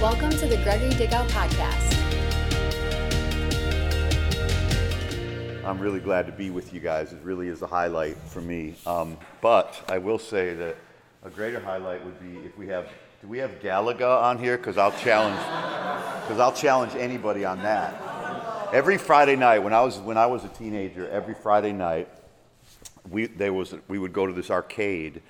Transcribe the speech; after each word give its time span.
Welcome 0.00 0.28
to 0.28 0.46
the 0.46 0.58
Gregory 0.58 0.90
Dickow 0.90 1.26
Podcast. 1.30 1.94
I'm 5.64 5.78
really 5.78 6.00
glad 6.00 6.26
to 6.26 6.32
be 6.32 6.50
with 6.50 6.74
you 6.74 6.80
guys. 6.80 7.14
It 7.14 7.20
really 7.22 7.48
is 7.48 7.62
a 7.62 7.66
highlight 7.66 8.18
for 8.18 8.42
me. 8.42 8.74
Um, 8.84 9.16
but 9.40 9.82
I 9.88 9.96
will 9.96 10.18
say 10.18 10.52
that 10.52 10.76
a 11.24 11.30
greater 11.30 11.60
highlight 11.60 12.04
would 12.04 12.20
be 12.20 12.46
if 12.46 12.58
we 12.58 12.66
have, 12.68 12.90
do 13.22 13.28
we 13.28 13.38
have 13.38 13.52
Galaga 13.60 14.22
on 14.22 14.38
here? 14.38 14.58
Because 14.58 14.76
I'll 14.76 14.92
challenge, 14.92 15.40
because 16.24 16.40
I'll 16.40 16.52
challenge 16.52 16.94
anybody 16.94 17.46
on 17.46 17.62
that. 17.62 17.94
Every 18.74 18.98
Friday 18.98 19.36
night, 19.36 19.60
when 19.60 19.72
I 19.72 19.80
was 19.80 19.96
when 19.96 20.18
I 20.18 20.26
was 20.26 20.44
a 20.44 20.48
teenager, 20.48 21.08
every 21.08 21.34
Friday 21.34 21.72
night, 21.72 22.10
we 23.08 23.28
there 23.28 23.54
was 23.54 23.74
we 23.88 23.98
would 23.98 24.12
go 24.12 24.26
to 24.26 24.32
this 24.34 24.50
arcade, 24.50 25.22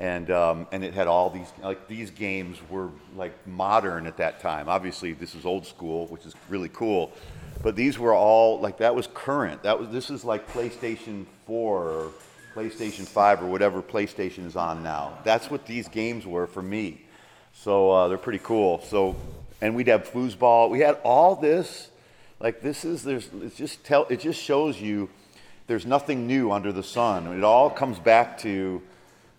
and 0.00 0.30
um, 0.30 0.66
and 0.72 0.82
it 0.82 0.94
had 0.94 1.06
all 1.06 1.28
these 1.28 1.52
like 1.62 1.86
these 1.86 2.10
games 2.10 2.58
were 2.70 2.88
like 3.14 3.46
modern 3.46 4.06
at 4.06 4.16
that 4.16 4.40
time. 4.40 4.68
Obviously, 4.68 5.12
this 5.12 5.34
is 5.34 5.44
old 5.44 5.66
school, 5.66 6.06
which 6.06 6.24
is 6.24 6.34
really 6.48 6.70
cool, 6.70 7.12
but 7.62 7.76
these 7.76 7.98
were 7.98 8.14
all 8.14 8.58
like 8.60 8.78
that 8.78 8.94
was 8.94 9.08
current. 9.12 9.62
That 9.62 9.78
was 9.78 9.90
this 9.90 10.08
is 10.08 10.24
like 10.24 10.50
PlayStation 10.52 11.26
Four 11.46 11.82
or 11.82 12.12
PlayStation 12.54 13.06
Five 13.06 13.42
or 13.42 13.46
whatever 13.46 13.82
PlayStation 13.82 14.46
is 14.46 14.56
on 14.56 14.82
now. 14.82 15.18
That's 15.22 15.50
what 15.50 15.66
these 15.66 15.86
games 15.86 16.26
were 16.26 16.46
for 16.46 16.62
me. 16.62 17.02
So 17.52 17.90
uh, 17.90 18.08
they're 18.08 18.16
pretty 18.16 18.40
cool. 18.42 18.80
So 18.80 19.16
and 19.60 19.76
we'd 19.76 19.88
have 19.88 20.10
foosball. 20.10 20.70
We 20.70 20.80
had 20.80 20.96
all 21.04 21.36
this. 21.36 21.90
Like 22.40 22.62
this 22.62 22.86
is 22.86 23.02
there's 23.02 23.28
it 23.42 23.54
just 23.54 23.84
tell 23.84 24.06
it 24.08 24.20
just 24.20 24.42
shows 24.42 24.80
you 24.80 25.10
there's 25.66 25.84
nothing 25.84 26.26
new 26.26 26.52
under 26.52 26.72
the 26.72 26.82
sun. 26.82 27.26
It 27.36 27.44
all 27.44 27.68
comes 27.68 27.98
back 27.98 28.38
to 28.38 28.80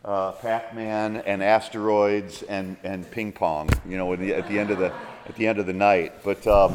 uh, 0.04 0.32
Pac-Man 0.34 1.18
and 1.18 1.44
asteroids 1.44 2.44
and, 2.44 2.78
and 2.84 3.10
ping 3.12 3.32
pong. 3.32 3.70
You 3.88 3.98
know, 3.98 4.14
at 4.14 4.20
the, 4.20 4.34
at 4.34 4.48
the 4.48 4.58
end 4.60 4.72
of 4.72 4.80
the 4.80 4.94
at 5.28 5.36
the 5.36 5.48
end 5.48 5.60
of 5.60 5.66
the 5.66 5.74
night. 5.74 6.24
But 6.24 6.46
um, 6.48 6.74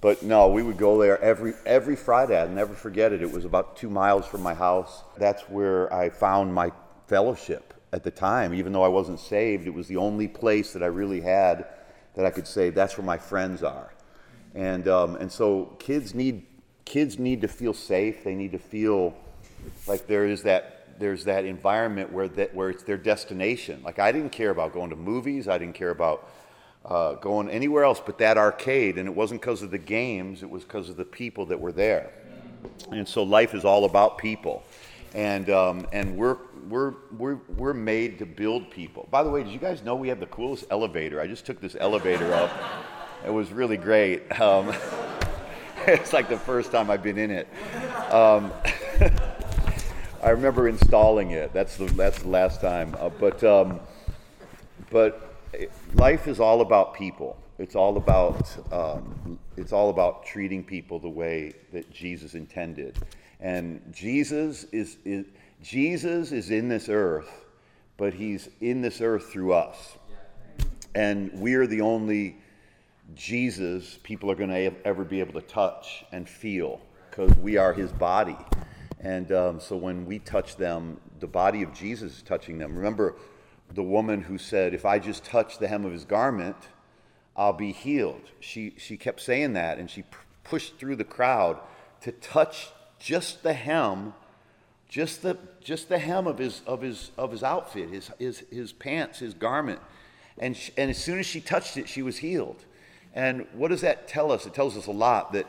but 0.00 0.22
no, 0.22 0.48
we 0.48 0.62
would 0.62 0.76
go 0.76 1.00
there 1.00 1.20
every 1.22 1.54
every 1.64 1.96
Friday. 1.96 2.38
I'll 2.38 2.48
never 2.48 2.74
forget 2.74 3.12
it. 3.12 3.22
It 3.22 3.32
was 3.32 3.44
about 3.44 3.76
two 3.76 3.90
miles 3.90 4.26
from 4.26 4.42
my 4.42 4.54
house. 4.54 5.02
That's 5.16 5.42
where 5.44 5.92
I 5.92 6.10
found 6.10 6.52
my 6.52 6.72
fellowship 7.06 7.74
at 7.92 8.04
the 8.04 8.10
time. 8.10 8.52
Even 8.54 8.72
though 8.72 8.84
I 8.84 8.88
wasn't 8.88 9.20
saved, 9.20 9.66
it 9.66 9.74
was 9.74 9.88
the 9.88 9.96
only 9.96 10.28
place 10.28 10.72
that 10.74 10.82
I 10.82 10.86
really 10.86 11.20
had 11.22 11.66
that 12.14 12.26
I 12.26 12.30
could 12.30 12.46
say 12.46 12.70
that's 12.70 12.96
where 12.96 13.04
my 13.04 13.18
friends 13.18 13.62
are. 13.62 13.92
And 14.54 14.86
um, 14.88 15.16
and 15.16 15.32
so 15.32 15.76
kids 15.78 16.14
need 16.14 16.46
kids 16.84 17.18
need 17.18 17.40
to 17.40 17.48
feel 17.48 17.72
safe. 17.72 18.22
They 18.22 18.34
need 18.34 18.52
to 18.52 18.58
feel 18.58 19.14
like 19.86 20.06
there 20.06 20.26
is 20.26 20.42
that 20.42 20.75
there's 20.98 21.24
that 21.24 21.44
environment 21.44 22.12
where 22.12 22.28
that 22.28 22.54
where 22.54 22.70
it's 22.70 22.82
their 22.82 22.96
destination. 22.96 23.82
Like 23.84 23.98
I 23.98 24.12
didn't 24.12 24.30
care 24.30 24.50
about 24.50 24.72
going 24.72 24.90
to 24.90 24.96
movies. 24.96 25.48
I 25.48 25.58
didn't 25.58 25.74
care 25.74 25.90
about 25.90 26.28
uh, 26.84 27.14
going 27.14 27.48
anywhere 27.48 27.84
else 27.84 28.00
but 28.04 28.18
that 28.18 28.38
arcade. 28.38 28.98
And 28.98 29.08
it 29.08 29.14
wasn't 29.14 29.40
because 29.40 29.62
of 29.62 29.70
the 29.70 29.78
games. 29.78 30.42
It 30.42 30.50
was 30.50 30.62
because 30.62 30.88
of 30.88 30.96
the 30.96 31.04
people 31.04 31.46
that 31.46 31.60
were 31.60 31.72
there. 31.72 32.10
And 32.90 33.06
so 33.06 33.22
life 33.22 33.54
is 33.54 33.64
all 33.64 33.84
about 33.84 34.18
people. 34.18 34.62
And 35.14 35.48
um, 35.50 35.86
and 35.92 36.16
we're 36.16 36.38
we're 36.68 36.94
we're 37.16 37.38
we're 37.56 37.74
made 37.74 38.18
to 38.18 38.26
build 38.26 38.70
people. 38.70 39.08
By 39.10 39.22
the 39.22 39.30
way, 39.30 39.42
did 39.42 39.52
you 39.52 39.58
guys 39.58 39.82
know 39.82 39.94
we 39.94 40.08
have 40.08 40.20
the 40.20 40.26
coolest 40.26 40.66
elevator? 40.70 41.20
I 41.20 41.26
just 41.26 41.46
took 41.46 41.60
this 41.60 41.76
elevator 41.78 42.32
up. 42.34 42.50
It 43.24 43.30
was 43.30 43.50
really 43.50 43.76
great. 43.76 44.30
Um, 44.40 44.74
it's 45.86 46.12
like 46.12 46.28
the 46.28 46.36
first 46.36 46.70
time 46.70 46.90
I've 46.90 47.02
been 47.02 47.18
in 47.18 47.30
it. 47.30 47.48
Um, 48.12 48.52
I 50.22 50.30
remember 50.30 50.68
installing 50.68 51.32
it. 51.32 51.52
That's 51.52 51.76
the 51.76 51.86
that's 51.86 52.20
the 52.20 52.28
last 52.28 52.60
time. 52.60 52.96
Uh, 52.98 53.10
but 53.10 53.42
um, 53.44 53.80
but 54.90 55.34
life 55.94 56.28
is 56.28 56.40
all 56.40 56.60
about 56.60 56.94
people. 56.94 57.36
It's 57.58 57.74
all 57.74 57.96
about 57.96 58.72
um, 58.72 59.38
it's 59.56 59.72
all 59.72 59.90
about 59.90 60.24
treating 60.24 60.62
people 60.64 60.98
the 60.98 61.08
way 61.08 61.54
that 61.72 61.90
Jesus 61.90 62.34
intended. 62.34 62.98
And 63.40 63.82
Jesus 63.92 64.64
is, 64.72 64.96
is 65.04 65.26
Jesus 65.62 66.32
is 66.32 66.50
in 66.50 66.68
this 66.68 66.88
earth, 66.88 67.44
but 67.96 68.14
he's 68.14 68.48
in 68.60 68.80
this 68.80 69.00
earth 69.00 69.30
through 69.30 69.52
us. 69.52 69.96
And 70.94 71.30
we're 71.34 71.66
the 71.66 71.82
only 71.82 72.36
Jesus 73.14 73.98
people 74.02 74.30
are 74.30 74.34
going 74.34 74.50
to 74.50 74.72
ever 74.86 75.04
be 75.04 75.20
able 75.20 75.34
to 75.34 75.46
touch 75.46 76.04
and 76.12 76.28
feel 76.28 76.80
because 77.10 77.36
we 77.36 77.56
are 77.56 77.72
his 77.72 77.92
body. 77.92 78.36
And 79.06 79.30
um, 79.30 79.60
so 79.60 79.76
when 79.76 80.04
we 80.04 80.18
touch 80.18 80.56
them, 80.56 81.00
the 81.20 81.28
body 81.28 81.62
of 81.62 81.72
Jesus 81.72 82.16
is 82.16 82.22
touching 82.24 82.58
them. 82.58 82.74
Remember 82.74 83.14
the 83.72 83.82
woman 83.84 84.20
who 84.20 84.36
said, 84.36 84.74
If 84.74 84.84
I 84.84 84.98
just 84.98 85.24
touch 85.24 85.60
the 85.60 85.68
hem 85.68 85.84
of 85.84 85.92
his 85.92 86.04
garment, 86.04 86.56
I'll 87.36 87.52
be 87.52 87.70
healed. 87.70 88.22
She, 88.40 88.74
she 88.76 88.96
kept 88.96 89.20
saying 89.20 89.52
that 89.52 89.78
and 89.78 89.88
she 89.88 90.02
p- 90.02 90.08
pushed 90.42 90.80
through 90.80 90.96
the 90.96 91.04
crowd 91.04 91.60
to 92.00 92.10
touch 92.10 92.70
just 92.98 93.44
the 93.44 93.52
hem, 93.52 94.12
just 94.88 95.22
the, 95.22 95.38
just 95.62 95.88
the 95.88 95.98
hem 95.98 96.26
of 96.26 96.38
his, 96.38 96.62
of 96.66 96.82
his, 96.82 97.12
of 97.16 97.30
his 97.30 97.44
outfit, 97.44 97.90
his, 97.90 98.10
his, 98.18 98.42
his 98.50 98.72
pants, 98.72 99.20
his 99.20 99.34
garment. 99.34 99.78
And, 100.36 100.56
she, 100.56 100.72
and 100.76 100.90
as 100.90 100.98
soon 100.98 101.20
as 101.20 101.26
she 101.26 101.40
touched 101.40 101.76
it, 101.76 101.88
she 101.88 102.02
was 102.02 102.16
healed. 102.16 102.64
And 103.14 103.46
what 103.52 103.68
does 103.68 103.82
that 103.82 104.08
tell 104.08 104.32
us? 104.32 104.46
It 104.46 104.52
tells 104.52 104.76
us 104.76 104.88
a 104.88 104.92
lot 104.92 105.32
that, 105.32 105.46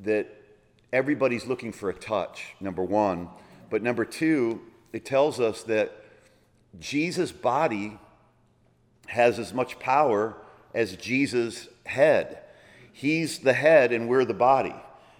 that 0.00 0.39
everybody's 0.92 1.46
looking 1.46 1.72
for 1.72 1.90
a 1.90 1.94
touch, 1.94 2.54
number 2.60 2.82
one. 2.82 3.28
But 3.70 3.82
number 3.82 4.04
two, 4.04 4.60
it 4.92 5.04
tells 5.04 5.40
us 5.40 5.62
that 5.64 5.92
Jesus' 6.78 7.32
body 7.32 7.98
has 9.06 9.38
as 9.38 9.52
much 9.52 9.78
power 9.78 10.36
as 10.74 10.96
Jesus' 10.96 11.68
head. 11.84 12.38
He's 12.92 13.40
the 13.40 13.52
head 13.52 13.92
and 13.92 14.08
we're 14.08 14.24
the 14.24 14.34
body. 14.34 14.74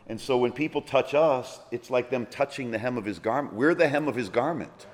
And 0.06 0.20
so 0.20 0.36
when 0.38 0.52
people 0.52 0.82
touch 0.82 1.14
us, 1.14 1.60
it's 1.70 1.90
like 1.90 2.10
them 2.10 2.26
touching 2.26 2.70
the 2.70 2.78
hem 2.78 2.98
of 2.98 3.04
his 3.04 3.18
garment. 3.18 3.54
We're 3.54 3.74
the 3.74 3.88
hem 3.88 4.08
of 4.08 4.16
his 4.16 4.28
garment. 4.28 4.86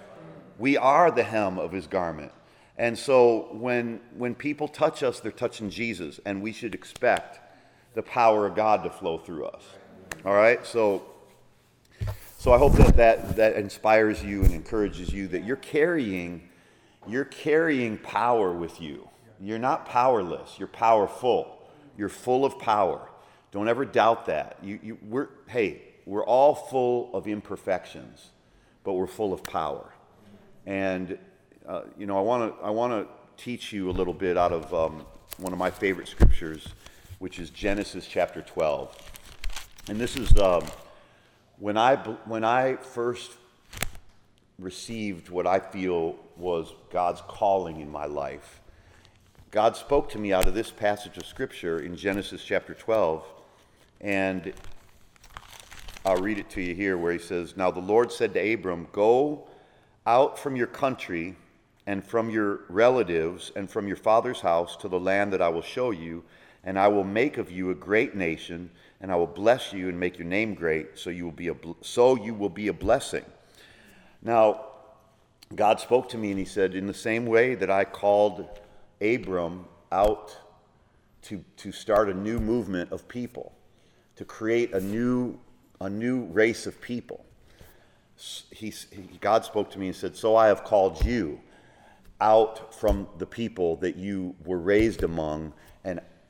We 0.58 0.76
are 0.76 1.10
the 1.10 1.22
hem 1.22 1.58
of 1.58 1.72
his 1.72 1.86
garment. 1.86 2.32
And 2.78 2.98
so 2.98 3.48
when, 3.52 4.00
when 4.16 4.34
people 4.34 4.68
touch 4.68 5.02
us, 5.02 5.20
they're 5.20 5.32
touching 5.32 5.70
Jesus, 5.70 6.20
and 6.26 6.42
we 6.42 6.52
should 6.52 6.74
expect 6.74 7.40
the 7.94 8.02
power 8.02 8.46
of 8.46 8.54
God 8.54 8.82
to 8.84 8.90
flow 8.90 9.16
through 9.16 9.46
us. 9.46 9.62
All 10.26 10.34
right? 10.34 10.66
So, 10.66 11.04
so 12.36 12.52
I 12.52 12.58
hope 12.58 12.72
that, 12.72 12.96
that 12.96 13.36
that 13.36 13.54
inspires 13.54 14.24
you 14.24 14.42
and 14.42 14.52
encourages 14.52 15.12
you 15.12 15.28
that 15.28 15.44
you're 15.44 15.54
carrying, 15.54 16.48
you're 17.06 17.24
carrying 17.24 17.96
power 17.98 18.52
with 18.52 18.80
you. 18.80 19.08
You're 19.40 19.60
not 19.60 19.86
powerless, 19.86 20.58
you're 20.58 20.68
powerful. 20.68 21.52
You're 21.96 22.08
full 22.10 22.44
of 22.44 22.58
power. 22.58 23.08
Don't 23.52 23.68
ever 23.68 23.86
doubt 23.86 24.26
that. 24.26 24.58
You, 24.62 24.78
you, 24.82 24.98
we're, 25.08 25.28
hey, 25.46 25.80
we're 26.04 26.24
all 26.24 26.54
full 26.54 27.14
of 27.14 27.26
imperfections, 27.26 28.30
but 28.84 28.94
we're 28.94 29.06
full 29.06 29.32
of 29.32 29.42
power. 29.44 29.94
And 30.66 31.16
uh, 31.66 31.82
you 31.96 32.06
know, 32.06 32.18
I 32.18 32.20
want 32.20 32.54
to 32.54 32.64
I 32.64 32.70
want 32.70 32.92
to 32.92 33.42
teach 33.42 33.72
you 33.72 33.90
a 33.90 33.92
little 33.92 34.12
bit 34.12 34.36
out 34.36 34.52
of 34.52 34.74
um, 34.74 35.06
one 35.38 35.52
of 35.52 35.58
my 35.58 35.70
favorite 35.70 36.08
scriptures, 36.08 36.68
which 37.18 37.38
is 37.38 37.50
Genesis 37.50 38.06
chapter 38.06 38.42
12. 38.42 39.15
And 39.88 40.00
this 40.00 40.16
is 40.16 40.36
um, 40.36 40.64
when 41.60 41.78
I 41.78 41.94
when 42.24 42.42
I 42.42 42.74
first 42.74 43.30
received 44.58 45.28
what 45.28 45.46
I 45.46 45.60
feel 45.60 46.16
was 46.36 46.72
God's 46.90 47.22
calling 47.28 47.80
in 47.80 47.88
my 47.88 48.06
life. 48.06 48.60
God 49.52 49.76
spoke 49.76 50.08
to 50.10 50.18
me 50.18 50.32
out 50.32 50.48
of 50.48 50.54
this 50.54 50.72
passage 50.72 51.16
of 51.18 51.24
scripture 51.24 51.78
in 51.78 51.94
Genesis 51.94 52.42
chapter 52.42 52.74
12, 52.74 53.24
and 54.00 54.52
I'll 56.04 56.20
read 56.20 56.38
it 56.38 56.50
to 56.50 56.60
you 56.60 56.74
here 56.74 56.98
where 56.98 57.12
he 57.12 57.20
says, 57.20 57.56
Now 57.56 57.70
the 57.70 57.78
Lord 57.78 58.10
said 58.10 58.34
to 58.34 58.54
Abram, 58.54 58.88
Go 58.90 59.46
out 60.04 60.36
from 60.36 60.56
your 60.56 60.66
country 60.66 61.36
and 61.86 62.04
from 62.04 62.28
your 62.28 62.62
relatives 62.68 63.52
and 63.54 63.70
from 63.70 63.86
your 63.86 63.96
father's 63.96 64.40
house 64.40 64.76
to 64.78 64.88
the 64.88 64.98
land 64.98 65.32
that 65.32 65.40
I 65.40 65.48
will 65.48 65.62
show 65.62 65.92
you, 65.92 66.24
and 66.64 66.76
I 66.76 66.88
will 66.88 67.04
make 67.04 67.38
of 67.38 67.52
you 67.52 67.70
a 67.70 67.74
great 67.74 68.16
nation, 68.16 68.70
and 69.00 69.12
I 69.12 69.16
will 69.16 69.26
bless 69.26 69.72
you 69.72 69.88
and 69.88 69.98
make 69.98 70.18
your 70.18 70.26
name 70.26 70.54
great, 70.54 70.98
so 70.98 71.10
you 71.10 71.24
will 71.24 71.32
be 71.32 71.48
a 71.48 71.56
so 71.82 72.16
you 72.16 72.34
will 72.34 72.48
be 72.48 72.68
a 72.68 72.72
blessing. 72.72 73.24
Now, 74.22 74.66
God 75.54 75.80
spoke 75.80 76.08
to 76.10 76.18
me 76.18 76.30
and 76.30 76.38
he 76.38 76.44
said, 76.44 76.74
In 76.74 76.86
the 76.86 76.94
same 76.94 77.26
way 77.26 77.54
that 77.54 77.70
I 77.70 77.84
called 77.84 78.48
Abram 79.00 79.66
out 79.92 80.36
to, 81.22 81.44
to 81.58 81.72
start 81.72 82.08
a 82.08 82.14
new 82.14 82.38
movement 82.38 82.92
of 82.92 83.06
people, 83.06 83.52
to 84.16 84.24
create 84.24 84.72
a 84.72 84.80
new, 84.80 85.38
a 85.80 85.88
new 85.88 86.24
race 86.26 86.66
of 86.66 86.80
people. 86.80 87.24
He, 88.50 88.70
he, 88.70 89.18
God 89.20 89.44
spoke 89.44 89.70
to 89.72 89.78
me 89.78 89.88
and 89.88 89.96
said, 89.96 90.16
So 90.16 90.36
I 90.36 90.48
have 90.48 90.64
called 90.64 91.04
you 91.04 91.40
out 92.20 92.74
from 92.74 93.06
the 93.18 93.26
people 93.26 93.76
that 93.76 93.96
you 93.96 94.34
were 94.44 94.58
raised 94.58 95.02
among 95.02 95.52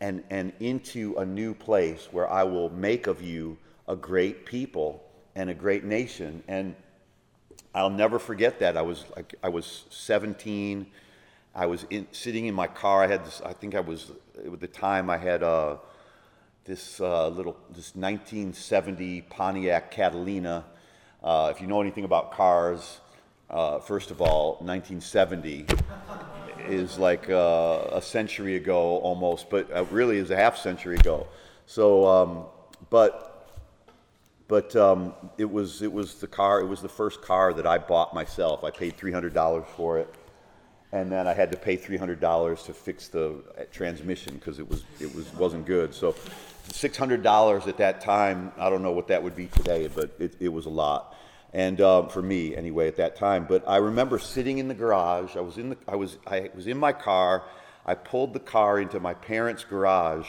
and, 0.00 0.22
and, 0.30 0.52
into 0.60 1.14
a 1.16 1.24
new 1.24 1.54
place 1.54 2.08
where 2.10 2.30
I 2.30 2.42
will 2.42 2.70
make 2.70 3.06
of 3.06 3.22
you 3.22 3.56
a 3.88 3.96
great 3.96 4.44
people 4.44 5.02
and 5.34 5.48
a 5.48 5.54
great 5.54 5.84
nation. 5.84 6.42
And 6.48 6.74
I'll 7.74 7.90
never 7.90 8.18
forget 8.18 8.58
that. 8.60 8.76
I 8.76 8.82
was 8.82 9.04
like 9.14 9.34
I 9.42 9.48
was 9.48 9.84
17. 9.90 10.86
I 11.54 11.66
was 11.66 11.86
in, 11.88 12.06
sitting 12.12 12.46
in 12.46 12.54
my 12.54 12.66
car. 12.66 13.02
I 13.02 13.06
had 13.06 13.24
this, 13.24 13.40
I 13.44 13.54
think 13.54 13.74
I 13.74 13.80
was, 13.80 14.12
at 14.44 14.60
the 14.60 14.66
time 14.66 15.08
I 15.08 15.16
had 15.16 15.42
uh, 15.42 15.76
this 16.64 17.00
uh, 17.00 17.28
little, 17.28 17.56
this 17.70 17.94
1970 17.94 19.22
Pontiac 19.22 19.90
Catalina. 19.90 20.64
Uh, 21.22 21.50
if 21.54 21.62
you 21.62 21.66
know 21.66 21.80
anything 21.80 22.04
about 22.04 22.32
cars, 22.32 23.00
uh, 23.50 23.78
first 23.78 24.10
of 24.10 24.20
all, 24.20 24.52
1970 24.60 25.66
is 26.68 26.98
like 26.98 27.30
uh, 27.30 27.88
a 27.92 28.02
century 28.02 28.56
ago 28.56 28.98
almost, 28.98 29.50
but 29.50 29.70
uh, 29.74 29.84
really 29.90 30.18
is 30.18 30.30
a 30.30 30.36
half 30.36 30.56
century 30.56 30.96
ago. 30.96 31.26
So, 31.66 32.06
um, 32.06 32.44
but 32.90 33.36
but 34.48 34.74
um, 34.76 35.14
it 35.38 35.50
was 35.50 35.82
it 35.82 35.92
was 35.92 36.14
the 36.16 36.26
car. 36.26 36.60
It 36.60 36.66
was 36.66 36.80
the 36.80 36.88
first 36.88 37.22
car 37.22 37.52
that 37.52 37.66
I 37.66 37.78
bought 37.78 38.14
myself. 38.14 38.62
I 38.64 38.70
paid 38.70 38.96
three 38.96 39.12
hundred 39.12 39.34
dollars 39.34 39.64
for 39.76 39.98
it, 39.98 40.14
and 40.92 41.10
then 41.10 41.26
I 41.26 41.34
had 41.34 41.50
to 41.52 41.58
pay 41.58 41.76
three 41.76 41.96
hundred 41.96 42.20
dollars 42.20 42.62
to 42.64 42.72
fix 42.72 43.08
the 43.08 43.42
uh, 43.58 43.64
transmission 43.72 44.34
because 44.34 44.58
it 44.58 44.68
was 44.68 44.84
it 45.00 45.12
was 45.14 45.32
wasn't 45.34 45.66
good. 45.66 45.92
So, 45.92 46.14
six 46.68 46.96
hundred 46.96 47.22
dollars 47.24 47.66
at 47.66 47.76
that 47.78 48.00
time. 48.00 48.52
I 48.56 48.70
don't 48.70 48.82
know 48.82 48.92
what 48.92 49.08
that 49.08 49.22
would 49.22 49.34
be 49.34 49.46
today, 49.46 49.88
but 49.92 50.14
it, 50.20 50.34
it 50.38 50.48
was 50.48 50.66
a 50.66 50.70
lot, 50.70 51.15
and 51.56 51.80
um, 51.80 52.10
for 52.10 52.20
me 52.20 52.54
anyway 52.54 52.86
at 52.86 52.96
that 52.96 53.16
time. 53.16 53.46
But 53.48 53.66
I 53.66 53.78
remember 53.78 54.18
sitting 54.18 54.58
in 54.58 54.68
the 54.68 54.74
garage. 54.74 55.36
I 55.36 55.40
was 55.40 55.56
in 55.56 55.70
the 55.70 55.78
I 55.88 55.96
was 55.96 56.18
I 56.26 56.50
was 56.54 56.66
in 56.66 56.76
my 56.76 56.92
car. 56.92 57.44
I 57.86 57.94
pulled 57.94 58.34
the 58.34 58.40
car 58.40 58.78
into 58.78 59.00
my 59.00 59.14
parents' 59.14 59.64
garage 59.64 60.28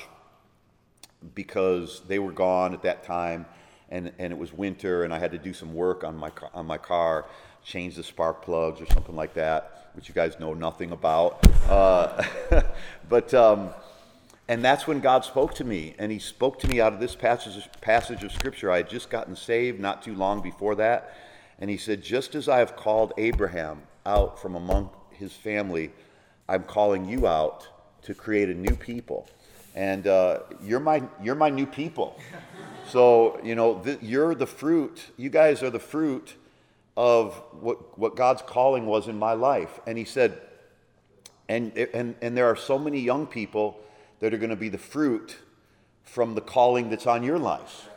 because 1.35 2.01
they 2.07 2.18
were 2.18 2.31
gone 2.31 2.74
at 2.74 2.83
that 2.83 3.03
time 3.03 3.45
and, 3.89 4.13
and 4.19 4.31
it 4.31 4.38
was 4.38 4.53
winter 4.53 5.03
and 5.03 5.13
I 5.13 5.19
had 5.19 5.31
to 5.31 5.38
do 5.38 5.53
some 5.53 5.74
work 5.74 6.03
on 6.03 6.15
my, 6.15 6.31
on 6.53 6.65
my 6.65 6.77
car, 6.77 7.25
change 7.63 7.95
the 7.95 8.03
spark 8.03 8.44
plugs 8.44 8.80
or 8.80 8.85
something 8.85 9.15
like 9.15 9.33
that, 9.33 9.89
which 9.94 10.07
you 10.07 10.13
guys 10.13 10.39
know 10.39 10.53
nothing 10.53 10.91
about. 10.91 11.45
Uh, 11.68 12.23
but, 13.09 13.33
um, 13.33 13.71
and 14.47 14.63
that's 14.63 14.88
when 14.88 15.01
God 15.01 15.25
spoke 15.25 15.53
to 15.55 15.63
me. 15.63 15.94
And 15.99 16.11
he 16.11 16.19
spoke 16.19 16.59
to 16.59 16.67
me 16.67 16.79
out 16.79 16.94
of 16.94 16.99
this 16.99 17.15
passage, 17.15 17.67
passage 17.81 18.23
of 18.23 18.31
scripture. 18.31 18.71
I 18.71 18.77
had 18.77 18.89
just 18.89 19.09
gotten 19.09 19.35
saved 19.35 19.79
not 19.79 20.01
too 20.01 20.15
long 20.15 20.41
before 20.41 20.75
that. 20.75 21.15
And 21.59 21.69
he 21.69 21.77
said, 21.77 22.01
Just 22.01 22.33
as 22.33 22.47
I 22.47 22.59
have 22.59 22.75
called 22.75 23.13
Abraham 23.17 23.81
out 24.05 24.41
from 24.41 24.55
among 24.55 24.89
his 25.11 25.33
family, 25.33 25.91
I'm 26.47 26.63
calling 26.63 27.09
you 27.09 27.27
out 27.27 27.67
to 28.03 28.13
create 28.13 28.49
a 28.49 28.53
new 28.53 28.75
people. 28.75 29.27
And 29.75 30.07
uh, 30.07 30.39
you're, 30.63 30.79
my, 30.79 31.03
you're 31.21 31.35
my 31.35 31.49
new 31.49 31.65
people. 31.65 32.19
So, 32.89 33.38
you 33.44 33.53
know, 33.53 33.79
th- 33.79 33.99
you're 34.01 34.33
the 34.33 34.47
fruit, 34.47 35.11
you 35.17 35.29
guys 35.29 35.61
are 35.61 35.69
the 35.69 35.77
fruit 35.77 36.35
of 36.95 37.33
what, 37.59 37.99
what 37.99 38.15
God's 38.15 38.41
calling 38.41 38.85
was 38.85 39.09
in 39.09 39.19
my 39.19 39.33
life. 39.33 39.81
And 39.85 39.97
he 39.97 40.05
said, 40.05 40.39
and, 41.49 41.77
and, 41.77 42.15
and 42.21 42.38
there 42.38 42.45
are 42.45 42.55
so 42.55 42.79
many 42.79 43.01
young 43.01 43.27
people 43.27 43.77
that 44.19 44.33
are 44.33 44.37
going 44.37 44.49
to 44.49 44.55
be 44.55 44.69
the 44.69 44.77
fruit 44.77 45.37
from 46.03 46.35
the 46.35 46.41
calling 46.41 46.89
that's 46.89 47.07
on 47.07 47.23
your 47.23 47.37
life. 47.37 47.89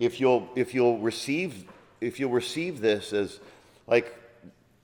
If 0.00 0.20
you'll, 0.20 0.48
if 0.56 0.74
you'll 0.74 0.98
receive, 0.98 1.64
if 2.00 2.18
you'll 2.18 2.30
receive 2.30 2.80
this 2.80 3.12
as 3.12 3.40
like, 3.86 4.14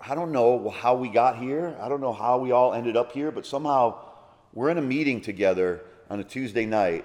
I 0.00 0.14
don't 0.14 0.32
know 0.32 0.68
how 0.68 0.96
we 0.96 1.08
got 1.08 1.38
here. 1.38 1.76
I 1.80 1.88
don't 1.88 2.00
know 2.00 2.12
how 2.12 2.38
we 2.38 2.50
all 2.52 2.74
ended 2.74 2.96
up 2.96 3.12
here, 3.12 3.30
but 3.30 3.46
somehow 3.46 3.98
we're 4.52 4.70
in 4.70 4.78
a 4.78 4.82
meeting 4.82 5.20
together 5.20 5.82
on 6.10 6.20
a 6.20 6.24
Tuesday 6.24 6.66
night 6.66 7.04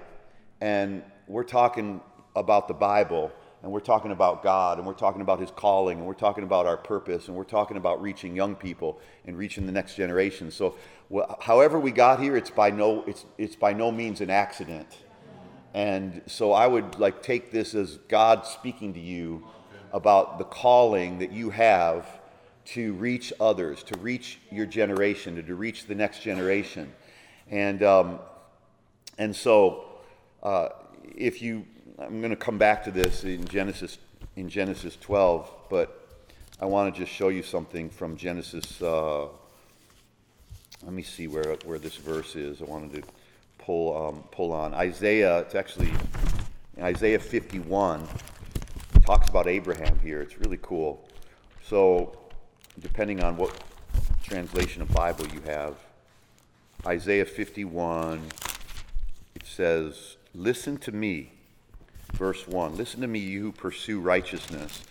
and 0.61 1.03
we're 1.27 1.43
talking 1.43 2.01
about 2.35 2.67
the 2.67 2.73
Bible 2.73 3.31
and 3.61 3.71
we're 3.71 3.79
talking 3.79 4.11
about 4.11 4.41
God 4.41 4.77
and 4.77 4.87
we're 4.87 4.93
talking 4.93 5.21
about 5.21 5.39
his 5.39 5.51
calling 5.51 5.97
and 5.97 6.07
we're 6.07 6.13
talking 6.13 6.43
about 6.43 6.65
our 6.65 6.77
purpose 6.77 7.27
and 7.27 7.35
we're 7.35 7.43
talking 7.43 7.77
about 7.77 8.01
reaching 8.01 8.35
young 8.35 8.55
people 8.55 8.99
and 9.25 9.37
reaching 9.37 9.65
the 9.65 9.71
next 9.71 9.95
generation. 9.95 10.49
So 10.49 10.75
wh- 11.13 11.29
however 11.41 11.79
we 11.79 11.91
got 11.91 12.21
here, 12.21 12.37
it's 12.37 12.49
by 12.49 12.69
no 12.69 13.03
it's 13.05 13.25
it's 13.37 13.55
by 13.55 13.73
no 13.73 13.91
means 13.91 14.21
an 14.21 14.29
accident. 14.29 14.87
And 15.73 16.21
so 16.25 16.51
I 16.53 16.67
would 16.67 16.97
like 16.99 17.21
take 17.21 17.51
this 17.51 17.75
as 17.75 17.97
God 18.07 18.45
speaking 18.45 18.93
to 18.93 18.99
you 18.99 19.45
about 19.91 20.37
the 20.37 20.45
calling 20.45 21.19
that 21.19 21.31
you 21.31 21.49
have 21.49 22.07
to 22.65 22.93
reach 22.93 23.33
others, 23.39 23.83
to 23.83 23.97
reach 23.99 24.39
your 24.51 24.65
generation, 24.65 25.35
to, 25.35 25.43
to 25.43 25.55
reach 25.55 25.85
the 25.85 25.95
next 25.95 26.21
generation. 26.21 26.91
And 27.49 27.83
um, 27.83 28.19
and 29.17 29.35
so 29.35 29.85
uh, 30.41 30.69
if 31.15 31.41
you 31.41 31.65
I'm 31.97 32.19
going 32.19 32.29
to 32.31 32.35
come 32.35 32.57
back 32.57 32.83
to 32.83 32.91
this 32.91 33.23
in 33.23 33.45
Genesis 33.45 33.97
in 34.35 34.49
Genesis 34.49 34.97
12, 34.97 35.49
but 35.69 36.07
I 36.59 36.65
want 36.65 36.93
to 36.93 37.01
just 37.01 37.11
show 37.11 37.29
you 37.29 37.41
something 37.41 37.89
from 37.89 38.15
Genesis. 38.15 38.81
Uh, 38.81 39.27
let 40.83 40.93
me 40.93 41.03
see 41.03 41.27
where 41.27 41.55
where 41.65 41.79
this 41.79 41.95
verse 41.95 42.35
is. 42.35 42.61
I 42.61 42.65
wanted 42.65 43.01
to 43.01 43.09
pull 43.57 44.07
um, 44.07 44.23
pull 44.31 44.51
on 44.51 44.73
Isaiah. 44.73 45.39
It's 45.39 45.55
actually 45.55 45.91
Isaiah 46.79 47.19
51. 47.19 48.07
Talks 49.05 49.29
about 49.29 49.47
Abraham 49.47 49.97
here. 49.99 50.21
It's 50.21 50.37
really 50.37 50.59
cool. 50.61 51.07
So, 51.63 52.17
depending 52.79 53.23
on 53.23 53.37
what 53.37 53.57
translation 54.23 54.81
of 54.81 54.91
Bible 54.93 55.27
you 55.27 55.41
have, 55.41 55.75
Isaiah 56.85 57.25
51. 57.25 58.21
It 59.35 59.45
says, 59.45 60.17
"Listen 60.33 60.77
to 60.79 60.91
me." 60.91 61.38
Verse 62.13 62.47
1 62.47 62.75
Listen 62.75 63.01
to 63.01 63.07
me, 63.07 63.19
you 63.19 63.41
who 63.41 63.51
pursue 63.51 63.99
righteousness, 63.99 64.83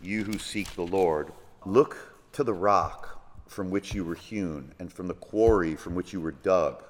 you 0.00 0.24
who 0.24 0.38
seek 0.38 0.74
the 0.74 0.86
Lord. 0.86 1.32
Look 1.64 2.14
to 2.32 2.44
the 2.44 2.54
rock 2.54 3.20
from 3.46 3.70
which 3.70 3.94
you 3.94 4.04
were 4.04 4.14
hewn, 4.14 4.72
and 4.78 4.92
from 4.92 5.08
the 5.08 5.14
quarry 5.14 5.74
from 5.74 5.94
which 5.94 6.12
you 6.12 6.20
were 6.20 6.32
dug. 6.32 6.82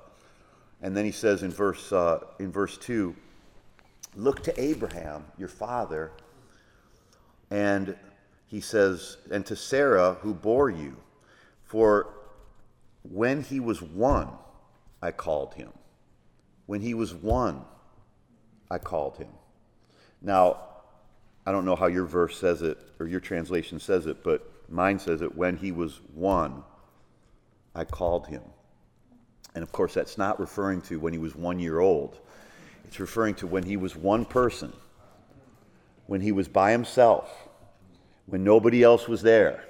And 0.82 0.96
then 0.96 1.04
he 1.04 1.12
says 1.12 1.42
in 1.42 1.50
verse, 1.50 1.92
uh, 1.92 2.20
in 2.38 2.50
verse 2.52 2.76
2 2.78 3.14
Look 4.14 4.42
to 4.44 4.60
Abraham, 4.60 5.24
your 5.36 5.48
father, 5.48 6.12
and 7.50 7.96
he 8.46 8.60
says, 8.60 9.18
and 9.30 9.44
to 9.46 9.56
Sarah, 9.56 10.14
who 10.20 10.32
bore 10.32 10.70
you. 10.70 10.96
For 11.64 12.14
when 13.02 13.42
he 13.42 13.60
was 13.60 13.82
one, 13.82 14.28
I 15.02 15.10
called 15.10 15.54
him. 15.54 15.70
When 16.66 16.80
he 16.80 16.94
was 16.94 17.12
one, 17.12 17.64
I 18.70 18.78
called 18.78 19.18
him. 19.18 19.28
Now, 20.22 20.58
I 21.46 21.52
don't 21.52 21.64
know 21.64 21.76
how 21.76 21.86
your 21.86 22.04
verse 22.04 22.38
says 22.38 22.62
it 22.62 22.78
or 22.98 23.06
your 23.06 23.20
translation 23.20 23.78
says 23.78 24.06
it, 24.06 24.24
but 24.24 24.50
mine 24.68 24.98
says 24.98 25.22
it 25.22 25.36
when 25.36 25.56
he 25.56 25.72
was 25.72 26.00
one, 26.14 26.64
I 27.74 27.84
called 27.84 28.26
him. 28.26 28.42
And 29.54 29.62
of 29.62 29.72
course, 29.72 29.94
that's 29.94 30.18
not 30.18 30.40
referring 30.40 30.82
to 30.82 30.98
when 30.98 31.12
he 31.12 31.18
was 31.18 31.34
one 31.34 31.58
year 31.58 31.80
old. 31.80 32.18
It's 32.84 33.00
referring 33.00 33.34
to 33.36 33.46
when 33.46 33.62
he 33.62 33.76
was 33.76 33.96
one 33.96 34.24
person, 34.24 34.72
when 36.06 36.20
he 36.20 36.32
was 36.32 36.46
by 36.46 36.72
himself, 36.72 37.48
when 38.26 38.44
nobody 38.44 38.82
else 38.82 39.08
was 39.08 39.22
there, 39.22 39.64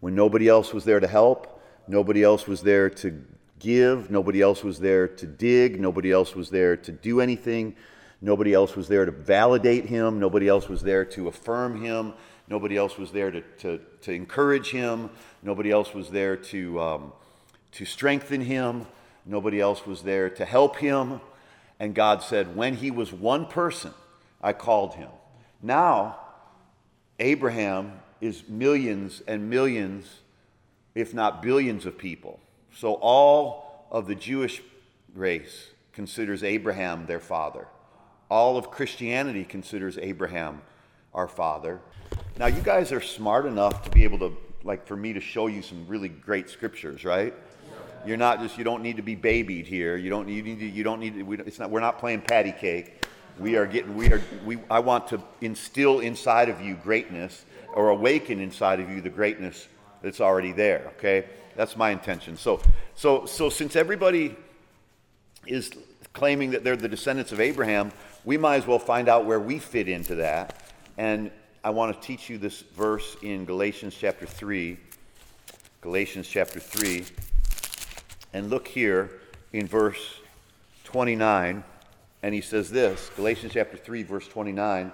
when 0.00 0.14
nobody 0.14 0.48
else 0.48 0.72
was 0.72 0.84
there 0.84 1.00
to 1.00 1.06
help, 1.06 1.62
nobody 1.86 2.22
else 2.22 2.46
was 2.46 2.62
there 2.62 2.90
to 2.90 3.24
give, 3.58 4.10
nobody 4.10 4.40
else 4.40 4.64
was 4.64 4.78
there 4.80 5.06
to 5.06 5.26
dig, 5.26 5.80
nobody 5.80 6.10
else 6.10 6.34
was 6.34 6.50
there 6.50 6.76
to 6.76 6.92
do 6.92 7.20
anything. 7.20 7.76
Nobody 8.22 8.52
else 8.52 8.76
was 8.76 8.88
there 8.88 9.04
to 9.04 9.10
validate 9.10 9.86
him. 9.86 10.20
Nobody 10.20 10.46
else 10.46 10.68
was 10.68 10.82
there 10.82 11.04
to 11.06 11.28
affirm 11.28 11.82
him. 11.82 12.12
Nobody 12.48 12.76
else 12.76 12.98
was 12.98 13.12
there 13.12 13.30
to, 13.30 13.40
to, 13.58 13.80
to 14.02 14.12
encourage 14.12 14.70
him. 14.70 15.10
Nobody 15.42 15.70
else 15.70 15.94
was 15.94 16.10
there 16.10 16.36
to, 16.36 16.80
um, 16.80 17.12
to 17.72 17.84
strengthen 17.84 18.42
him. 18.42 18.86
Nobody 19.24 19.60
else 19.60 19.86
was 19.86 20.02
there 20.02 20.28
to 20.30 20.44
help 20.44 20.76
him. 20.76 21.20
And 21.78 21.94
God 21.94 22.22
said, 22.22 22.54
When 22.54 22.74
he 22.74 22.90
was 22.90 23.12
one 23.12 23.46
person, 23.46 23.94
I 24.42 24.52
called 24.52 24.94
him. 24.94 25.10
Now, 25.62 26.18
Abraham 27.18 28.00
is 28.20 28.48
millions 28.48 29.22
and 29.26 29.48
millions, 29.48 30.20
if 30.94 31.14
not 31.14 31.42
billions, 31.42 31.86
of 31.86 31.96
people. 31.96 32.40
So 32.74 32.94
all 32.94 33.86
of 33.90 34.06
the 34.06 34.14
Jewish 34.14 34.60
race 35.14 35.68
considers 35.92 36.42
Abraham 36.42 37.06
their 37.06 37.20
father. 37.20 37.66
All 38.30 38.56
of 38.56 38.70
Christianity 38.70 39.44
considers 39.44 39.98
Abraham 39.98 40.62
our 41.12 41.26
father. 41.26 41.80
Now, 42.38 42.46
you 42.46 42.62
guys 42.62 42.92
are 42.92 43.00
smart 43.00 43.44
enough 43.44 43.82
to 43.82 43.90
be 43.90 44.04
able 44.04 44.20
to, 44.20 44.36
like, 44.62 44.86
for 44.86 44.96
me 44.96 45.12
to 45.12 45.20
show 45.20 45.48
you 45.48 45.62
some 45.62 45.84
really 45.88 46.08
great 46.08 46.48
scriptures, 46.48 47.04
right? 47.04 47.34
You're 48.06 48.16
not 48.16 48.40
just, 48.40 48.56
you 48.56 48.64
don't 48.64 48.82
need 48.82 48.96
to 48.96 49.02
be 49.02 49.16
babied 49.16 49.66
here. 49.66 49.96
You 49.96 50.10
don't 50.10 50.26
need, 50.26 50.44
to, 50.44 50.64
you 50.64 50.84
don't 50.84 51.00
need, 51.00 51.14
to, 51.14 51.22
we, 51.22 51.38
it's 51.38 51.58
not, 51.58 51.70
we're 51.70 51.80
not 51.80 51.98
playing 51.98 52.22
patty 52.22 52.52
cake. 52.52 53.04
We 53.38 53.56
are 53.56 53.66
getting, 53.66 53.96
we 53.96 54.12
are, 54.12 54.22
we, 54.44 54.58
I 54.70 54.78
want 54.78 55.08
to 55.08 55.20
instill 55.40 56.00
inside 56.00 56.48
of 56.48 56.60
you 56.60 56.76
greatness 56.76 57.44
or 57.74 57.88
awaken 57.88 58.40
inside 58.40 58.80
of 58.80 58.88
you 58.88 59.00
the 59.00 59.10
greatness 59.10 59.66
that's 60.02 60.20
already 60.20 60.52
there, 60.52 60.92
okay? 60.98 61.26
That's 61.56 61.76
my 61.76 61.90
intention. 61.90 62.36
So, 62.36 62.62
so, 62.94 63.26
so 63.26 63.50
since 63.50 63.76
everybody 63.76 64.36
is 65.46 65.70
claiming 66.12 66.50
that 66.52 66.64
they're 66.64 66.76
the 66.76 66.88
descendants 66.88 67.32
of 67.32 67.40
Abraham, 67.40 67.92
we 68.24 68.36
might 68.36 68.56
as 68.56 68.66
well 68.66 68.78
find 68.78 69.08
out 69.08 69.24
where 69.24 69.40
we 69.40 69.58
fit 69.58 69.88
into 69.88 70.16
that. 70.16 70.62
And 70.98 71.30
I 71.64 71.70
want 71.70 71.94
to 71.94 72.06
teach 72.06 72.28
you 72.28 72.38
this 72.38 72.60
verse 72.60 73.16
in 73.22 73.44
Galatians 73.44 73.96
chapter 73.98 74.26
3. 74.26 74.78
Galatians 75.80 76.28
chapter 76.28 76.60
3. 76.60 77.04
And 78.32 78.50
look 78.50 78.68
here 78.68 79.10
in 79.52 79.66
verse 79.66 80.20
29, 80.84 81.64
and 82.22 82.34
he 82.34 82.40
says 82.40 82.70
this 82.70 83.10
Galatians 83.16 83.52
chapter 83.52 83.76
3, 83.76 84.02
verse 84.02 84.28
29. 84.28 84.92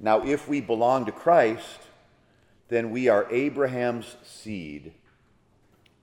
Now, 0.00 0.26
if 0.26 0.48
we 0.48 0.60
belong 0.60 1.06
to 1.06 1.12
Christ, 1.12 1.78
then 2.68 2.90
we 2.90 3.08
are 3.08 3.26
Abraham's 3.30 4.16
seed, 4.22 4.92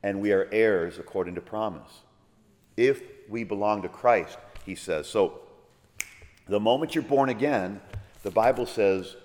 and 0.01 0.21
we 0.21 0.31
are 0.31 0.47
heirs 0.51 0.97
according 0.97 1.35
to 1.35 1.41
promise. 1.41 2.01
If 2.77 3.01
we 3.29 3.43
belong 3.43 3.81
to 3.81 3.89
Christ, 3.89 4.37
he 4.65 4.75
says. 4.75 5.07
So, 5.07 5.41
the 6.51 6.59
moment 6.59 6.93
you're 6.93 7.03
born 7.05 7.29
again, 7.29 7.79
the 8.23 8.29
Bible 8.29 8.65
says 8.65 9.15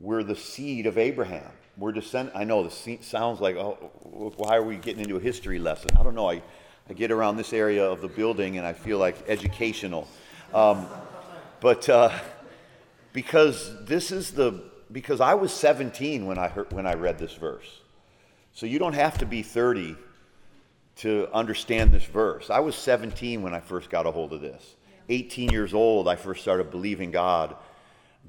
we're 0.00 0.24
the 0.24 0.34
seed 0.34 0.86
of 0.86 0.98
Abraham. 0.98 1.48
We're 1.78 1.92
descend. 1.92 2.32
I 2.34 2.42
know 2.42 2.64
this 2.64 2.88
sounds 3.02 3.40
like, 3.40 3.54
oh, 3.54 3.74
why 4.36 4.56
are 4.56 4.64
we 4.64 4.76
getting 4.76 5.04
into 5.04 5.14
a 5.14 5.20
history 5.20 5.60
lesson? 5.60 5.90
I 5.96 6.02
don't 6.02 6.16
know. 6.16 6.28
I, 6.28 6.42
I 6.90 6.92
get 6.92 7.12
around 7.12 7.36
this 7.36 7.52
area 7.52 7.84
of 7.84 8.00
the 8.00 8.08
building 8.08 8.58
and 8.58 8.66
I 8.66 8.72
feel 8.72 8.98
like 8.98 9.16
educational. 9.28 10.08
Um, 10.52 10.88
but 11.60 11.88
uh, 11.88 12.10
because 13.12 13.84
this 13.84 14.10
is 14.10 14.32
the 14.32 14.64
because 14.90 15.20
I 15.20 15.34
was 15.34 15.52
17 15.52 16.26
when 16.26 16.36
I 16.36 16.48
heard, 16.48 16.72
when 16.72 16.84
I 16.84 16.94
read 16.94 17.16
this 17.16 17.34
verse. 17.34 17.80
So 18.54 18.66
you 18.66 18.80
don't 18.80 18.94
have 18.94 19.18
to 19.18 19.26
be 19.26 19.42
30 19.42 19.94
to 20.96 21.28
understand 21.32 21.92
this 21.92 22.06
verse. 22.06 22.50
I 22.50 22.58
was 22.58 22.74
17 22.74 23.42
when 23.42 23.54
I 23.54 23.60
first 23.60 23.88
got 23.88 24.06
a 24.06 24.10
hold 24.10 24.32
of 24.32 24.40
this. 24.40 24.75
18 25.08 25.50
years 25.50 25.74
old, 25.74 26.08
I 26.08 26.16
first 26.16 26.42
started 26.42 26.70
believing 26.70 27.10
God 27.10 27.56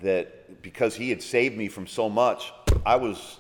that 0.02 0.62
because 0.62 0.96
He 0.96 1.10
had 1.10 1.22
saved 1.22 1.58
me 1.58 1.68
from 1.68 1.88
so 1.88 2.10
much, 2.10 2.52
I 2.86 2.96
was 2.96 3.40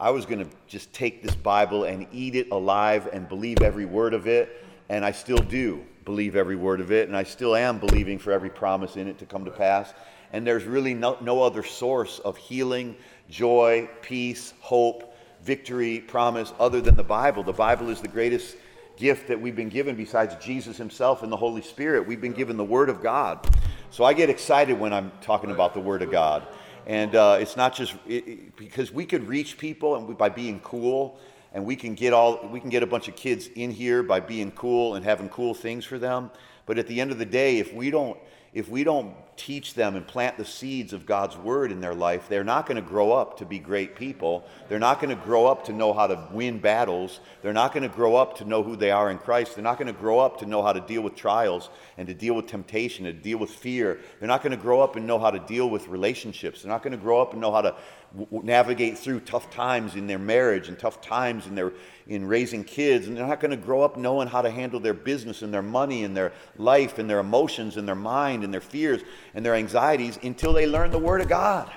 I 0.00 0.10
was 0.10 0.26
going 0.26 0.48
to 0.48 0.50
just 0.68 0.92
take 0.92 1.24
this 1.24 1.34
Bible 1.34 1.82
and 1.82 2.06
eat 2.12 2.36
it 2.36 2.52
alive 2.52 3.08
and 3.12 3.28
believe 3.28 3.62
every 3.62 3.84
word 3.84 4.14
of 4.14 4.28
it, 4.28 4.64
and 4.88 5.04
I 5.04 5.10
still 5.10 5.38
do 5.38 5.84
believe 6.04 6.36
every 6.36 6.54
word 6.54 6.80
of 6.80 6.92
it, 6.92 7.08
and 7.08 7.16
I 7.16 7.24
still 7.24 7.56
am 7.56 7.80
believing 7.80 8.16
for 8.16 8.32
every 8.32 8.48
promise 8.48 8.96
in 8.96 9.08
it 9.08 9.18
to 9.18 9.26
come 9.26 9.44
to 9.44 9.50
pass. 9.50 9.92
And 10.32 10.46
there's 10.46 10.64
really 10.64 10.94
no, 10.94 11.18
no 11.20 11.42
other 11.42 11.64
source 11.64 12.20
of 12.20 12.36
healing, 12.36 12.94
joy, 13.28 13.88
peace, 14.00 14.54
hope, 14.60 15.16
victory, 15.42 15.98
promise 15.98 16.52
other 16.60 16.80
than 16.80 16.94
the 16.94 17.02
Bible. 17.02 17.42
The 17.42 17.52
Bible 17.52 17.90
is 17.90 18.00
the 18.00 18.08
greatest 18.08 18.56
gift 18.98 19.28
that 19.28 19.40
we've 19.40 19.56
been 19.56 19.68
given 19.68 19.94
besides 19.96 20.34
Jesus 20.44 20.76
himself 20.76 21.22
and 21.22 21.30
the 21.30 21.36
Holy 21.36 21.62
Spirit. 21.62 22.06
We've 22.06 22.20
been 22.20 22.32
given 22.32 22.56
the 22.56 22.64
Word 22.64 22.88
of 22.90 23.02
God. 23.02 23.48
So 23.90 24.04
I 24.04 24.12
get 24.12 24.28
excited 24.28 24.78
when 24.78 24.92
I'm 24.92 25.12
talking 25.22 25.50
about 25.50 25.72
the 25.72 25.80
Word 25.80 26.02
of 26.02 26.10
God. 26.10 26.46
And 26.86 27.14
uh, 27.14 27.38
it's 27.40 27.56
not 27.56 27.74
just 27.74 27.94
it, 28.06 28.26
it, 28.26 28.56
because 28.56 28.92
we 28.92 29.06
could 29.06 29.28
reach 29.28 29.56
people 29.58 29.96
and 29.96 30.08
we, 30.08 30.14
by 30.14 30.28
being 30.28 30.60
cool, 30.60 31.18
and 31.52 31.64
we 31.64 31.76
can 31.76 31.94
get 31.94 32.12
all 32.12 32.46
we 32.48 32.60
can 32.60 32.70
get 32.70 32.82
a 32.82 32.86
bunch 32.86 33.08
of 33.08 33.16
kids 33.16 33.48
in 33.54 33.70
here 33.70 34.02
by 34.02 34.20
being 34.20 34.50
cool 34.52 34.94
and 34.94 35.04
having 35.04 35.28
cool 35.28 35.54
things 35.54 35.84
for 35.84 35.98
them. 35.98 36.30
But 36.66 36.78
at 36.78 36.86
the 36.86 37.00
end 37.00 37.10
of 37.10 37.18
the 37.18 37.26
day, 37.26 37.58
if 37.58 37.72
we 37.72 37.90
don't 37.90 38.18
if 38.52 38.68
we 38.68 38.82
don't 38.82 39.14
teach 39.36 39.74
them 39.74 39.94
and 39.94 40.06
plant 40.06 40.36
the 40.36 40.44
seeds 40.44 40.92
of 40.92 41.06
God's 41.06 41.36
word 41.36 41.70
in 41.70 41.80
their 41.80 41.94
life, 41.94 42.28
they're 42.28 42.42
not 42.42 42.66
going 42.66 42.76
to 42.76 42.88
grow 42.88 43.12
up 43.12 43.38
to 43.38 43.44
be 43.44 43.58
great 43.58 43.94
people. 43.94 44.44
They're 44.68 44.78
not 44.78 45.00
going 45.00 45.16
to 45.16 45.22
grow 45.22 45.46
up 45.46 45.66
to 45.66 45.72
know 45.72 45.92
how 45.92 46.06
to 46.06 46.28
win 46.32 46.58
battles. 46.58 47.20
They're 47.42 47.52
not 47.52 47.72
going 47.72 47.88
to 47.88 47.94
grow 47.94 48.16
up 48.16 48.38
to 48.38 48.44
know 48.44 48.62
who 48.62 48.74
they 48.74 48.90
are 48.90 49.10
in 49.10 49.18
Christ. 49.18 49.54
They're 49.54 49.62
not 49.62 49.78
going 49.78 49.92
to 49.92 49.98
grow 49.98 50.18
up 50.18 50.38
to 50.40 50.46
know 50.46 50.62
how 50.62 50.72
to 50.72 50.80
deal 50.80 51.02
with 51.02 51.14
trials 51.14 51.70
and 51.96 52.08
to 52.08 52.14
deal 52.14 52.34
with 52.34 52.46
temptation 52.46 53.06
and 53.06 53.16
to 53.16 53.22
deal 53.22 53.38
with 53.38 53.50
fear. 53.50 54.00
They're 54.18 54.28
not 54.28 54.42
going 54.42 54.56
to 54.56 54.62
grow 54.62 54.80
up 54.80 54.96
and 54.96 55.06
know 55.06 55.18
how 55.18 55.30
to 55.30 55.40
deal 55.40 55.70
with 55.70 55.86
relationships. 55.88 56.62
They're 56.62 56.72
not 56.72 56.82
going 56.82 56.92
to 56.92 56.98
grow 56.98 57.20
up 57.20 57.32
and 57.32 57.40
know 57.40 57.52
how 57.52 57.62
to 57.62 57.76
w- 58.16 58.42
navigate 58.44 58.98
through 58.98 59.20
tough 59.20 59.50
times 59.50 59.94
in 59.94 60.06
their 60.06 60.18
marriage 60.18 60.68
and 60.68 60.78
tough 60.78 61.00
times 61.00 61.46
in 61.46 61.54
their 61.54 61.72
in 62.06 62.26
raising 62.26 62.64
kids 62.64 63.06
and 63.06 63.16
they're 63.16 63.26
not 63.26 63.38
going 63.38 63.50
to 63.50 63.56
grow 63.56 63.82
up 63.82 63.98
knowing 63.98 64.26
how 64.26 64.40
to 64.40 64.50
handle 64.50 64.80
their 64.80 64.94
business 64.94 65.42
and 65.42 65.52
their 65.52 65.62
money 65.62 66.04
and 66.04 66.16
their 66.16 66.32
life 66.56 66.98
and 66.98 67.08
their 67.08 67.18
emotions 67.18 67.76
and 67.76 67.86
their 67.86 67.94
mind 67.94 68.44
and 68.44 68.52
their 68.52 68.62
fears 68.62 69.02
and 69.34 69.44
their 69.44 69.54
anxieties 69.54 70.18
until 70.22 70.54
they 70.54 70.66
learn 70.66 70.90
the 70.90 70.98
word 70.98 71.20
of 71.20 71.28
God. 71.28 71.70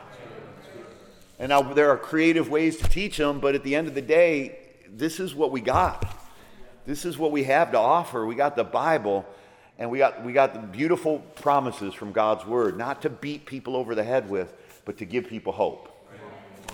And 1.38 1.50
now 1.50 1.62
there 1.62 1.90
are 1.90 1.98
creative 1.98 2.50
ways 2.50 2.78
to 2.78 2.88
teach 2.88 3.18
them, 3.18 3.40
but 3.40 3.56
at 3.56 3.64
the 3.64 3.76
end 3.76 3.88
of 3.88 3.96
the 3.96 4.02
day, 4.02 4.60
this 4.88 5.20
is 5.20 5.36
what 5.36 5.52
we 5.52 5.60
got. 5.60 6.16
This 6.86 7.04
is 7.04 7.18
what 7.18 7.32
we 7.32 7.44
have 7.44 7.72
to 7.72 7.80
offer. 7.80 8.26
We 8.26 8.36
got 8.36 8.56
the 8.56 8.64
Bible 8.64 9.26
and 9.78 9.90
we 9.90 9.98
got, 9.98 10.24
we 10.24 10.32
got 10.32 10.54
the 10.54 10.60
beautiful 10.60 11.20
promises 11.36 11.94
from 11.94 12.14
God's 12.14 12.46
word, 12.46 12.78
not 12.78 13.02
to 13.02 13.10
beat 13.10 13.46
people 13.46 13.76
over 13.76 13.96
the 13.96 14.04
head 14.04 14.30
with, 14.30 14.54
but 14.86 14.98
to 15.00 15.06
give 15.06 15.28
people 15.28 15.52
hope 15.52 15.91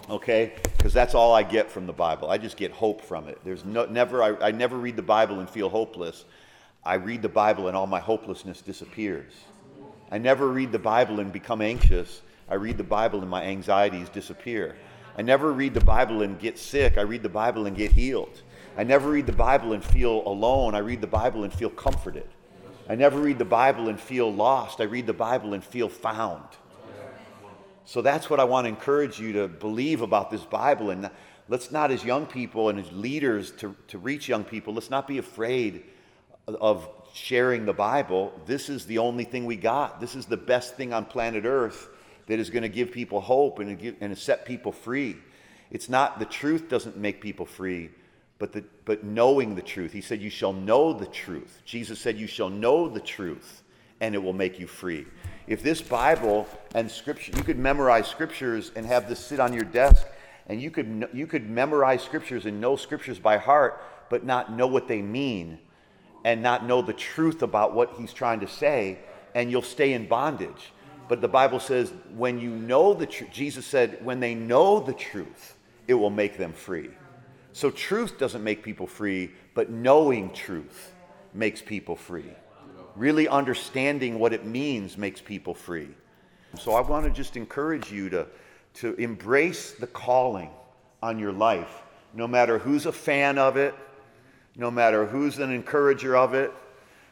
okay? 0.10 0.54
Because 0.76 0.94
that's 0.94 1.16
all 1.16 1.34
I 1.34 1.44
get 1.44 1.70
from 1.70 1.86
the 1.86 1.94
Bible. 1.94 2.30
I 2.30 2.38
just 2.38 2.58
get 2.58 2.72
hope 2.72 3.02
from 3.02 3.28
it. 3.28 3.40
There's 3.44 3.66
no, 3.66 3.86
never, 3.86 4.24
I, 4.24 4.48
I 4.48 4.52
never 4.52 4.78
read 4.78 4.96
the 4.96 5.02
Bible 5.02 5.40
and 5.40 5.50
feel 5.50 5.70
hopeless. 5.70 6.26
I 6.84 6.96
read 6.96 7.22
the 7.22 7.30
Bible 7.30 7.68
and 7.68 7.76
all 7.76 7.88
my 7.88 8.00
hopelessness 8.00 8.62
disappears. 8.62 9.34
I 10.12 10.18
never 10.18 10.48
read 10.48 10.72
the 10.72 10.80
Bible 10.80 11.20
and 11.20 11.34
become 11.34 11.62
anxious. 11.62 12.22
I 12.50 12.56
read 12.56 12.78
the 12.78 12.84
Bible 12.84 13.22
and 13.22 13.30
my 13.30 13.44
anxieties 13.44 14.10
disappear. 14.10 14.76
I 15.18 15.22
never 15.22 15.52
read 15.52 15.74
the 15.74 15.82
Bible 15.82 16.22
and 16.22 16.40
get 16.40 16.58
sick. 16.58 16.98
I 16.98 17.02
read 17.02 17.24
the 17.24 17.30
Bible 17.30 17.66
and 17.66 17.76
get 17.76 17.92
healed. 17.92 18.42
I 18.78 18.84
never 18.84 19.10
read 19.10 19.26
the 19.26 19.34
Bible 19.34 19.74
and 19.74 19.84
feel 19.84 20.22
alone. 20.26 20.76
I 20.76 20.80
read 20.80 21.02
the 21.02 21.08
Bible 21.08 21.44
and 21.44 21.52
feel 21.52 21.72
comforted. 21.72 22.28
I 22.88 22.96
never 22.96 23.20
read 23.20 23.40
the 23.40 23.46
Bible 23.46 23.90
and 23.90 24.00
feel 24.00 24.32
lost. 24.32 24.80
I 24.80 24.84
read 24.84 25.08
the 25.08 25.14
Bible 25.14 25.54
and 25.54 25.64
feel 25.64 25.90
found. 25.90 26.46
So 27.88 28.02
that's 28.02 28.30
what 28.30 28.42
I 28.42 28.44
want 28.44 28.66
to 28.66 28.70
encourage 28.70 29.18
you 29.18 29.32
to 29.32 29.48
believe 29.48 30.02
about 30.02 30.30
this 30.30 30.44
Bible. 30.44 30.90
And 30.90 31.10
let's 31.48 31.72
not, 31.72 31.90
as 31.90 32.04
young 32.04 32.26
people 32.26 32.68
and 32.68 32.78
as 32.78 32.92
leaders 32.92 33.52
to, 33.60 33.74
to 33.88 33.98
reach 33.98 34.28
young 34.28 34.44
people, 34.44 34.74
let's 34.74 34.90
not 34.90 35.08
be 35.08 35.20
afraid 35.20 35.86
of 36.50 36.90
sharing 37.14 37.64
the 37.64 37.72
Bible. 37.72 38.34
This 38.46 38.68
is 38.68 38.86
the 38.86 38.98
only 38.98 39.24
thing 39.24 39.46
we 39.46 39.56
got. 39.56 40.02
This 40.02 40.16
is 40.18 40.26
the 40.26 40.36
best 40.36 40.76
thing 40.76 40.92
on 40.92 41.06
planet 41.06 41.46
Earth 41.46 41.88
that 42.26 42.40
is 42.40 42.50
going 42.50 42.64
to 42.64 42.70
give 42.70 42.92
people 42.92 43.22
hope 43.22 43.60
and, 43.60 43.80
give, 43.80 43.96
and 44.02 44.18
set 44.18 44.44
people 44.46 44.74
free. 44.74 45.16
It's 45.72 45.88
not 45.88 46.20
the 46.20 46.26
truth 46.26 46.68
doesn't 46.68 46.98
make 46.98 47.22
people 47.22 47.46
free, 47.46 47.90
but, 48.38 48.52
the, 48.52 48.66
but 48.84 49.06
knowing 49.06 49.56
the 49.56 49.62
truth. 49.62 49.94
He 49.94 50.02
said, 50.02 50.22
You 50.22 50.30
shall 50.30 50.52
know 50.52 50.92
the 50.92 51.06
truth. 51.06 51.62
Jesus 51.64 52.02
said, 52.02 52.18
You 52.18 52.28
shall 52.28 52.50
know 52.50 52.90
the 52.90 53.00
truth, 53.00 53.64
and 54.02 54.16
it 54.16 54.22
will 54.22 54.34
make 54.34 54.60
you 54.60 54.68
free 54.68 55.06
if 55.48 55.64
this 55.64 55.82
Bible 55.82 56.46
and 56.76 56.92
scripture, 56.92 57.32
you 57.36 57.44
could 57.44 57.58
memorize 57.58 58.08
scriptures 58.08 58.72
and 58.76 58.86
have 58.86 59.08
this 59.08 59.20
sit 59.20 59.40
on 59.40 59.54
your 59.54 59.64
desk, 59.64 60.06
and 60.48 60.62
you 60.62 60.70
could, 60.70 61.10
you 61.14 61.26
could 61.26 61.50
memorize 61.50 62.04
scriptures 62.04 62.46
and 62.46 62.60
know 62.60 62.76
scriptures 62.76 63.18
by 63.18 63.38
heart, 63.38 63.82
but 64.10 64.26
not 64.26 64.52
know 64.52 64.68
what 64.68 64.88
they 64.88 65.02
mean 65.02 65.58
and 66.26 66.44
not 66.44 66.66
know 66.66 66.82
the 66.82 66.94
truth 66.94 67.42
about 67.42 67.74
what 67.74 67.94
he's 67.98 68.12
trying 68.12 68.42
to 68.42 68.48
say, 68.48 69.00
and 69.36 69.50
you'll 69.50 69.62
stay 69.62 69.94
in 69.94 70.06
bondage. 70.08 70.74
But 71.08 71.22
the 71.22 71.28
Bible 71.30 71.62
says, 71.62 71.94
when 72.14 72.40
you 72.40 72.50
know 72.50 72.94
the 72.94 73.06
truth, 73.06 73.32
Jesus 73.32 73.66
said, 73.66 74.04
when 74.04 74.20
they 74.20 74.36
know 74.36 74.82
the 74.82 74.94
truth, 74.94 75.56
it 75.88 75.94
will 75.94 76.10
make 76.10 76.38
them 76.38 76.52
free. 76.52 76.90
So 77.54 77.72
truth 77.72 78.18
doesn't 78.20 78.44
make 78.44 78.62
people 78.62 78.88
free, 78.88 79.32
but 79.54 79.70
knowing 79.70 80.34
truth 80.34 80.94
makes 81.34 81.62
people 81.62 81.96
free. 81.96 82.34
Really 82.98 83.28
understanding 83.28 84.18
what 84.18 84.34
it 84.34 84.46
means 84.46 84.98
makes 84.98 85.22
people 85.22 85.54
free. 85.54 85.90
So 86.60 86.74
I 86.74 86.82
want 86.82 87.06
to 87.06 87.12
just 87.12 87.38
encourage 87.38 87.92
you 87.92 88.10
to, 88.10 88.26
to 88.76 88.96
embrace 88.96 89.74
the 89.74 89.86
calling 89.86 90.50
on 91.04 91.20
your 91.20 91.32
life, 91.32 91.84
no 92.16 92.28
matter 92.28 92.58
who's 92.58 92.88
a 92.88 92.92
fan 92.92 93.38
of 93.38 93.56
it, 93.56 93.76
no 94.56 94.72
matter 94.72 95.06
who's 95.06 95.38
an 95.38 95.52
encourager 95.52 96.18
of 96.18 96.34
it, 96.34 96.52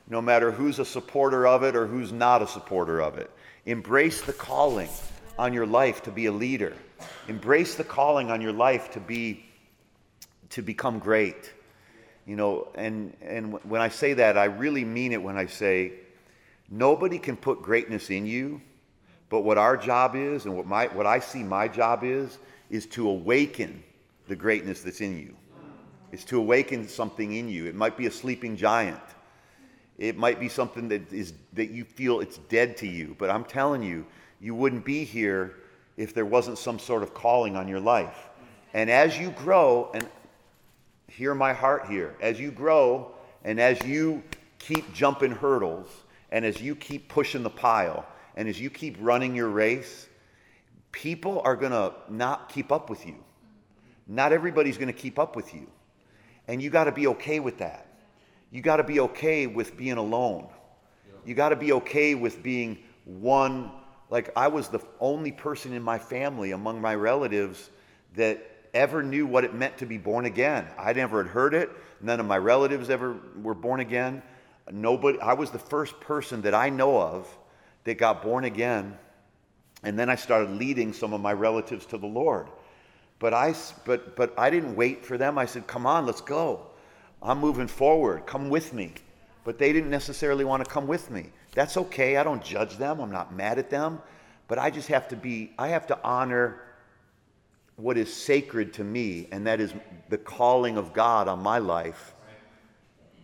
no 0.10 0.22
matter 0.22 0.52
who's 0.52 0.80
a 0.80 0.86
supporter 0.86 1.46
of 1.46 1.64
it 1.64 1.76
or 1.76 1.86
who's 1.86 2.12
not 2.12 2.42
a 2.42 2.48
supporter 2.48 3.00
of 3.00 3.20
it. 3.20 3.30
Embrace 3.68 4.22
the 4.22 4.34
calling 4.34 4.90
on 5.38 5.54
your 5.54 5.68
life 5.68 6.02
to 6.04 6.12
be 6.12 6.26
a 6.26 6.32
leader. 6.32 6.74
Embrace 7.28 7.76
the 7.76 7.84
calling 7.84 8.32
on 8.32 8.42
your 8.42 8.54
life 8.54 8.92
to 8.92 9.00
be 9.00 9.46
to 10.50 10.62
become 10.62 11.00
great. 11.00 11.54
You 12.26 12.36
know, 12.36 12.70
and, 12.76 13.16
and 13.22 13.54
when 13.64 13.82
I 13.82 13.90
say 13.90 14.14
that, 14.14 14.38
I 14.38 14.46
really 14.46 14.84
mean 14.84 15.12
it 15.12 15.22
when 15.22 15.38
I 15.38 15.46
say 15.46 15.94
nobody 16.70 17.20
can 17.20 17.38
put 17.38 17.62
greatness 17.62 18.10
in 18.10 18.26
you, 18.26 18.62
but 19.30 19.42
what 19.42 19.58
our 19.58 19.78
job 19.78 20.16
is 20.16 20.46
and 20.46 20.56
what, 20.56 20.66
my, 20.66 20.88
what 20.88 21.06
I 21.06 21.20
see 21.20 21.44
my 21.44 21.68
job 21.68 22.04
is, 22.04 22.40
is 22.70 22.88
to 22.88 23.08
awaken 23.10 23.84
the 24.28 24.36
greatness 24.36 24.82
that's 24.82 25.02
in 25.02 25.18
you. 25.18 25.36
It's 26.12 26.24
to 26.26 26.38
awaken 26.38 26.88
something 26.88 27.34
in 27.34 27.50
you. 27.50 27.66
It 27.66 27.76
might 27.76 27.98
be 27.98 28.08
a 28.08 28.12
sleeping 28.12 28.56
giant. 28.56 29.00
It 29.98 30.18
might 30.18 30.40
be 30.40 30.50
something 30.50 30.88
that 30.90 31.12
is 31.12 31.34
that 31.54 31.72
you 31.72 31.86
feel 31.86 32.20
it's 32.20 32.38
dead 32.50 32.78
to 32.78 32.88
you, 32.88 33.16
but 33.18 33.30
I'm 33.30 33.46
telling 33.46 33.82
you, 33.82 34.06
you 34.42 34.56
wouldn't 34.56 34.84
be 34.84 35.04
here 35.04 35.56
if 35.98 36.14
there 36.14 36.26
wasn't 36.26 36.58
some 36.58 36.80
sort 36.80 37.04
of 37.04 37.14
calling 37.14 37.56
on 37.56 37.68
your 37.68 37.80
life. 37.80 38.30
And 38.74 38.90
as 38.90 39.18
you 39.18 39.32
grow, 39.32 39.92
and 39.94 40.08
hear 41.16 41.34
my 41.34 41.54
heart 41.54 41.88
here. 41.88 42.16
As 42.20 42.40
you 42.40 42.52
grow 42.52 43.12
and 43.44 43.60
as 43.60 43.82
you 43.86 44.22
keep 44.60 44.94
jumping 44.94 45.32
hurdles 45.32 45.88
and 46.32 46.44
as 46.44 46.62
you 46.62 46.76
keep 46.76 47.08
pushing 47.08 47.44
the 47.44 47.50
pile 47.50 48.06
and 48.36 48.50
as 48.50 48.60
you 48.60 48.70
keep 48.70 48.98
running 49.00 49.36
your 49.36 49.50
race, 49.50 50.10
people 50.92 51.42
are 51.46 51.56
going 51.56 51.72
to 51.72 51.94
not 52.10 52.50
keep 52.50 52.72
up 52.72 52.90
with 52.90 53.06
you. 53.06 53.16
Not 54.08 54.34
everybody's 54.34 54.78
going 54.78 54.88
to 54.88 54.94
keep 54.94 55.18
up 55.18 55.36
with 55.36 55.54
you. 55.54 55.68
And 56.48 56.62
you 56.62 56.70
got 56.70 56.84
to 56.84 56.92
be 56.92 57.08
okay 57.08 57.40
with 57.40 57.58
that. 57.60 57.88
you 58.52 58.62
got 58.62 58.78
to 58.78 58.84
be 58.84 59.00
okay 59.00 59.48
with 59.48 59.76
being 59.76 59.98
alone. 59.98 60.48
You 61.26 61.34
got 61.34 61.50
to 61.50 61.56
be 61.56 61.72
okay 61.74 62.14
with 62.14 62.44
being 62.44 62.78
one. 63.06 63.72
Like, 64.10 64.32
I 64.36 64.48
was 64.48 64.68
the 64.68 64.82
only 65.00 65.32
person 65.32 65.74
in 65.74 65.82
my 65.82 65.98
family 65.98 66.52
among 66.52 66.80
my 66.82 66.94
relatives 66.94 67.72
that 68.16 68.55
ever 68.76 69.02
knew 69.02 69.26
what 69.26 69.44
it 69.44 69.56
meant 69.56 69.78
to 69.80 69.86
be 69.86 69.98
born 69.98 70.26
again. 70.26 70.68
I 70.78 70.94
never 70.94 71.24
had 71.24 71.32
heard 71.32 71.54
it. 71.56 71.72
None 72.02 72.20
of 72.20 72.28
my 72.28 72.38
relatives 72.38 72.90
ever 72.92 73.16
were 73.42 73.56
born 73.56 73.80
again. 73.80 74.22
Nobody, 74.72 75.20
I 75.20 75.34
was 75.34 75.50
the 75.50 75.60
first 75.60 76.00
person 76.00 76.42
that 76.44 76.54
I 76.54 76.70
know 76.70 77.02
of 77.02 77.28
that 77.86 77.98
got 77.98 78.22
born 78.22 78.46
again. 78.46 78.98
And 79.84 79.98
then 79.98 80.10
I 80.10 80.16
started 80.16 80.52
leading 80.52 80.94
some 80.94 81.14
of 81.14 81.22
my 81.22 81.34
relatives 81.34 81.86
to 81.88 81.98
the 81.98 82.08
Lord. 82.08 82.48
But 83.20 83.34
I, 83.34 83.56
but, 83.86 84.16
but 84.16 84.34
I 84.38 84.50
didn't 84.50 84.76
wait 84.76 85.06
for 85.06 85.18
them. 85.18 85.38
I 85.38 85.46
said, 85.46 85.68
Come 85.68 85.86
on, 85.86 86.06
let's 86.06 86.22
go. 86.22 86.68
I'm 87.22 87.40
moving 87.40 87.68
forward. 87.68 88.26
Come 88.26 88.50
with 88.50 88.74
me. 88.74 88.94
But 89.44 89.58
they 89.58 89.72
didn't 89.72 89.92
necessarily 89.92 90.44
want 90.44 90.66
to 90.66 90.70
come 90.70 90.88
with 90.88 91.10
me. 91.10 91.32
That's 91.54 91.78
okay. 91.78 92.18
I 92.18 92.24
don't 92.24 92.44
judge 92.44 92.78
them. 92.78 93.00
I'm 93.00 93.12
not 93.12 93.34
mad 93.34 93.58
at 93.58 93.70
them. 93.70 94.02
But 94.48 94.60
I 94.60 94.70
just 94.70 94.88
have 94.90 95.08
to 95.10 95.16
be, 95.16 95.54
I 95.58 95.70
have 95.70 95.88
to 95.88 96.00
honor 96.04 96.62
what 97.78 97.98
is 97.98 98.14
sacred 98.14 98.74
to 98.74 98.84
me, 98.84 99.28
and 99.32 99.46
that 99.48 99.60
is 99.60 99.74
the 100.10 100.18
calling 100.18 100.78
of 100.78 100.94
God 100.94 101.28
on 101.28 101.42
my 101.42 101.58
life 101.58 102.14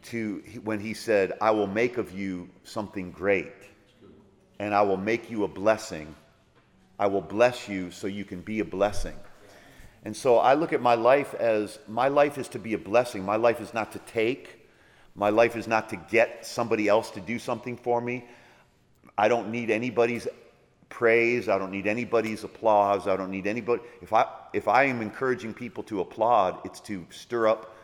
to 0.04 0.44
when 0.64 0.80
he 0.80 0.94
said, 0.94 1.34
I 1.42 1.52
will 1.52 1.68
make 1.68 1.98
of 1.98 2.12
you 2.12 2.50
something 2.64 3.12
great, 3.12 3.54
and 4.60 4.74
I 4.74 4.82
will 4.82 4.98
make 4.98 5.30
you 5.30 5.44
a 5.44 5.48
blessing. 5.48 6.16
I 7.00 7.08
will 7.08 7.22
bless 7.22 7.68
you 7.68 7.92
so 7.92 8.08
you 8.08 8.26
can 8.26 8.42
be 8.42 8.60
a 8.60 8.66
blessing. 8.66 9.16
And 10.04 10.16
so 10.16 10.38
I 10.38 10.56
look 10.56 10.74
at 10.74 10.82
my 10.82 10.96
life 10.96 11.34
as 11.36 11.80
my 11.88 12.08
life 12.08 12.38
is 12.38 12.48
to 12.50 12.60
be 12.60 12.74
a 12.74 12.78
blessing. 12.78 13.24
My 13.24 13.36
life 13.36 13.62
is 13.62 13.74
not 13.74 13.92
to 13.94 14.00
take. 14.00 14.68
My 15.16 15.30
life 15.30 15.56
is 15.56 15.68
not 15.68 15.90
to 15.90 15.96
get 15.96 16.46
somebody 16.46 16.88
else 16.88 17.12
to 17.12 17.20
do 17.20 17.38
something 17.38 17.78
for 17.78 18.02
me. 18.02 18.26
I 19.18 19.28
don't 19.28 19.52
need 19.52 19.70
anybody's 19.70 20.28
praise. 20.92 21.50
I 21.50 21.58
don't 21.58 21.72
need 21.72 21.88
anybody's 21.88 22.44
applause. 22.44 23.08
I 23.08 23.18
don't 23.18 23.32
need 23.32 23.48
anybody. 23.48 23.82
If 24.02 24.14
I, 24.14 24.28
if 24.54 24.68
I 24.68 24.84
am 24.84 25.02
encouraging 25.02 25.56
people 25.56 25.82
to 25.84 26.02
applaud, 26.02 26.60
it's 26.64 26.80
to 26.82 27.06
stir 27.10 27.48
up 27.48 27.76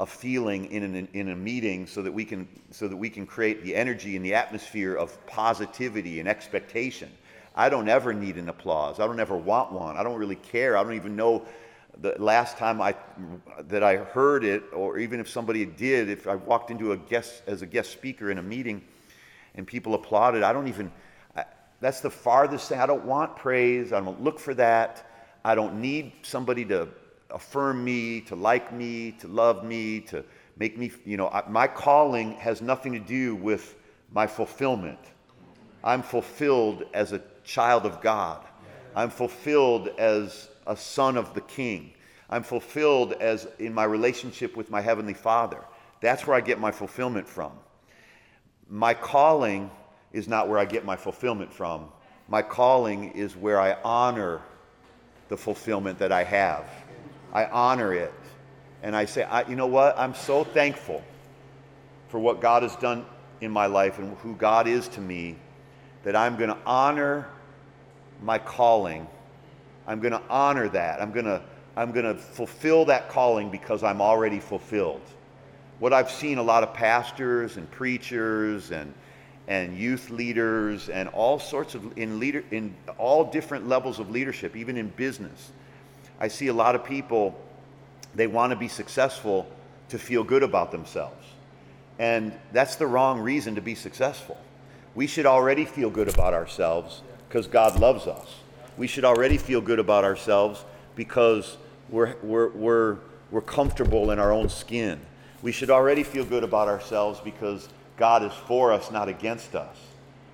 a 0.00 0.06
feeling 0.06 0.66
in, 0.72 0.82
an, 0.82 1.08
in 1.12 1.28
a 1.28 1.36
meeting 1.36 1.86
so 1.86 2.02
that, 2.02 2.12
we 2.12 2.24
can, 2.24 2.48
so 2.70 2.88
that 2.88 2.96
we 2.96 3.08
can 3.08 3.26
create 3.26 3.62
the 3.62 3.74
energy 3.74 4.16
and 4.16 4.24
the 4.24 4.34
atmosphere 4.34 4.94
of 4.94 5.24
positivity 5.26 6.18
and 6.20 6.28
expectation. 6.28 7.10
I 7.54 7.68
don't 7.70 7.88
ever 7.88 8.12
need 8.12 8.36
an 8.36 8.48
applause. 8.48 9.00
I 9.00 9.06
don't 9.06 9.20
ever 9.20 9.36
want 9.36 9.72
one. 9.72 9.96
I 9.96 10.02
don't 10.02 10.18
really 10.18 10.36
care. 10.36 10.76
I 10.76 10.82
don't 10.82 10.94
even 10.94 11.16
know 11.16 11.46
the 11.98 12.14
last 12.18 12.58
time 12.58 12.82
I, 12.82 12.94
that 13.68 13.82
I 13.82 13.96
heard 13.96 14.44
it, 14.44 14.64
or 14.74 14.98
even 14.98 15.20
if 15.20 15.30
somebody 15.30 15.64
did, 15.64 16.10
if 16.10 16.26
I 16.26 16.34
walked 16.34 16.70
into 16.70 16.92
a 16.92 16.96
guest 16.96 17.42
as 17.46 17.62
a 17.62 17.66
guest 17.66 17.90
speaker 17.90 18.30
in 18.30 18.36
a 18.36 18.42
meeting 18.42 18.82
and 19.54 19.66
people 19.66 19.94
applauded, 19.94 20.42
I 20.42 20.52
don't 20.52 20.68
even, 20.68 20.92
that's 21.80 22.00
the 22.00 22.10
farthest 22.10 22.68
thing. 22.68 22.78
I 22.78 22.86
don't 22.86 23.04
want 23.04 23.36
praise. 23.36 23.92
I 23.92 24.00
don't 24.00 24.22
look 24.22 24.38
for 24.38 24.54
that. 24.54 25.10
I 25.44 25.54
don't 25.54 25.80
need 25.80 26.12
somebody 26.22 26.64
to 26.66 26.88
affirm 27.30 27.84
me, 27.84 28.22
to 28.22 28.36
like 28.36 28.72
me, 28.72 29.12
to 29.12 29.28
love 29.28 29.64
me, 29.64 30.00
to 30.00 30.24
make 30.56 30.78
me, 30.78 30.90
you 31.04 31.16
know, 31.16 31.30
my 31.48 31.66
calling 31.66 32.32
has 32.34 32.62
nothing 32.62 32.92
to 32.94 32.98
do 32.98 33.34
with 33.34 33.76
my 34.10 34.26
fulfillment. 34.26 34.98
I'm 35.84 36.02
fulfilled 36.02 36.84
as 36.94 37.12
a 37.12 37.20
child 37.44 37.86
of 37.86 38.00
God. 38.00 38.44
I'm 38.94 39.10
fulfilled 39.10 39.88
as 39.98 40.48
a 40.66 40.76
son 40.76 41.16
of 41.16 41.34
the 41.34 41.42
king. 41.42 41.92
I'm 42.28 42.42
fulfilled 42.42 43.12
as 43.12 43.46
in 43.58 43.72
my 43.72 43.84
relationship 43.84 44.56
with 44.56 44.70
my 44.70 44.80
heavenly 44.80 45.14
father. 45.14 45.62
That's 46.00 46.26
where 46.26 46.36
I 46.36 46.40
get 46.40 46.58
my 46.58 46.72
fulfillment 46.72 47.28
from. 47.28 47.52
My 48.68 48.94
calling 48.94 49.70
is 50.16 50.26
not 50.26 50.48
where 50.48 50.58
I 50.58 50.64
get 50.64 50.82
my 50.82 50.96
fulfillment 50.96 51.52
from. 51.52 51.88
My 52.26 52.40
calling 52.40 53.12
is 53.12 53.36
where 53.36 53.60
I 53.60 53.76
honor 53.84 54.40
the 55.28 55.36
fulfillment 55.36 55.98
that 55.98 56.10
I 56.10 56.24
have. 56.24 56.66
I 57.34 57.44
honor 57.44 57.92
it. 57.92 58.14
And 58.82 58.96
I 58.96 59.04
say, 59.04 59.24
I, 59.24 59.46
you 59.46 59.56
know 59.56 59.66
what? 59.66 59.98
I'm 59.98 60.14
so 60.14 60.42
thankful 60.42 61.04
for 62.08 62.18
what 62.18 62.40
God 62.40 62.62
has 62.62 62.74
done 62.76 63.04
in 63.42 63.50
my 63.50 63.66
life 63.66 63.98
and 63.98 64.16
who 64.18 64.34
God 64.36 64.66
is 64.66 64.88
to 64.88 65.02
me 65.02 65.36
that 66.02 66.16
I'm 66.16 66.36
going 66.36 66.48
to 66.48 66.58
honor 66.64 67.28
my 68.22 68.38
calling. 68.38 69.06
I'm 69.86 70.00
going 70.00 70.12
to 70.12 70.22
honor 70.30 70.68
that. 70.70 71.02
I'm 71.02 71.12
going 71.12 71.26
to 71.26 71.42
I'm 71.76 71.92
going 71.92 72.06
to 72.06 72.14
fulfill 72.14 72.86
that 72.86 73.10
calling 73.10 73.50
because 73.50 73.82
I'm 73.82 74.00
already 74.00 74.40
fulfilled. 74.40 75.02
What 75.78 75.92
I've 75.92 76.10
seen 76.10 76.38
a 76.38 76.42
lot 76.42 76.62
of 76.62 76.72
pastors 76.72 77.58
and 77.58 77.70
preachers 77.70 78.70
and 78.70 78.94
and 79.48 79.76
youth 79.78 80.10
leaders 80.10 80.88
and 80.88 81.08
all 81.10 81.38
sorts 81.38 81.74
of 81.74 81.96
in 81.96 82.18
leader 82.18 82.44
in 82.50 82.74
all 82.98 83.24
different 83.30 83.68
levels 83.68 83.98
of 83.98 84.10
leadership, 84.10 84.56
even 84.56 84.76
in 84.76 84.88
business. 84.90 85.50
I 86.18 86.28
see 86.28 86.48
a 86.48 86.54
lot 86.54 86.74
of 86.74 86.84
people 86.84 87.38
they 88.14 88.26
want 88.26 88.50
to 88.50 88.56
be 88.56 88.68
successful 88.68 89.46
to 89.90 89.98
feel 89.98 90.24
good 90.24 90.42
about 90.42 90.72
themselves. 90.72 91.24
And 91.98 92.32
that's 92.52 92.76
the 92.76 92.86
wrong 92.86 93.20
reason 93.20 93.54
to 93.54 93.60
be 93.60 93.74
successful. 93.74 94.38
We 94.94 95.06
should 95.06 95.26
already 95.26 95.64
feel 95.64 95.90
good 95.90 96.08
about 96.08 96.34
ourselves 96.34 97.02
because 97.28 97.46
God 97.46 97.78
loves 97.78 98.06
us. 98.06 98.34
We 98.76 98.86
should 98.86 99.04
already 99.04 99.38
feel 99.38 99.60
good 99.60 99.78
about 99.78 100.04
ourselves 100.04 100.64
because 100.94 101.56
we're, 101.88 102.16
we're, 102.22 102.48
we're, 102.50 102.96
we're 103.30 103.42
comfortable 103.42 104.10
in 104.10 104.18
our 104.18 104.32
own 104.32 104.48
skin. 104.48 105.00
We 105.42 105.52
should 105.52 105.70
already 105.70 106.02
feel 106.02 106.24
good 106.24 106.44
about 106.44 106.68
ourselves 106.68 107.20
because 107.22 107.68
God 107.96 108.22
is 108.22 108.32
for 108.46 108.72
us, 108.72 108.90
not 108.90 109.08
against 109.08 109.54
us. 109.54 109.76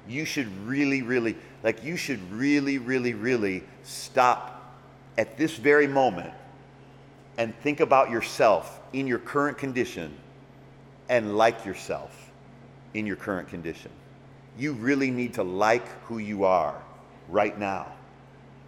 You 0.09 0.25
should 0.25 0.49
really, 0.67 1.03
really, 1.03 1.37
like, 1.63 1.85
you 1.85 1.97
should 1.97 2.21
really, 2.33 2.79
really, 2.79 3.15
really 3.15 3.63
stop 3.85 4.77
at 5.17 5.37
this 5.37 5.57
very 5.57 5.87
moment 5.87 6.33
and 7.39 7.55
think 7.61 7.81
about 7.81 8.11
yourself 8.11 8.81
in 8.93 9.07
your 9.07 9.19
current 9.19 9.59
condition 9.59 10.15
and 11.09 11.37
like 11.37 11.65
yourself 11.65 12.31
in 12.95 13.07
your 13.07 13.17
current 13.17 13.49
condition. 13.49 13.91
You 14.59 14.73
really 14.73 15.11
need 15.11 15.35
to 15.35 15.43
like 15.43 15.87
who 16.05 16.19
you 16.19 16.45
are 16.45 16.75
right 17.29 17.59
now. 17.59 17.93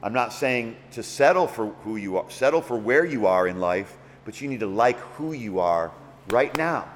I'm 0.03 0.13
not 0.13 0.33
saying 0.33 0.77
to 0.93 1.03
settle 1.03 1.47
for 1.47 1.69
who 1.85 1.97
you 1.97 2.19
are, 2.19 2.31
settle 2.31 2.61
for 2.61 2.77
where 2.77 3.05
you 3.05 3.27
are 3.27 3.49
in 3.49 3.59
life, 3.59 3.97
but 4.25 4.41
you 4.41 4.49
need 4.49 4.61
to 4.61 4.67
like 4.67 4.99
who 5.17 5.33
you 5.33 5.61
are 5.61 5.91
right 6.29 6.57
now. 6.57 6.89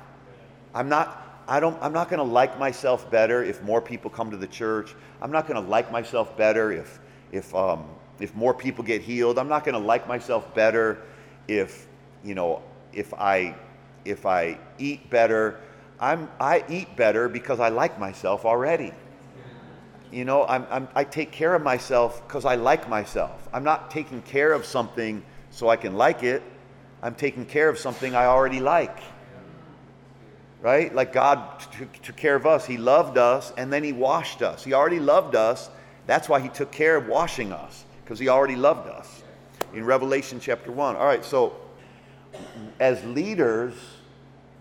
I'm 0.75 0.89
not 0.89 1.28
I 1.49 1.61
don't 1.61 1.83
I'm 1.83 1.95
not 1.95 2.11
going 2.11 2.19
to 2.19 2.31
like 2.31 2.59
myself 2.59 3.11
better 3.11 3.43
if 3.43 3.63
more 3.63 3.81
people 3.81 4.11
come 4.11 4.31
to 4.31 4.37
the 4.37 4.47
church. 4.47 4.95
I'm 5.23 5.33
not 5.33 5.49
going 5.49 5.61
to 5.61 5.69
like 5.69 5.91
myself 5.91 6.37
better 6.37 6.71
if 6.71 7.01
if 7.33 7.55
um, 7.55 7.87
if 8.21 8.35
more 8.35 8.53
people 8.53 8.85
get 8.85 9.01
healed. 9.01 9.39
I'm 9.39 9.49
not 9.49 9.65
going 9.65 9.73
to 9.73 9.85
like 9.85 10.07
myself 10.07 10.55
better 10.55 11.03
if 11.49 11.87
you 12.23 12.35
know 12.35 12.63
if 12.93 13.15
I 13.15 13.57
if 14.05 14.27
I 14.27 14.59
eat 14.79 15.09
better. 15.09 15.59
I'm 15.99 16.29
I 16.39 16.65
eat 16.69 16.95
better 16.97 17.31
because 17.31 17.61
I 17.61 17.71
like 17.71 17.99
myself 17.99 18.45
already. 18.45 18.93
You 20.13 20.25
know, 20.25 20.47
I'm, 20.47 20.67
I'm, 20.71 20.89
i 20.95 21.05
take 21.05 21.33
care 21.33 21.55
of 21.55 21.63
myself 21.63 22.27
because 22.27 22.47
I 22.47 22.55
like 22.55 22.89
myself. 22.89 23.47
I'm 23.53 23.65
not 23.65 23.91
taking 23.91 24.23
care 24.23 24.53
of 24.53 24.65
something 24.65 25.23
so 25.51 25.69
I 25.69 25.77
can 25.77 25.97
like 25.97 26.23
it. 26.23 26.43
I'm 27.03 27.15
taking 27.15 27.45
care 27.45 27.69
of 27.69 27.79
something 27.79 28.15
I 28.15 28.25
already 28.25 28.61
like. 28.61 29.01
Right? 30.61 30.93
Like 30.95 31.13
God 31.13 31.61
took, 31.73 31.93
took 32.03 32.17
care 32.17 32.35
of 32.35 32.47
us. 32.47 32.67
He 32.67 32.77
loved 32.77 33.17
us 33.17 33.53
and 33.57 33.73
then 33.73 33.85
He 33.85 33.93
washed 33.93 34.43
us. 34.43 34.65
He 34.65 34.73
already 34.73 34.99
loved 34.99 35.35
us. 35.35 35.71
That's 36.07 36.29
why 36.29 36.41
He 36.41 36.49
took 36.49 36.73
care 36.73 36.97
of 36.97 37.07
washing 37.07 37.53
us 37.53 37.85
because 38.05 38.19
He 38.19 38.29
already 38.29 38.57
loved 38.57 38.89
us. 38.89 39.23
In 39.75 39.85
Revelation 39.85 40.41
chapter 40.41 40.73
1. 40.73 40.97
All 40.97 41.05
right, 41.05 41.25
so 41.25 41.57
as 42.81 43.05
leaders, 43.05 43.75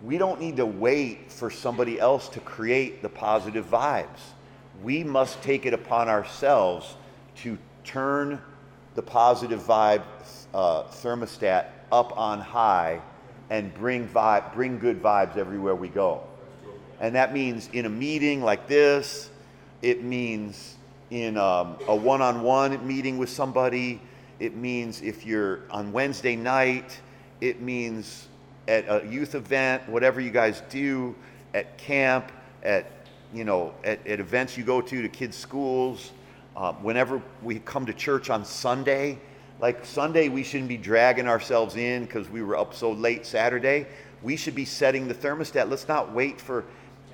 we 0.02 0.18
don't 0.18 0.40
need 0.40 0.56
to 0.56 0.66
wait 0.66 1.32
for 1.32 1.50
somebody 1.50 1.98
else 1.98 2.28
to 2.30 2.40
create 2.40 3.02
the 3.02 3.08
positive 3.08 3.66
vibes 3.66 4.20
we 4.82 5.02
must 5.02 5.42
take 5.42 5.66
it 5.66 5.74
upon 5.74 6.08
ourselves 6.08 6.94
to 7.36 7.58
turn 7.84 8.40
the 8.94 9.02
positive 9.02 9.60
vibe 9.60 10.02
uh, 10.54 10.84
thermostat 10.84 11.66
up 11.90 12.16
on 12.16 12.40
high 12.40 13.00
and 13.50 13.72
bring, 13.74 14.08
vibe, 14.08 14.52
bring 14.54 14.78
good 14.78 15.02
vibes 15.02 15.36
everywhere 15.36 15.74
we 15.74 15.88
go. 15.88 16.22
And 17.00 17.14
that 17.14 17.32
means 17.32 17.68
in 17.72 17.86
a 17.86 17.88
meeting 17.88 18.42
like 18.42 18.66
this, 18.66 19.30
it 19.82 20.02
means 20.02 20.76
in 21.10 21.36
um, 21.36 21.76
a 21.86 21.94
one 21.94 22.20
on 22.20 22.42
one 22.42 22.86
meeting 22.86 23.18
with 23.18 23.30
somebody, 23.30 24.00
it 24.40 24.54
means 24.54 25.00
if 25.00 25.24
you're 25.24 25.60
on 25.70 25.92
Wednesday 25.92 26.36
night, 26.36 27.00
it 27.40 27.60
means 27.60 28.28
at 28.66 28.84
a 28.88 29.06
youth 29.06 29.34
event, 29.34 29.88
whatever 29.88 30.20
you 30.20 30.30
guys 30.30 30.62
do, 30.68 31.14
at 31.54 31.78
camp, 31.78 32.30
at 32.62 32.92
you 33.32 33.44
know, 33.44 33.74
at, 33.84 34.04
at 34.06 34.20
events 34.20 34.56
you 34.56 34.64
go 34.64 34.80
to, 34.80 35.02
to 35.02 35.08
kids' 35.08 35.36
schools, 35.36 36.12
uh, 36.56 36.72
whenever 36.74 37.22
we 37.42 37.58
come 37.60 37.86
to 37.86 37.92
church 37.92 38.30
on 38.30 38.44
Sunday, 38.44 39.18
like 39.60 39.84
Sunday, 39.84 40.28
we 40.28 40.42
shouldn't 40.42 40.68
be 40.68 40.76
dragging 40.76 41.26
ourselves 41.26 41.76
in 41.76 42.04
because 42.04 42.28
we 42.28 42.42
were 42.42 42.56
up 42.56 42.74
so 42.74 42.92
late 42.92 43.26
Saturday. 43.26 43.86
we 44.22 44.36
should 44.36 44.54
be 44.54 44.64
setting 44.64 45.08
the 45.08 45.14
thermostat. 45.14 45.68
Let's 45.68 45.88
not 45.88 46.12
wait 46.12 46.40
for. 46.40 46.64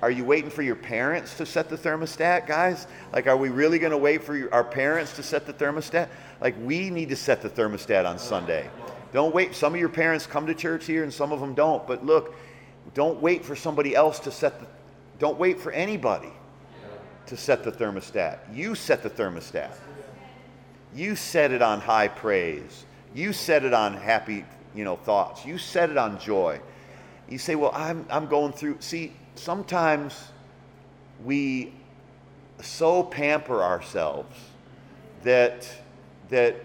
Are 0.01 0.11
you 0.11 0.25
waiting 0.25 0.49
for 0.49 0.61
your 0.61 0.75
parents 0.75 1.37
to 1.37 1.45
set 1.45 1.69
the 1.69 1.77
thermostat, 1.77 2.45
guys? 2.45 2.85
Like, 3.13 3.27
are 3.27 3.37
we 3.37 3.49
really 3.49 3.79
going 3.79 3.91
to 3.91 3.97
wait 3.97 4.23
for 4.23 4.35
your, 4.35 4.53
our 4.53 4.63
parents 4.63 5.15
to 5.15 5.23
set 5.23 5.45
the 5.47 5.53
thermostat? 5.53 6.09
Like, 6.41 6.53
we 6.61 6.89
need 6.89 7.09
to 7.09 7.15
set 7.15 7.41
the 7.41 7.49
thermostat 7.49 8.05
on 8.05 8.19
Sunday. 8.19 8.69
Don't 9.13 9.33
wait. 9.33 9.55
Some 9.55 9.73
of 9.73 9.79
your 9.79 9.89
parents 9.89 10.27
come 10.27 10.45
to 10.47 10.53
church 10.53 10.85
here 10.85 11.03
and 11.03 11.13
some 11.13 11.31
of 11.31 11.39
them 11.39 11.53
don't. 11.53 11.87
But 11.87 12.05
look, 12.05 12.35
don't 12.93 13.21
wait 13.21 13.45
for 13.45 13.55
somebody 13.55 13.95
else 13.95 14.19
to 14.19 14.31
set 14.31 14.59
the, 14.59 14.67
don't 15.17 15.39
wait 15.39 15.59
for 15.59 15.71
anybody 15.71 16.33
to 17.27 17.37
set 17.37 17.63
the 17.63 17.71
thermostat. 17.71 18.39
You 18.53 18.75
set 18.75 19.01
the 19.01 19.09
thermostat. 19.09 19.71
You 20.95 21.15
set 21.15 21.51
it 21.51 21.61
on 21.61 21.81
high 21.81 22.07
praise. 22.07 22.85
You 23.13 23.33
set 23.33 23.65
it 23.65 23.73
on 23.73 23.93
happy, 23.95 24.45
you 24.73 24.85
know, 24.85 24.95
thoughts. 24.95 25.45
You 25.45 25.57
set 25.57 25.89
it 25.89 25.97
on 25.97 26.19
joy. 26.19 26.61
You 27.27 27.37
say, 27.37 27.55
well, 27.55 27.71
I'm, 27.73 28.05
I'm 28.09 28.27
going 28.27 28.53
through. 28.53 28.77
See, 28.79 29.13
sometimes 29.35 30.29
we 31.23 31.73
so 32.61 33.03
pamper 33.03 33.61
ourselves 33.61 34.37
that, 35.23 35.67
that 36.29 36.55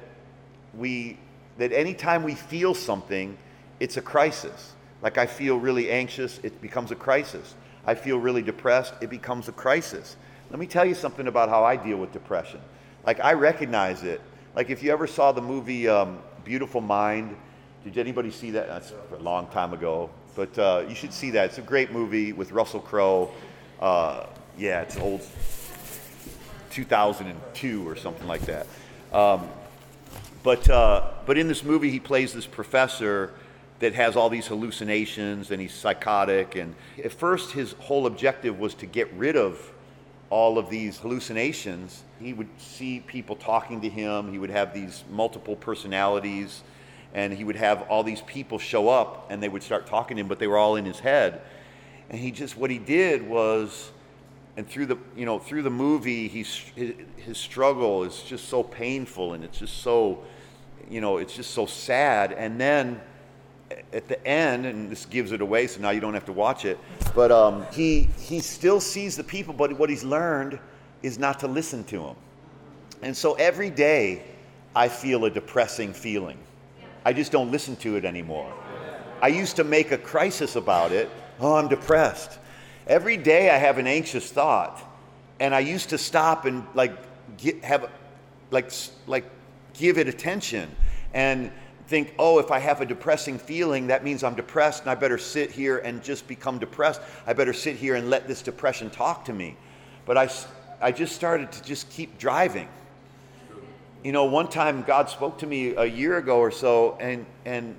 we, 0.77 1.19
that 1.59 1.73
anytime 1.73 2.23
we 2.23 2.35
feel 2.35 2.75
something, 2.75 3.37
it's 3.81 3.97
a 3.97 4.03
crisis. 4.03 4.75
Like 5.03 5.19
I 5.19 5.27
feel 5.27 5.57
really 5.57 5.91
anxious, 5.91 6.39
it 6.43 6.61
becomes 6.61 6.91
a 6.91 6.97
crisis. 6.97 7.55
I 7.87 7.95
feel 7.95 8.19
really 8.19 8.43
depressed, 8.43 8.95
it 9.01 9.11
becomes 9.11 9.49
a 9.49 9.53
crisis. 9.53 10.17
Let 10.51 10.59
me 10.61 10.67
tell 10.67 10.85
you 10.85 10.95
something 10.95 11.27
about 11.27 11.49
how 11.49 11.65
I 11.65 11.77
deal 11.77 11.97
with 11.97 12.13
depression. 12.13 12.61
Like, 13.07 13.21
I 13.21 13.33
recognize 13.33 14.03
it. 14.03 14.21
Like, 14.55 14.71
if 14.71 14.83
you 14.83 14.93
ever 14.93 15.07
saw 15.07 15.33
the 15.33 15.41
movie 15.41 15.89
um, 15.89 16.19
Beautiful 16.45 16.81
Mind, 16.81 17.37
did 17.85 17.97
anybody 17.97 18.31
see 18.31 18.51
that? 18.51 18.69
That's 18.69 18.93
a 19.13 19.23
long 19.23 19.47
time 19.49 19.73
ago. 19.73 20.11
But 20.37 20.59
uh, 20.59 20.85
you 20.89 20.95
should 20.95 21.13
see 21.13 21.31
that. 21.31 21.47
It's 21.47 21.59
a 21.59 21.63
great 21.63 21.93
movie 21.93 22.33
with 22.33 22.53
Russell 22.53 22.81
Crowe. 22.81 23.31
Uh, 23.81 24.27
yeah, 24.59 24.83
it's 24.83 24.99
old, 24.99 25.27
2002 26.71 27.89
or 27.89 27.97
something 27.97 28.27
like 28.27 28.43
that. 28.43 28.67
Um, 29.13 29.49
but, 30.43 30.69
uh, 30.69 31.11
but 31.27 31.39
in 31.39 31.49
this 31.49 31.65
movie, 31.65 31.91
he 31.91 32.01
plays 32.01 32.33
this 32.33 32.47
professor 32.47 33.33
that 33.81 33.95
has 33.95 34.15
all 34.15 34.29
these 34.29 34.47
hallucinations 34.47 35.51
and 35.51 35.61
he's 35.61 35.75
psychotic. 35.75 36.55
And 36.55 36.75
at 37.03 37.13
first, 37.13 37.53
his 37.53 37.73
whole 37.73 38.07
objective 38.07 38.59
was 38.59 38.75
to 38.75 38.87
get 38.87 39.13
rid 39.15 39.37
of 39.37 39.70
all 40.31 40.59
of 40.59 40.71
these 40.71 40.99
hallucinations. 40.99 42.05
He 42.21 42.33
would 42.33 42.49
see 42.59 43.01
people 43.01 43.37
talking 43.37 43.81
to 43.83 43.89
him, 43.89 44.33
he 44.33 44.39
would 44.39 44.51
have 44.51 44.73
these 44.73 45.05
multiple 45.11 45.57
personalities, 45.57 46.63
and 47.13 47.33
he 47.33 47.43
would 47.43 47.57
have 47.57 47.83
all 47.83 48.05
these 48.05 48.23
people 48.23 48.59
show 48.59 48.89
up 48.89 49.27
and 49.31 49.43
they 49.43 49.49
would 49.49 49.63
start 49.63 49.87
talking 49.87 50.17
to 50.17 50.21
him, 50.23 50.29
but 50.29 50.39
they 50.39 50.47
were 50.47 50.57
all 50.57 50.77
in 50.77 50.85
his 50.85 51.01
head. 51.01 51.43
And 52.09 52.19
he 52.19 52.31
just, 52.31 52.57
what 52.57 52.71
he 52.71 52.79
did 52.79 53.29
was, 53.29 53.91
and 54.57 54.69
through 54.69 54.87
the, 54.87 54.99
you 55.17 55.27
know, 55.27 55.39
through 55.39 55.63
the 55.63 55.71
movie, 55.71 56.29
he's, 56.29 56.55
his, 56.77 56.95
his 57.17 57.39
struggle 57.39 58.05
is 58.05 58.23
just 58.23 58.49
so 58.49 58.63
painful 58.63 59.35
and 59.35 59.43
it's 59.43 59.59
just 59.59 59.79
so, 59.79 60.23
you 60.89 61.01
know, 61.01 61.19
it's 61.19 61.35
just 61.35 61.53
so 61.53 61.67
sad. 61.67 62.33
And 62.33 62.61
then 62.61 63.01
at 63.93 64.09
the 64.09 64.25
end, 64.27 64.67
and 64.67 64.91
this 64.91 65.07
gives 65.07 65.33
it 65.33 65.41
away, 65.41 65.67
so 65.67 65.81
now 65.81 65.91
you 65.91 66.01
don't 66.01 66.15
have 66.15 66.25
to 66.27 66.33
watch 66.33 66.65
it. 66.65 66.79
But 67.15 67.31
um, 67.31 67.67
he 67.73 68.09
he 68.19 68.41
still 68.41 68.81
sees 68.81 69.17
the 69.17 69.25
people, 69.25 69.55
but 69.55 69.73
what 69.79 69.91
he's 69.91 70.05
learned 70.05 70.59
is 71.03 71.19
not 71.19 71.39
to 71.41 71.49
listen 71.49 71.85
to 71.85 71.99
them. 71.99 72.17
And 73.03 73.17
so 73.17 73.35
every 73.35 73.71
day, 73.71 74.23
I 74.75 74.89
feel 74.89 75.25
a 75.25 75.31
depressing 75.31 75.93
feeling. 75.93 76.39
I 77.05 77.13
just 77.13 77.33
don't 77.33 77.51
listen 77.51 77.77
to 77.77 77.97
it 77.97 78.05
anymore. 78.05 78.53
I 79.23 79.29
used 79.29 79.57
to 79.57 79.65
make 79.65 79.93
a 79.93 79.99
crisis 79.99 80.57
about 80.57 80.93
it. 80.93 81.09
Oh, 81.41 81.55
I'm 81.55 81.69
depressed. 81.69 82.39
Every 82.87 83.17
day 83.17 83.51
I 83.51 83.57
have 83.57 83.79
an 83.79 83.87
anxious 83.87 84.31
thought, 84.31 84.83
and 85.39 85.55
I 85.55 85.61
used 85.61 85.91
to 85.91 85.99
stop 85.99 86.45
and 86.45 86.67
like 86.75 86.93
get, 87.39 87.63
have 87.65 87.91
like 88.51 88.71
like 89.07 89.25
give 89.75 89.97
it 89.97 90.09
attention 90.09 90.69
and 91.15 91.51
think, 91.91 92.15
oh, 92.21 92.39
if 92.39 92.53
I 92.53 92.61
have 92.61 92.81
a 92.81 92.87
depressing 92.87 93.37
feeling, 93.37 93.89
that 93.89 94.05
means 94.05 94.23
I'm 94.23 94.37
depressed 94.37 94.83
and 94.83 94.91
I 94.91 94.95
better 94.95 95.19
sit 95.19 95.51
here 95.51 95.79
and 95.79 96.01
just 96.05 96.29
become 96.29 96.61
depressed. 96.61 97.01
I 97.27 97.33
better 97.33 97.53
sit 97.53 97.75
here 97.75 97.97
and 97.97 98.09
let 98.09 98.29
this 98.29 98.43
depression 98.43 98.91
talk 98.91 99.25
to 99.25 99.33
me. 99.33 99.57
But 100.07 100.17
I, 100.17 100.31
I 100.81 100.93
just 100.93 101.17
started 101.17 101.51
to 101.51 101.63
just 101.65 101.91
keep 101.91 102.17
driving. 102.17 102.69
You 104.05 104.13
know, 104.13 104.27
one 104.27 104.49
time 104.49 104.85
God 104.87 105.11
spoke 105.11 105.39
to 105.39 105.49
me 105.49 105.75
a 105.75 105.85
year 105.85 106.17
ago 106.17 106.39
or 106.39 106.53
so, 106.53 106.97
and, 107.01 107.27
and 107.45 107.77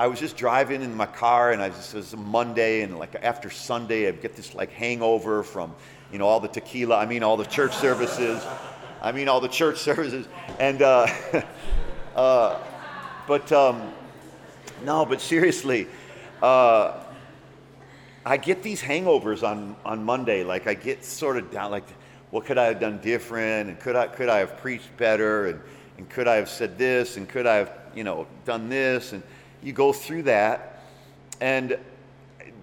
I 0.00 0.08
was 0.08 0.18
just 0.18 0.36
driving 0.36 0.82
in 0.82 0.92
my 0.92 1.06
car, 1.06 1.52
and 1.52 1.62
I 1.62 1.68
just, 1.68 1.94
it 1.94 1.98
was 1.98 2.16
Monday, 2.16 2.82
and 2.82 2.98
like 2.98 3.14
after 3.22 3.50
Sunday, 3.50 4.08
I 4.08 4.10
get 4.10 4.34
this 4.34 4.52
like 4.56 4.72
hangover 4.72 5.44
from, 5.44 5.72
you 6.10 6.18
know, 6.18 6.26
all 6.26 6.40
the 6.40 6.48
tequila. 6.48 6.98
I 6.98 7.06
mean, 7.06 7.22
all 7.22 7.36
the 7.36 7.46
church 7.46 7.72
services. 7.76 8.44
I 9.00 9.12
mean, 9.12 9.28
all 9.28 9.40
the 9.40 9.46
church 9.46 9.78
services. 9.88 10.26
And, 10.58 10.82
uh, 10.82 11.06
uh, 12.16 12.58
but 13.26 13.50
um, 13.52 13.92
no, 14.84 15.06
but 15.06 15.20
seriously, 15.20 15.86
uh, 16.42 17.00
I 18.26 18.36
get 18.36 18.62
these 18.62 18.82
hangovers 18.82 19.42
on, 19.42 19.76
on 19.84 20.04
Monday. 20.04 20.44
Like 20.44 20.66
I 20.66 20.74
get 20.74 21.04
sort 21.04 21.36
of 21.36 21.50
down, 21.50 21.70
like, 21.70 21.84
what 22.30 22.44
could 22.44 22.58
I 22.58 22.64
have 22.66 22.80
done 22.80 22.98
different? 22.98 23.70
And 23.70 23.80
could 23.80 23.96
I, 23.96 24.08
could 24.08 24.28
I 24.28 24.38
have 24.38 24.58
preached 24.58 24.94
better? 24.96 25.46
And, 25.46 25.60
and 25.98 26.08
could 26.08 26.28
I 26.28 26.36
have 26.36 26.48
said 26.48 26.76
this? 26.76 27.16
And 27.16 27.28
could 27.28 27.46
I 27.46 27.56
have, 27.56 27.72
you 27.94 28.04
know, 28.04 28.26
done 28.44 28.68
this? 28.68 29.12
And 29.12 29.22
you 29.62 29.72
go 29.72 29.92
through 29.92 30.24
that. 30.24 30.82
And 31.40 31.78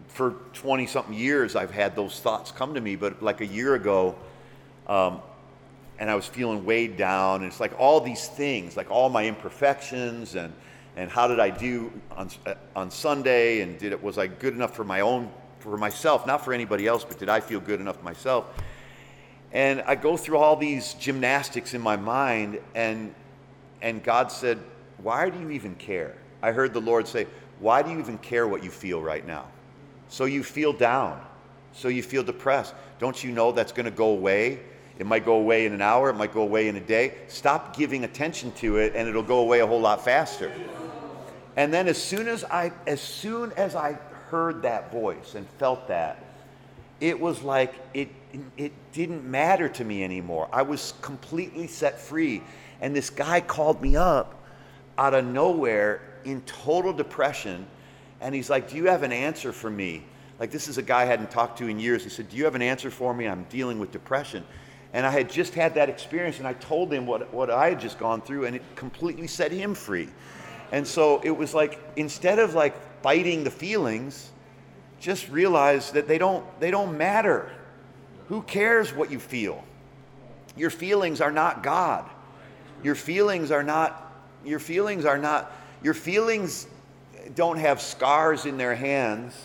for 0.10 0.36
20 0.54 0.88
something 0.88 1.13
years, 1.13 1.56
I've 1.56 1.71
had 1.71 1.95
those 1.95 2.19
thoughts 2.19 2.52
come 2.52 2.74
to 2.74 2.82
me. 2.82 2.95
But 2.95 3.24
like 3.24 3.41
a 3.41 3.45
year 3.45 3.76
ago, 3.76 4.15
um, 4.88 5.21
and 6.01 6.09
I 6.09 6.15
was 6.15 6.25
feeling 6.25 6.65
weighed 6.65 6.97
down. 6.97 7.43
And 7.43 7.45
it's 7.45 7.59
like 7.59 7.79
all 7.79 8.01
these 8.01 8.27
things, 8.27 8.75
like 8.75 8.89
all 8.89 9.07
my 9.07 9.25
imperfections 9.25 10.35
and 10.35 10.51
and 10.97 11.09
how 11.09 11.25
did 11.25 11.39
I 11.39 11.51
do 11.51 11.89
on 12.17 12.29
uh, 12.45 12.55
on 12.75 12.91
Sunday? 12.91 13.61
And 13.61 13.77
did 13.77 13.93
it 13.93 14.03
was 14.03 14.17
I 14.17 14.27
good 14.27 14.53
enough 14.53 14.75
for 14.75 14.83
my 14.83 15.01
own 15.01 15.31
for 15.59 15.77
myself, 15.77 16.25
not 16.25 16.43
for 16.43 16.53
anybody 16.53 16.87
else, 16.87 17.05
but 17.05 17.19
did 17.19 17.29
I 17.29 17.39
feel 17.39 17.59
good 17.61 17.79
enough 17.79 18.01
myself? 18.03 18.45
And 19.53 19.83
I 19.83 19.93
go 19.93 20.17
through 20.17 20.39
all 20.39 20.55
these 20.55 20.95
gymnastics 20.95 21.75
in 21.75 21.81
my 21.81 21.95
mind, 21.95 22.59
and 22.73 23.13
and 23.81 24.03
God 24.03 24.31
said, 24.31 24.57
"Why 24.97 25.29
do 25.29 25.39
you 25.39 25.51
even 25.51 25.75
care?" 25.75 26.15
I 26.41 26.51
heard 26.51 26.73
the 26.73 26.81
Lord 26.81 27.07
say, 27.07 27.27
"Why 27.59 27.83
do 27.83 27.91
you 27.91 27.99
even 27.99 28.17
care 28.17 28.47
what 28.47 28.63
you 28.63 28.71
feel 28.71 29.01
right 29.01 29.25
now?" 29.25 29.45
So 30.09 30.25
you 30.25 30.43
feel 30.43 30.73
down, 30.73 31.21
so 31.73 31.89
you 31.89 32.01
feel 32.01 32.23
depressed. 32.23 32.73
Don't 32.97 33.23
you 33.23 33.31
know 33.31 33.51
that's 33.51 33.71
going 33.71 33.85
to 33.85 33.91
go 33.95 34.09
away? 34.09 34.61
It 34.99 35.06
might 35.06 35.25
go 35.25 35.36
away 35.36 35.65
in 35.65 35.73
an 35.73 35.82
hour, 35.82 36.10
it 36.10 36.15
might 36.15 36.34
go 36.34 36.41
away 36.41 36.67
in 36.67 36.75
a 36.75 36.82
day. 36.82 37.13
Stop 37.27 37.75
giving 37.75 38.04
attention 38.04 38.51
to 38.54 38.77
it 38.77 38.93
and 38.95 39.08
it'll 39.08 39.23
go 39.23 39.39
away 39.39 39.60
a 39.60 39.67
whole 39.67 39.82
lot 39.82 40.04
faster. 40.04 40.51
And 41.56 41.73
then 41.73 41.88
as 41.88 42.01
soon 42.01 42.27
as 42.27 42.43
I 42.45 42.71
as 42.88 43.01
soon 43.01 43.51
as 43.54 43.75
I 43.75 43.93
heard 44.30 44.62
that 44.62 44.91
voice 44.91 45.36
and 45.36 45.47
felt 45.60 45.88
that, 45.88 46.23
it 46.99 47.19
was 47.19 47.41
like 47.41 47.73
it 47.93 48.10
it 48.58 48.71
didn't 48.93 49.25
matter 49.25 49.67
to 49.67 49.84
me 49.84 50.04
anymore. 50.04 50.47
I 50.54 50.62
was 50.62 50.93
completely 51.01 51.67
set 51.67 51.99
free. 51.99 52.43
And 52.80 52.95
this 52.95 53.10
guy 53.10 53.41
called 53.41 53.82
me 53.82 53.95
up 53.95 54.36
out 54.97 55.13
of 55.13 55.25
nowhere 55.25 56.01
in 56.23 56.41
total 56.41 56.93
depression 56.93 57.65
and 58.21 58.36
he's 58.36 58.49
like, 58.49 58.69
"Do 58.69 58.77
you 58.77 58.88
have 58.88 59.04
an 59.04 59.12
answer 59.12 59.51
for 59.51 59.69
me?" 59.69 60.04
Like 60.39 60.51
this 60.51 60.67
is 60.67 60.77
a 60.77 60.82
guy 60.82 61.01
I 61.01 61.06
hadn't 61.06 61.32
talked 61.32 61.58
to 61.58 61.67
in 61.67 61.80
years. 61.80 62.04
He 62.04 62.10
said, 62.10 62.30
"Do 62.30 62.38
you 62.38 62.45
have 62.45 62.56
an 62.56 62.62
answer 62.62 62.89
for 62.89 63.13
me? 63.13 63.27
I'm 63.27 63.43
dealing 63.49 63.80
with 63.80 63.91
depression." 63.91 64.45
And 64.93 65.06
I 65.06 65.12
had 65.12 65.30
just 65.30 65.54
had 65.54 65.75
that 65.75 65.89
experience, 65.89 66.39
and 66.39 66.47
I 66.47 66.54
told 66.54 66.91
him 66.91 67.06
what, 67.06 67.34
what 67.34 67.49
I 67.49 67.69
had 67.69 67.80
just 67.80 67.97
gone 67.97 68.21
through, 68.21 68.45
and 68.45 68.56
it 68.56 68.63
completely 68.75 69.27
set 69.27 69.51
him 69.51 69.73
free. 69.73 70.10
And 70.71 70.86
so 70.86 71.21
it 71.23 71.32
was 71.32 71.54
like, 71.54 71.80
instead 71.95 72.39
of 72.39 72.54
like 72.54 72.75
fighting 73.01 73.43
the 73.43 73.51
feelings, 73.51 74.32
just 74.99 75.30
realize 75.30 75.91
that 75.91 76.08
they 76.08 76.17
don't, 76.17 76.45
they 76.60 76.71
don't 76.71 76.97
matter. 76.97 77.51
Who 78.27 78.41
cares 78.43 78.93
what 78.93 79.12
you 79.12 79.19
feel? 79.19 79.63
Your 80.56 80.69
feelings 80.69 81.21
are 81.21 81.32
not 81.32 81.63
God. 81.63 82.10
Your 82.84 82.95
feelings 82.95 83.51
are 83.51 83.63
not, 83.63 84.13
your 84.45 84.60
feelings 84.60 85.06
are 85.06 85.17
not, 85.17 85.51
your 85.84 85.93
feelings 85.93 86.67
don't 87.36 87.58
have 87.58 87.82
scars 87.82 88.45
in 88.45 88.58
their 88.58 88.75
hands 88.75 89.36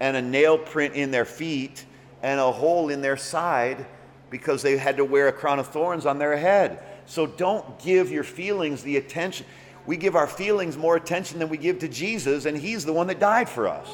and 0.00 0.16
a 0.16 0.22
nail 0.22 0.58
print 0.58 0.94
in 0.94 1.10
their 1.10 1.24
feet 1.24 1.84
and 2.22 2.40
a 2.40 2.52
hole 2.52 2.90
in 2.90 3.00
their 3.00 3.16
side 3.16 3.86
because 4.30 4.62
they 4.62 4.76
had 4.76 4.96
to 4.96 5.04
wear 5.04 5.28
a 5.28 5.32
crown 5.32 5.58
of 5.58 5.68
thorns 5.68 6.06
on 6.06 6.18
their 6.18 6.36
head. 6.36 6.80
So 7.06 7.26
don't 7.26 7.78
give 7.78 8.10
your 8.10 8.24
feelings 8.24 8.82
the 8.82 8.96
attention. 8.96 9.46
We 9.86 9.96
give 9.96 10.16
our 10.16 10.26
feelings 10.26 10.76
more 10.76 10.96
attention 10.96 11.38
than 11.38 11.48
we 11.48 11.56
give 11.56 11.78
to 11.80 11.88
Jesus, 11.88 12.44
and 12.44 12.56
He's 12.56 12.84
the 12.84 12.92
one 12.92 13.06
that 13.06 13.20
died 13.20 13.48
for 13.48 13.68
us. 13.68 13.88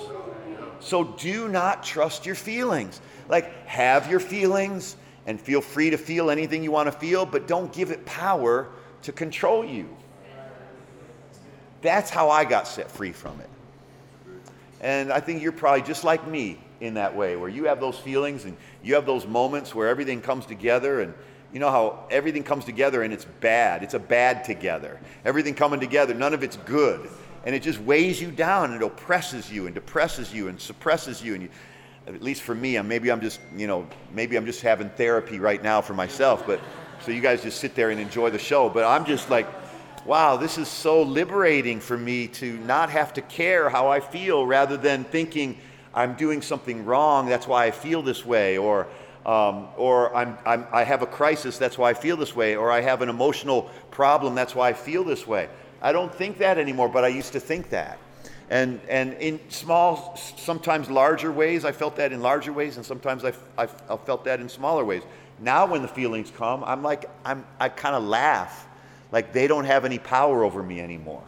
So 0.80 1.04
do 1.04 1.48
not 1.48 1.84
trust 1.84 2.26
your 2.26 2.34
feelings. 2.34 3.00
Like, 3.28 3.66
have 3.66 4.10
your 4.10 4.20
feelings 4.20 4.96
and 5.26 5.40
feel 5.40 5.60
free 5.60 5.90
to 5.90 5.98
feel 5.98 6.30
anything 6.30 6.64
you 6.64 6.72
want 6.72 6.90
to 6.90 6.98
feel, 6.98 7.24
but 7.24 7.46
don't 7.46 7.72
give 7.72 7.90
it 7.90 8.04
power 8.04 8.68
to 9.02 9.12
control 9.12 9.64
you. 9.64 9.88
That's 11.82 12.10
how 12.10 12.30
I 12.30 12.44
got 12.44 12.66
set 12.66 12.90
free 12.90 13.12
from 13.12 13.40
it. 13.40 13.50
And 14.80 15.12
I 15.12 15.20
think 15.20 15.42
you're 15.42 15.52
probably 15.52 15.82
just 15.82 16.04
like 16.04 16.26
me 16.26 16.58
in 16.82 16.94
that 16.94 17.14
way, 17.14 17.36
where 17.36 17.48
you 17.48 17.64
have 17.64 17.80
those 17.80 17.96
feelings 17.96 18.44
and 18.44 18.56
you 18.82 18.94
have 18.96 19.06
those 19.06 19.24
moments 19.24 19.72
where 19.74 19.88
everything 19.88 20.20
comes 20.20 20.44
together 20.44 21.00
and 21.00 21.14
you 21.52 21.60
know 21.60 21.70
how 21.70 22.06
everything 22.10 22.42
comes 22.42 22.64
together 22.64 23.02
and 23.02 23.12
it's 23.12 23.24
bad. 23.40 23.82
It's 23.82 23.94
a 23.94 24.00
bad 24.00 24.44
together. 24.44 24.98
Everything 25.24 25.54
coming 25.54 25.78
together, 25.78 26.12
none 26.12 26.34
of 26.34 26.42
it's 26.42 26.56
good. 26.56 27.08
And 27.44 27.54
it 27.54 27.62
just 27.62 27.78
weighs 27.80 28.20
you 28.20 28.30
down 28.30 28.72
and 28.72 28.82
it 28.82 28.84
oppresses 28.84 29.50
you 29.50 29.66
and 29.66 29.74
depresses 29.74 30.34
you 30.34 30.48
and 30.48 30.60
suppresses 30.60 31.22
you. 31.22 31.34
And 31.34 31.42
you, 31.44 31.48
at 32.06 32.22
least 32.22 32.42
for 32.42 32.54
me, 32.54 32.80
maybe 32.82 33.12
I'm 33.12 33.20
just, 33.20 33.40
you 33.56 33.66
know, 33.66 33.86
maybe 34.12 34.36
I'm 34.36 34.46
just 34.46 34.60
having 34.60 34.90
therapy 34.90 35.38
right 35.38 35.62
now 35.62 35.80
for 35.80 35.94
myself. 35.94 36.44
But 36.46 36.60
so 37.04 37.12
you 37.12 37.20
guys 37.20 37.42
just 37.42 37.60
sit 37.60 37.74
there 37.76 37.90
and 37.90 38.00
enjoy 38.00 38.30
the 38.30 38.38
show. 38.38 38.68
But 38.68 38.84
I'm 38.84 39.04
just 39.04 39.30
like, 39.30 39.46
wow, 40.04 40.36
this 40.36 40.58
is 40.58 40.68
so 40.68 41.02
liberating 41.02 41.78
for 41.78 41.96
me 41.96 42.26
to 42.28 42.56
not 42.58 42.90
have 42.90 43.12
to 43.14 43.22
care 43.22 43.68
how 43.68 43.88
I 43.88 44.00
feel 44.00 44.46
rather 44.46 44.76
than 44.76 45.04
thinking 45.04 45.58
I'm 45.94 46.14
doing 46.14 46.42
something 46.42 46.84
wrong, 46.84 47.28
that's 47.28 47.46
why 47.46 47.66
I 47.66 47.70
feel 47.70 48.02
this 48.02 48.24
way, 48.24 48.58
or, 48.58 48.86
um, 49.26 49.68
or 49.76 50.14
I'm, 50.14 50.38
I'm, 50.44 50.66
I 50.72 50.84
have 50.84 51.02
a 51.02 51.06
crisis, 51.06 51.58
that's 51.58 51.76
why 51.76 51.90
I 51.90 51.94
feel 51.94 52.16
this 52.16 52.34
way, 52.34 52.56
or 52.56 52.70
I 52.70 52.80
have 52.80 53.02
an 53.02 53.08
emotional 53.08 53.70
problem, 53.90 54.34
that's 54.34 54.54
why 54.54 54.70
I 54.70 54.72
feel 54.72 55.04
this 55.04 55.26
way. 55.26 55.48
I 55.80 55.92
don't 55.92 56.14
think 56.14 56.38
that 56.38 56.58
anymore, 56.58 56.88
but 56.88 57.04
I 57.04 57.08
used 57.08 57.32
to 57.32 57.40
think 57.40 57.70
that. 57.70 57.98
And, 58.50 58.80
and 58.88 59.14
in 59.14 59.40
small, 59.48 60.16
sometimes 60.36 60.90
larger 60.90 61.32
ways, 61.32 61.64
I 61.64 61.72
felt 61.72 61.96
that 61.96 62.12
in 62.12 62.20
larger 62.20 62.52
ways, 62.52 62.76
and 62.76 62.84
sometimes 62.84 63.24
I, 63.24 63.32
I, 63.56 63.66
I 63.88 63.96
felt 63.96 64.24
that 64.26 64.40
in 64.40 64.48
smaller 64.48 64.84
ways. 64.84 65.02
Now, 65.40 65.66
when 65.66 65.82
the 65.82 65.88
feelings 65.88 66.30
come, 66.30 66.62
I'm 66.64 66.82
like, 66.82 67.10
I'm, 67.24 67.44
I 67.58 67.68
kind 67.68 67.96
of 67.96 68.04
laugh 68.04 68.68
like 69.10 69.32
they 69.32 69.46
don't 69.46 69.64
have 69.64 69.84
any 69.84 69.98
power 69.98 70.44
over 70.44 70.62
me 70.62 70.80
anymore. 70.80 71.22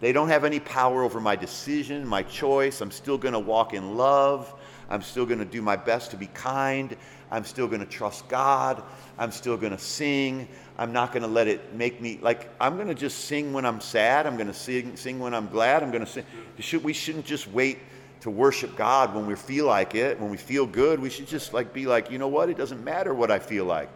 They 0.00 0.12
don't 0.12 0.28
have 0.28 0.44
any 0.44 0.60
power 0.60 1.02
over 1.02 1.20
my 1.20 1.36
decision, 1.36 2.06
my 2.06 2.22
choice. 2.22 2.80
I'm 2.80 2.90
still 2.90 3.16
going 3.16 3.32
to 3.32 3.38
walk 3.38 3.72
in 3.72 3.96
love. 3.96 4.54
I'm 4.90 5.02
still 5.02 5.26
going 5.26 5.38
to 5.38 5.44
do 5.44 5.62
my 5.62 5.76
best 5.76 6.10
to 6.10 6.16
be 6.16 6.26
kind. 6.28 6.96
I'm 7.30 7.44
still 7.44 7.66
going 7.66 7.80
to 7.80 7.86
trust 7.86 8.28
God. 8.28 8.82
I'm 9.18 9.32
still 9.32 9.56
going 9.56 9.72
to 9.72 9.78
sing. 9.78 10.48
I'm 10.78 10.92
not 10.92 11.12
going 11.12 11.22
to 11.22 11.28
let 11.28 11.48
it 11.48 11.74
make 11.74 12.00
me 12.00 12.18
like 12.20 12.50
I'm 12.60 12.76
going 12.76 12.88
to 12.88 12.94
just 12.94 13.24
sing 13.24 13.52
when 13.52 13.64
I'm 13.64 13.80
sad. 13.80 14.26
I'm 14.26 14.36
going 14.36 14.46
to 14.46 14.54
sing 14.54 14.96
sing 14.96 15.18
when 15.18 15.34
I'm 15.34 15.48
glad. 15.48 15.82
I'm 15.82 15.90
going 15.90 16.04
to 16.04 16.10
sing. 16.10 16.24
Should, 16.58 16.84
we 16.84 16.92
shouldn't 16.92 17.24
just 17.24 17.48
wait 17.50 17.78
to 18.20 18.30
worship 18.30 18.76
God 18.76 19.14
when 19.14 19.26
we 19.26 19.34
feel 19.34 19.66
like 19.66 19.94
it, 19.94 20.20
when 20.20 20.30
we 20.30 20.36
feel 20.36 20.66
good. 20.66 21.00
We 21.00 21.10
should 21.10 21.26
just 21.26 21.52
like 21.52 21.72
be 21.72 21.86
like, 21.86 22.10
you 22.10 22.18
know 22.18 22.28
what? 22.28 22.50
It 22.50 22.56
doesn't 22.56 22.84
matter 22.84 23.14
what 23.14 23.30
I 23.30 23.38
feel 23.38 23.64
like. 23.64 23.88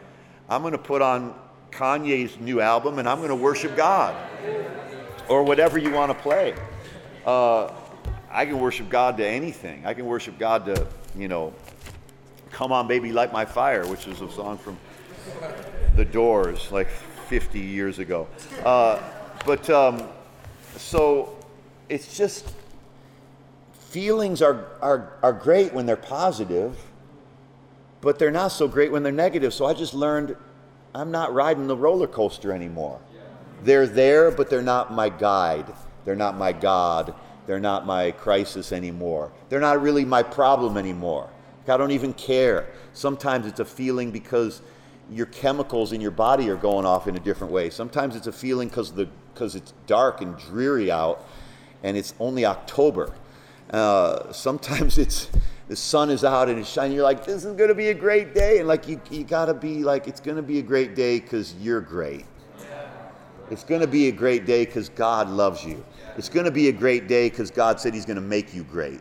I'm 0.48 0.62
going 0.62 0.72
to 0.72 0.78
put 0.78 1.02
on 1.02 1.34
Kanye's 1.70 2.38
new 2.40 2.60
album 2.60 2.98
and 2.98 3.08
I'm 3.08 3.18
going 3.18 3.28
to 3.28 3.36
worship 3.36 3.76
God. 3.76 4.16
Or 5.30 5.44
whatever 5.44 5.78
you 5.78 5.92
want 5.92 6.10
to 6.10 6.22
play. 6.22 6.54
Uh, 7.24 7.72
I 8.30 8.44
can 8.44 8.58
worship 8.58 8.88
God 8.88 9.16
to 9.18 9.26
anything. 9.26 9.86
I 9.86 9.94
can 9.94 10.04
worship 10.04 10.38
God 10.38 10.66
to, 10.66 10.86
you 11.16 11.28
know, 11.28 11.54
Come 12.50 12.72
On 12.72 12.88
Baby 12.88 13.12
Light 13.12 13.32
My 13.32 13.44
Fire, 13.44 13.86
which 13.86 14.08
is 14.08 14.20
a 14.20 14.30
song 14.30 14.58
from 14.58 14.76
The 15.94 16.04
Doors 16.04 16.72
like 16.72 16.88
50 17.28 17.60
years 17.60 18.00
ago. 18.00 18.26
Uh, 18.64 19.00
but 19.46 19.70
um, 19.70 20.08
so 20.76 21.38
it's 21.88 22.16
just 22.16 22.52
feelings 23.72 24.42
are, 24.42 24.66
are, 24.82 25.12
are 25.22 25.32
great 25.32 25.72
when 25.72 25.86
they're 25.86 25.96
positive, 25.96 26.76
but 28.00 28.18
they're 28.18 28.32
not 28.32 28.48
so 28.48 28.66
great 28.66 28.90
when 28.90 29.04
they're 29.04 29.12
negative. 29.12 29.54
So 29.54 29.64
I 29.64 29.74
just 29.74 29.94
learned 29.94 30.36
I'm 30.92 31.12
not 31.12 31.32
riding 31.32 31.68
the 31.68 31.76
roller 31.76 32.08
coaster 32.08 32.52
anymore. 32.52 33.00
They're 33.62 33.86
there, 33.86 34.30
but 34.30 34.50
they're 34.50 34.62
not 34.62 34.92
my 34.92 35.08
guide. 35.08 35.72
They're 36.04 36.16
not 36.16 36.36
my 36.36 36.52
God. 36.52 37.14
They're 37.46 37.60
not 37.60 37.86
my 37.86 38.12
crisis 38.12 38.72
anymore. 38.72 39.32
They're 39.48 39.60
not 39.60 39.82
really 39.82 40.04
my 40.04 40.22
problem 40.22 40.76
anymore. 40.76 41.30
I 41.68 41.76
don't 41.76 41.92
even 41.92 42.12
care. 42.14 42.66
Sometimes 42.92 43.46
it's 43.46 43.60
a 43.60 43.64
feeling 43.64 44.10
because 44.10 44.60
your 45.10 45.26
chemicals 45.26 45.92
in 45.92 46.00
your 46.00 46.10
body 46.10 46.48
are 46.48 46.56
going 46.56 46.84
off 46.84 47.06
in 47.06 47.16
a 47.16 47.20
different 47.20 47.52
way. 47.52 47.70
Sometimes 47.70 48.16
it's 48.16 48.26
a 48.26 48.32
feeling 48.32 48.68
because 48.68 48.92
the 48.92 49.08
because 49.32 49.54
it's 49.54 49.72
dark 49.86 50.20
and 50.20 50.36
dreary 50.36 50.90
out, 50.90 51.24
and 51.82 51.96
it's 51.96 52.14
only 52.18 52.44
October. 52.44 53.14
Uh, 53.70 54.32
sometimes 54.32 54.98
it's 54.98 55.28
the 55.68 55.76
sun 55.76 56.10
is 56.10 56.24
out 56.24 56.48
and 56.48 56.58
it's 56.58 56.68
shining. 56.68 56.96
You're 56.96 57.04
like, 57.04 57.24
this 57.24 57.44
is 57.44 57.56
going 57.56 57.68
to 57.68 57.76
be 57.76 57.90
a 57.90 57.94
great 57.94 58.34
day. 58.34 58.58
And 58.58 58.66
like, 58.66 58.88
you, 58.88 59.00
you 59.08 59.22
got 59.22 59.44
to 59.44 59.54
be 59.54 59.84
like, 59.84 60.08
it's 60.08 60.18
going 60.18 60.36
to 60.36 60.42
be 60.42 60.58
a 60.58 60.62
great 60.62 60.96
day 60.96 61.20
because 61.20 61.54
you're 61.54 61.80
great. 61.80 62.26
It's 63.50 63.64
going 63.64 63.80
to 63.80 63.86
be 63.86 64.08
a 64.08 64.12
great 64.12 64.46
day 64.46 64.64
because 64.64 64.88
God 64.88 65.28
loves 65.28 65.64
you. 65.64 65.84
It's 66.16 66.28
going 66.28 66.44
to 66.44 66.52
be 66.52 66.68
a 66.68 66.72
great 66.72 67.08
day 67.08 67.28
because 67.28 67.50
God 67.50 67.80
said 67.80 67.94
He's 67.94 68.06
going 68.06 68.16
to 68.16 68.22
make 68.22 68.54
you 68.54 68.64
great. 68.64 69.00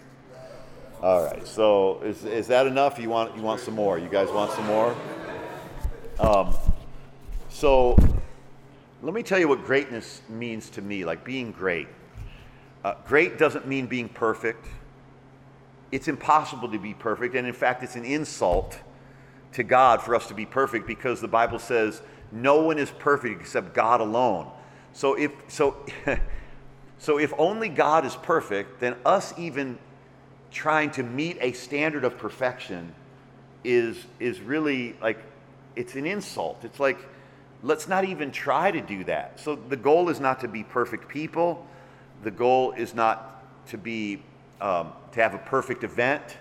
All 1.02 1.24
right. 1.24 1.48
So 1.48 2.02
is, 2.02 2.26
is 2.26 2.48
that 2.48 2.68
enough? 2.68 3.00
You 3.00 3.10
want 3.10 3.36
you 3.36 3.42
want 3.42 3.62
some 3.62 3.76
more? 3.76 3.98
You 3.98 4.10
guys 4.10 4.30
want 4.30 4.52
some 4.52 4.66
more? 4.66 4.96
Um, 6.20 6.56
so 7.48 7.96
let 9.02 9.14
me 9.14 9.24
tell 9.24 9.40
you 9.40 9.48
what 9.48 9.64
greatness 9.64 10.22
means 10.28 10.70
to 10.72 10.82
me. 10.82 11.06
Like 11.06 11.24
being 11.24 11.52
great. 11.52 11.88
Uh, 12.84 12.96
great 13.06 13.38
doesn't 13.38 13.68
mean 13.68 13.86
being 13.86 14.10
perfect 14.10 14.66
it's 15.92 16.08
impossible 16.08 16.70
to 16.70 16.80
be 16.80 16.94
perfect. 16.94 17.36
And 17.36 17.48
in 17.48 17.54
fact, 17.54 17.84
it's 17.84 17.96
an 17.96 18.06
insult 18.06 18.80
to 19.54 19.64
God 19.64 20.02
for 20.02 20.14
us 20.16 20.28
to 20.28 20.34
be 20.34 20.46
perfect 20.46 20.86
because 20.86 21.22
the 21.22 21.28
Bible 21.28 21.60
says 21.60 22.02
no 22.32 22.62
one 22.62 22.78
is 22.78 22.92
perfect 22.92 23.42
except 23.42 23.74
God 23.74 24.02
alone. 24.02 24.50
So 24.94 25.16
if, 25.16 25.32
so, 25.48 25.86
so 26.98 27.18
if 27.20 27.34
only 27.38 27.70
God 27.70 28.06
is 28.06 28.16
perfect, 28.16 28.80
then 28.80 28.96
us 29.06 29.34
even 29.38 29.78
trying 30.52 30.92
to 30.92 31.04
meet 31.04 31.38
a 31.42 31.52
standard 31.54 32.04
of 32.04 32.18
perfection 32.18 32.94
is, 33.64 33.98
is 34.20 34.40
really 34.40 34.96
like, 35.02 35.20
it's 35.76 35.96
an 35.96 36.06
insult. 36.06 36.64
It's 36.64 36.80
like, 36.80 37.00
let's 37.64 37.88
not 37.88 38.06
even 38.06 38.32
try 38.32 38.72
to 38.72 38.82
do 38.82 39.04
that. 39.06 39.40
So 39.40 39.56
the 39.56 39.78
goal 39.78 40.10
is 40.10 40.20
not 40.20 40.40
to 40.42 40.48
be 40.48 40.64
perfect 40.64 41.08
people. 41.08 41.66
The 42.24 42.32
goal 42.32 42.72
is 42.74 42.94
not 42.94 43.44
to 43.68 43.78
be 43.78 44.24
um, 44.62 44.92
to 45.14 45.22
have 45.22 45.34
a 45.34 45.40
perfect 45.40 45.84
event. 45.84 46.38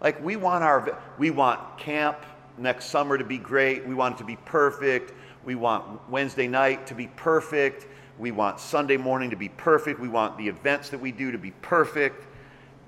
Like 0.00 0.22
we 0.22 0.36
want 0.36 0.64
our 0.64 1.00
we 1.18 1.30
want 1.30 1.78
camp 1.78 2.18
next 2.58 2.86
summer 2.86 3.18
to 3.18 3.24
be 3.24 3.38
great. 3.38 3.86
We 3.86 3.94
want 3.94 4.16
it 4.16 4.18
to 4.18 4.24
be 4.24 4.36
perfect. 4.44 5.12
We 5.44 5.54
want 5.54 6.08
Wednesday 6.10 6.48
night 6.48 6.86
to 6.88 6.94
be 6.94 7.06
perfect. 7.08 7.86
We 8.18 8.32
want 8.32 8.60
Sunday 8.60 8.96
morning 8.96 9.30
to 9.30 9.36
be 9.36 9.48
perfect. 9.48 10.00
We 10.00 10.08
want 10.08 10.36
the 10.36 10.48
events 10.48 10.90
that 10.90 10.98
we 10.98 11.12
do 11.12 11.30
to 11.30 11.38
be 11.38 11.52
perfect. 11.62 12.26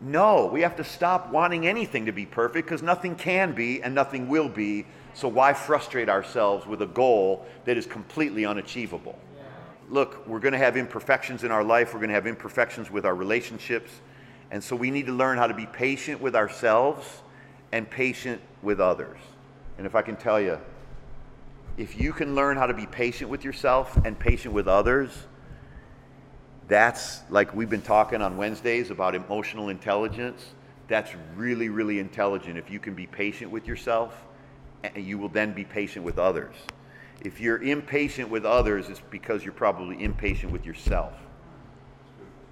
No, 0.00 0.46
we 0.46 0.62
have 0.62 0.76
to 0.76 0.84
stop 0.84 1.30
wanting 1.30 1.66
anything 1.66 2.06
to 2.06 2.12
be 2.12 2.26
perfect 2.26 2.66
because 2.66 2.82
nothing 2.82 3.14
can 3.14 3.52
be 3.52 3.82
and 3.82 3.94
nothing 3.94 4.28
will 4.28 4.48
be. 4.48 4.86
So 5.14 5.28
why 5.28 5.52
frustrate 5.52 6.08
ourselves 6.08 6.66
with 6.66 6.82
a 6.82 6.86
goal 6.86 7.46
that 7.64 7.76
is 7.76 7.86
completely 7.86 8.46
unachievable? 8.46 9.18
Look, 9.90 10.26
we're 10.26 10.38
going 10.38 10.52
to 10.52 10.58
have 10.58 10.76
imperfections 10.76 11.44
in 11.44 11.50
our 11.50 11.64
life. 11.64 11.92
We're 11.92 12.00
going 12.00 12.10
to 12.10 12.14
have 12.14 12.26
imperfections 12.26 12.90
with 12.90 13.04
our 13.04 13.14
relationships. 13.14 13.90
And 14.50 14.62
so 14.62 14.74
we 14.74 14.90
need 14.90 15.06
to 15.06 15.12
learn 15.12 15.36
how 15.36 15.46
to 15.46 15.54
be 15.54 15.66
patient 15.66 16.20
with 16.20 16.34
ourselves 16.34 17.22
and 17.72 17.88
patient 17.88 18.40
with 18.62 18.80
others. 18.80 19.18
And 19.80 19.86
if 19.86 19.94
I 19.94 20.02
can 20.02 20.16
tell 20.16 20.38
you, 20.38 20.58
if 21.78 21.98
you 21.98 22.12
can 22.12 22.34
learn 22.34 22.58
how 22.58 22.66
to 22.66 22.74
be 22.74 22.84
patient 22.84 23.30
with 23.30 23.46
yourself 23.46 23.96
and 24.04 24.18
patient 24.18 24.52
with 24.52 24.68
others, 24.68 25.10
that's 26.68 27.22
like 27.30 27.54
we've 27.54 27.70
been 27.70 27.80
talking 27.80 28.20
on 28.20 28.36
Wednesdays 28.36 28.90
about 28.90 29.14
emotional 29.14 29.70
intelligence. 29.70 30.52
That's 30.86 31.12
really, 31.34 31.70
really 31.70 31.98
intelligent. 31.98 32.58
If 32.58 32.70
you 32.70 32.78
can 32.78 32.92
be 32.92 33.06
patient 33.06 33.50
with 33.50 33.66
yourself, 33.66 34.26
you 34.94 35.16
will 35.16 35.30
then 35.30 35.54
be 35.54 35.64
patient 35.64 36.04
with 36.04 36.18
others. 36.18 36.54
If 37.22 37.40
you're 37.40 37.62
impatient 37.62 38.28
with 38.28 38.44
others, 38.44 38.90
it's 38.90 39.00
because 39.08 39.44
you're 39.44 39.54
probably 39.54 40.04
impatient 40.04 40.52
with 40.52 40.66
yourself. 40.66 41.14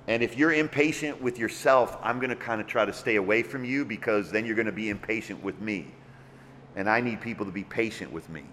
And 0.06 0.22
if 0.22 0.38
you're 0.38 0.54
impatient 0.54 1.20
with 1.20 1.38
yourself, 1.38 1.98
I'm 2.02 2.20
going 2.20 2.30
to 2.30 2.36
kind 2.36 2.62
of 2.62 2.66
try 2.66 2.86
to 2.86 2.92
stay 2.94 3.16
away 3.16 3.42
from 3.42 3.66
you 3.66 3.84
because 3.84 4.30
then 4.30 4.46
you're 4.46 4.56
going 4.56 4.64
to 4.64 4.72
be 4.72 4.88
impatient 4.88 5.44
with 5.44 5.60
me. 5.60 5.92
And 6.78 6.88
I 6.88 7.00
need 7.00 7.20
people 7.20 7.44
to 7.44 7.50
be 7.50 7.64
patient 7.64 8.12
with 8.12 8.30
me 8.30 8.44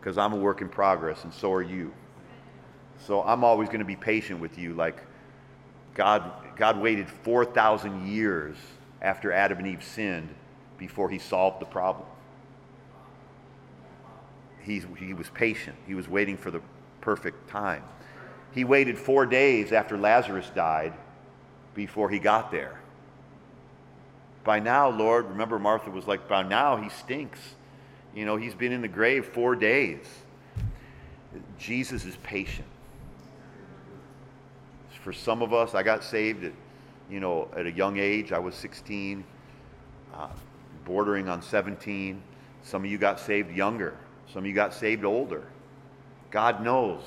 because 0.00 0.16
I'm 0.16 0.32
a 0.32 0.36
work 0.36 0.62
in 0.62 0.70
progress 0.70 1.22
and 1.24 1.32
so 1.32 1.52
are 1.52 1.62
you. 1.62 1.92
So 3.06 3.22
I'm 3.22 3.44
always 3.44 3.68
going 3.68 3.80
to 3.80 3.84
be 3.84 3.94
patient 3.94 4.40
with 4.40 4.56
you. 4.56 4.72
Like 4.72 4.96
God, 5.92 6.32
God 6.56 6.80
waited 6.80 7.10
4,000 7.10 8.08
years 8.08 8.56
after 9.02 9.32
Adam 9.32 9.58
and 9.58 9.66
Eve 9.66 9.84
sinned 9.84 10.30
before 10.78 11.10
he 11.10 11.18
solved 11.18 11.60
the 11.60 11.66
problem. 11.66 12.08
He, 14.62 14.82
he 14.98 15.12
was 15.12 15.28
patient, 15.28 15.76
he 15.86 15.94
was 15.94 16.08
waiting 16.08 16.38
for 16.38 16.50
the 16.50 16.62
perfect 17.02 17.50
time. 17.50 17.84
He 18.52 18.64
waited 18.64 18.96
four 18.98 19.26
days 19.26 19.72
after 19.72 19.98
Lazarus 19.98 20.50
died 20.54 20.94
before 21.74 22.08
he 22.08 22.18
got 22.18 22.50
there. 22.50 22.80
By 24.42 24.58
now, 24.58 24.88
Lord, 24.88 25.28
remember 25.28 25.58
Martha 25.58 25.90
was 25.90 26.06
like, 26.06 26.28
by 26.28 26.42
now 26.42 26.76
he 26.76 26.88
stinks. 26.88 27.38
You 28.14 28.24
know, 28.24 28.36
he's 28.36 28.54
been 28.54 28.72
in 28.72 28.82
the 28.82 28.88
grave 28.88 29.26
four 29.26 29.54
days. 29.54 30.04
Jesus 31.58 32.04
is 32.04 32.16
patient. 32.22 32.66
For 35.02 35.12
some 35.12 35.42
of 35.42 35.52
us, 35.52 35.74
I 35.74 35.82
got 35.82 36.02
saved 36.02 36.44
at 36.44 36.52
you 37.10 37.20
know, 37.20 37.48
at 37.56 37.66
a 37.66 37.72
young 37.72 37.98
age. 37.98 38.32
I 38.32 38.38
was 38.38 38.54
16, 38.54 39.24
uh, 40.14 40.28
bordering 40.84 41.28
on 41.28 41.42
17. 41.42 42.22
Some 42.62 42.84
of 42.84 42.90
you 42.90 42.98
got 42.98 43.18
saved 43.18 43.54
younger. 43.54 43.96
Some 44.32 44.40
of 44.40 44.46
you 44.46 44.52
got 44.52 44.74
saved 44.74 45.04
older. 45.04 45.44
God 46.30 46.62
knows 46.62 47.02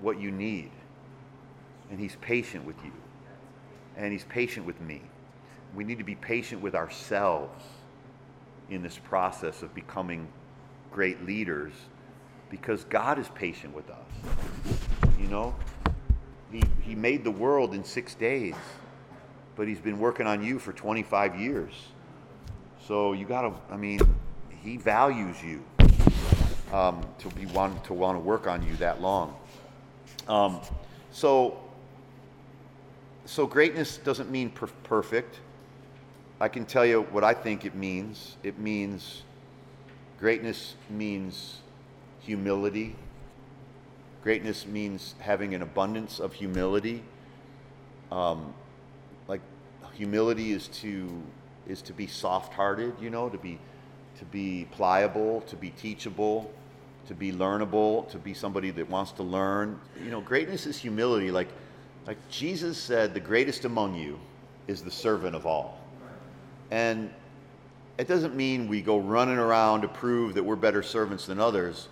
what 0.00 0.20
you 0.20 0.30
need, 0.30 0.70
and 1.90 1.98
He's 1.98 2.16
patient 2.20 2.64
with 2.64 2.76
you, 2.84 2.92
and 3.96 4.12
He's 4.12 4.24
patient 4.24 4.66
with 4.66 4.80
me. 4.80 5.00
We 5.74 5.84
need 5.84 5.98
to 5.98 6.04
be 6.04 6.14
patient 6.14 6.60
with 6.60 6.74
ourselves 6.74 7.64
in 8.70 8.82
this 8.82 8.98
process 8.98 9.62
of 9.62 9.74
becoming 9.74 10.28
great 10.90 11.24
leaders 11.24 11.72
because 12.50 12.84
God 12.84 13.18
is 13.18 13.28
patient 13.30 13.74
with 13.74 13.88
us. 13.90 14.76
You 15.18 15.28
know, 15.28 15.54
he, 16.50 16.62
he 16.82 16.94
made 16.94 17.24
the 17.24 17.30
world 17.30 17.74
in 17.74 17.84
six 17.84 18.14
days, 18.14 18.54
but 19.56 19.68
He's 19.68 19.80
been 19.80 19.98
working 19.98 20.26
on 20.26 20.42
you 20.42 20.58
for 20.58 20.72
25 20.72 21.38
years. 21.38 21.72
So 22.86 23.12
you 23.12 23.26
got 23.26 23.42
to, 23.42 23.52
I 23.72 23.76
mean, 23.76 24.00
He 24.62 24.76
values 24.76 25.36
you 25.42 25.62
um, 26.72 27.06
to 27.18 27.28
be 27.30 27.46
want 27.46 27.84
to 27.84 27.94
want 27.94 28.16
to 28.16 28.20
work 28.20 28.46
on 28.46 28.66
you 28.66 28.76
that 28.76 29.00
long. 29.00 29.36
Um, 30.26 30.60
so, 31.10 31.58
so 33.24 33.46
greatness 33.46 33.98
doesn't 33.98 34.30
mean 34.30 34.50
per- 34.50 34.66
perfect. 34.84 35.40
I 36.40 36.48
can 36.48 36.66
tell 36.66 36.86
you 36.86 37.02
what 37.10 37.24
I 37.24 37.34
think 37.34 37.64
it 37.64 37.74
means. 37.74 38.36
It 38.44 38.58
means 38.58 39.22
greatness 40.20 40.74
means 40.88 41.58
humility. 42.20 42.94
Greatness 44.22 44.66
means 44.66 45.16
having 45.18 45.54
an 45.54 45.62
abundance 45.62 46.20
of 46.20 46.32
humility. 46.32 47.02
Um, 48.12 48.54
like 49.26 49.40
humility 49.94 50.52
is 50.52 50.68
to 50.68 51.22
is 51.66 51.82
to 51.82 51.92
be 51.92 52.06
soft-hearted, 52.06 52.94
you 53.00 53.10
know, 53.10 53.28
to 53.28 53.38
be 53.38 53.58
to 54.18 54.24
be 54.26 54.68
pliable, 54.70 55.40
to 55.42 55.56
be 55.56 55.70
teachable, 55.70 56.52
to 57.08 57.14
be 57.14 57.32
learnable, 57.32 58.08
to 58.10 58.18
be 58.18 58.32
somebody 58.32 58.70
that 58.70 58.88
wants 58.88 59.10
to 59.12 59.24
learn. 59.24 59.80
You 60.04 60.10
know, 60.10 60.20
greatness 60.20 60.66
is 60.66 60.78
humility. 60.78 61.32
Like 61.32 61.48
like 62.06 62.16
Jesus 62.30 62.78
said, 62.78 63.12
the 63.12 63.20
greatest 63.20 63.64
among 63.64 63.96
you 63.96 64.20
is 64.68 64.82
the 64.82 64.90
servant 64.90 65.34
of 65.34 65.44
all. 65.44 65.77
And 66.70 67.10
it 67.98 68.06
doesn't 68.06 68.36
mean 68.36 68.68
we 68.68 68.80
go 68.80 68.98
running 68.98 69.38
around 69.38 69.82
to 69.82 69.88
prove 69.88 70.34
that 70.34 70.44
we're 70.44 70.56
better 70.56 70.82
servants 70.82 71.26
than 71.26 71.40
others. 71.40 71.88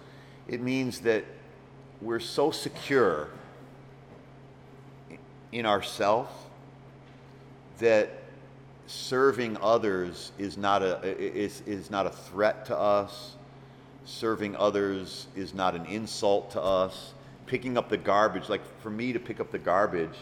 It 0.48 0.60
means 0.60 1.00
that 1.00 1.24
we're 2.00 2.20
so 2.20 2.50
secure 2.50 3.28
in 5.50 5.66
ourselves 5.66 6.30
that 7.78 8.10
serving 8.86 9.56
others 9.60 10.30
is 10.38 10.56
not 10.56 10.82
a 10.82 11.00
is, 11.02 11.62
is 11.66 11.90
not 11.90 12.06
a 12.06 12.10
threat 12.10 12.66
to 12.66 12.76
us. 12.76 13.34
Serving 14.04 14.54
others 14.54 15.26
is 15.34 15.52
not 15.52 15.74
an 15.74 15.84
insult 15.86 16.52
to 16.52 16.62
us. 16.62 17.14
Picking 17.46 17.76
up 17.76 17.88
the 17.88 17.96
garbage 17.96 18.48
like 18.48 18.62
for 18.80 18.90
me 18.90 19.12
to 19.12 19.18
pick 19.18 19.40
up 19.40 19.50
the 19.50 19.58
garbage 19.58 20.16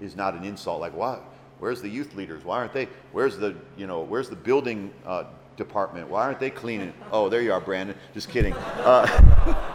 is 0.00 0.16
not 0.16 0.34
an 0.34 0.44
insult. 0.44 0.80
Like 0.80 0.94
what 0.94 1.22
where's 1.58 1.80
the 1.82 1.88
youth 1.88 2.14
leaders 2.14 2.44
why 2.44 2.56
aren't 2.58 2.72
they 2.72 2.88
where's 3.12 3.36
the 3.36 3.54
you 3.76 3.86
know 3.86 4.00
where's 4.00 4.28
the 4.28 4.36
building 4.36 4.92
uh, 5.06 5.24
department 5.56 6.08
why 6.08 6.22
aren't 6.22 6.40
they 6.40 6.50
cleaning 6.50 6.92
oh 7.12 7.28
there 7.28 7.42
you 7.42 7.52
are 7.52 7.60
brandon 7.60 7.96
just 8.14 8.28
kidding 8.28 8.54
uh, 8.84 9.74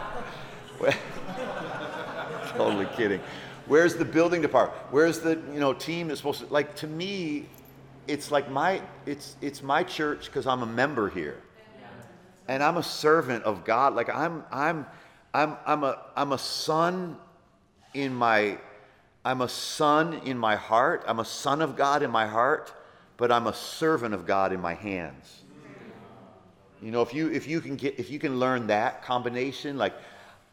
totally 2.56 2.86
kidding. 2.96 3.20
Where's 3.66 3.94
the 3.94 4.04
building 4.04 4.42
department? 4.42 4.80
Where's 4.90 5.20
the 5.20 5.40
you 5.52 5.60
know 5.60 5.72
team 5.72 6.08
that's 6.08 6.20
supposed 6.20 6.40
to 6.40 6.46
like 6.52 6.74
to 6.76 6.86
me, 6.86 7.46
it's 8.06 8.30
like 8.30 8.50
my 8.50 8.82
it's 9.06 9.36
it's 9.40 9.62
my 9.62 9.82
church 9.82 10.26
because 10.26 10.46
I'm 10.46 10.62
a 10.62 10.66
member 10.66 11.08
here. 11.08 11.40
And 12.46 12.62
I'm 12.62 12.76
a 12.76 12.82
servant 12.82 13.44
of 13.44 13.64
God. 13.64 13.94
Like 13.94 14.14
I'm 14.14 14.44
I'm 14.50 14.86
I'm 15.32 15.56
I'm 15.66 15.84
a 15.84 15.98
I'm 16.14 16.32
a 16.32 16.38
son 16.38 17.16
in 17.94 18.14
my 18.14 18.58
I'm 19.24 19.40
a 19.40 19.48
son 19.48 20.14
in 20.24 20.38
my 20.38 20.56
heart. 20.56 21.04
I'm 21.06 21.18
a 21.18 21.24
son 21.24 21.62
of 21.62 21.76
God 21.76 22.02
in 22.02 22.10
my 22.10 22.26
heart, 22.26 22.74
but 23.16 23.32
I'm 23.32 23.46
a 23.46 23.54
servant 23.54 24.14
of 24.14 24.26
God 24.26 24.52
in 24.52 24.60
my 24.60 24.74
hands. 24.74 25.42
You 26.82 26.90
know, 26.90 27.00
if 27.00 27.14
you 27.14 27.30
if 27.30 27.48
you 27.48 27.62
can 27.62 27.76
get 27.76 27.98
if 27.98 28.10
you 28.10 28.18
can 28.18 28.38
learn 28.38 28.66
that 28.66 29.02
combination, 29.02 29.78
like 29.78 29.94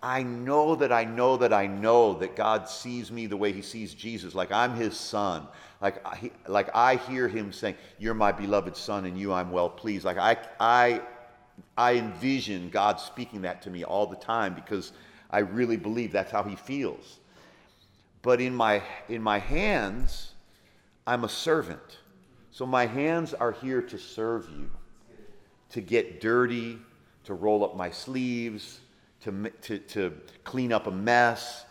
I 0.01 0.23
know 0.23 0.75
that 0.75 0.91
I 0.91 1.03
know 1.03 1.35
that 1.37 1.51
I 1.51 1.67
know 1.67 2.13
that 2.19 2.37
God 2.37 2.69
sees 2.69 3.11
me 3.11 3.25
the 3.27 3.35
way 3.35 3.51
He 3.51 3.61
sees 3.61 3.93
Jesus, 3.93 4.33
like 4.33 4.51
I'm 4.51 4.73
His 4.73 4.97
son. 4.97 5.47
Like 5.81 6.05
I, 6.05 6.31
like 6.47 6.69
I 6.73 6.95
hear 6.95 7.27
Him 7.27 7.51
saying, 7.51 7.75
"You're 7.99 8.13
my 8.13 8.31
beloved 8.31 8.77
son, 8.77 9.05
and 9.05 9.19
you 9.19 9.33
I'm 9.33 9.51
well 9.51 9.69
pleased." 9.69 10.05
Like 10.05 10.17
I 10.17 10.37
I 10.61 11.01
I 11.77 11.95
envision 11.95 12.69
God 12.69 13.01
speaking 13.01 13.41
that 13.41 13.61
to 13.63 13.69
me 13.69 13.83
all 13.83 14.07
the 14.07 14.15
time 14.15 14.53
because 14.53 14.93
I 15.29 15.39
really 15.39 15.77
believe 15.77 16.13
that's 16.13 16.31
how 16.31 16.43
He 16.43 16.55
feels. 16.55 17.19
But 18.21 18.41
in 18.41 18.55
my 18.55 18.83
in 19.09 19.21
my 19.21 19.39
hands, 19.39 20.33
I'm 21.07 21.23
a 21.23 21.29
servant. 21.29 21.99
So 22.51 22.65
my 22.65 22.85
hands 22.85 23.33
are 23.33 23.51
here 23.51 23.81
to 23.81 23.97
serve 23.97 24.49
you, 24.49 24.69
to 25.69 25.81
get 25.81 26.19
dirty, 26.21 26.79
to 27.23 27.33
roll 27.33 27.63
up 27.63 27.75
my 27.75 27.89
sleeves 27.89 28.81
to, 29.21 29.51
to, 29.61 29.79
to 29.79 30.13
clean 30.43 30.73
up 30.73 30.87
a 30.87 30.91
mess. 30.91 31.65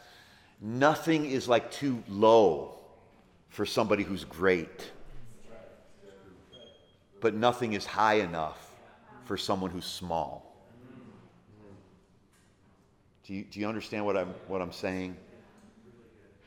Nothing 0.60 1.26
is 1.26 1.48
like 1.48 1.70
too 1.70 2.02
low 2.08 2.78
for 3.48 3.66
somebody 3.66 4.02
who's 4.02 4.24
great. 4.24 4.90
But 7.20 7.34
nothing 7.34 7.74
is 7.74 7.84
high 7.84 8.14
enough 8.14 8.76
for 9.24 9.36
someone 9.36 9.70
who's 9.70 9.84
small. 9.84 10.46
Do 13.26 13.34
you, 13.34 13.44
do 13.44 13.60
you 13.60 13.68
understand 13.68 14.06
what 14.06 14.16
I'm, 14.16 14.34
what 14.48 14.62
I'm 14.62 14.72
saying? 14.72 15.16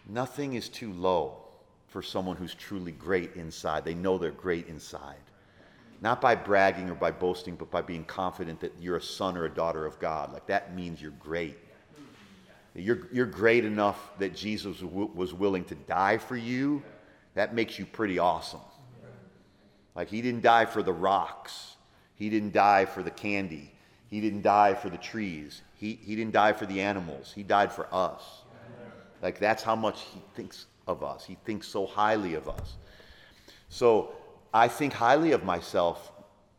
Nothing 0.07 0.53
is 0.53 0.69
too 0.69 0.91
low 0.93 1.37
for 1.87 2.01
someone 2.01 2.35
who's 2.35 2.55
truly 2.55 2.91
great 2.91 3.35
inside. 3.35 3.85
They 3.85 3.93
know 3.93 4.17
they're 4.17 4.31
great 4.31 4.67
inside. 4.67 5.15
Not 6.01 6.19
by 6.19 6.35
bragging 6.35 6.89
or 6.89 6.95
by 6.95 7.11
boasting, 7.11 7.55
but 7.55 7.71
by 7.71 7.81
being 7.81 8.03
confident 8.03 8.59
that 8.59 8.73
you're 8.79 8.97
a 8.97 9.01
son 9.01 9.37
or 9.37 9.45
a 9.45 9.49
daughter 9.49 9.85
of 9.85 9.99
God. 9.99 10.33
Like 10.33 10.47
that 10.47 10.75
means 10.75 11.01
you're 11.01 11.11
great. 11.11 11.57
You're, 12.75 13.07
you're 13.11 13.27
great 13.27 13.65
enough 13.65 14.11
that 14.17 14.35
Jesus 14.35 14.81
was 14.81 15.33
willing 15.33 15.63
to 15.65 15.75
die 15.75 16.17
for 16.17 16.35
you. 16.35 16.83
That 17.35 17.53
makes 17.53 17.79
you 17.79 17.85
pretty 17.85 18.19
awesome. 18.19 18.59
Like 19.95 20.09
he 20.09 20.21
didn't 20.21 20.41
die 20.41 20.65
for 20.65 20.81
the 20.81 20.93
rocks, 20.93 21.75
he 22.15 22.29
didn't 22.29 22.53
die 22.53 22.85
for 22.85 23.03
the 23.03 23.11
candy, 23.11 23.71
he 24.09 24.21
didn't 24.21 24.41
die 24.41 24.73
for 24.73 24.89
the 24.89 24.97
trees, 24.97 25.61
he, 25.75 25.99
he 26.03 26.15
didn't 26.15 26.33
die 26.33 26.53
for 26.53 26.65
the 26.65 26.81
animals, 26.81 27.31
he 27.35 27.43
died 27.43 27.71
for 27.71 27.87
us. 27.93 28.42
Like 29.23 29.39
that's 29.39 29.63
how 29.63 29.75
much 29.75 30.01
he 30.13 30.21
thinks 30.35 30.65
of 30.85 31.01
us. 31.01 31.25
He 31.25 31.37
thinks 31.45 31.65
so 31.65 31.85
highly 31.85 32.33
of 32.33 32.49
us. 32.49 32.75
So 33.69 34.11
I 34.53 34.67
think 34.67 34.91
highly 34.91 35.31
of 35.31 35.45
myself 35.45 36.11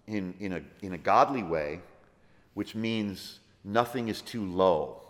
in, 0.06 0.34
in, 0.40 0.54
a, 0.54 0.62
in 0.80 0.94
a 0.94 0.98
godly 0.98 1.42
way, 1.42 1.80
which 2.54 2.74
means 2.74 3.40
nothing 3.64 4.08
is 4.08 4.22
too 4.22 4.46
low 4.46 5.02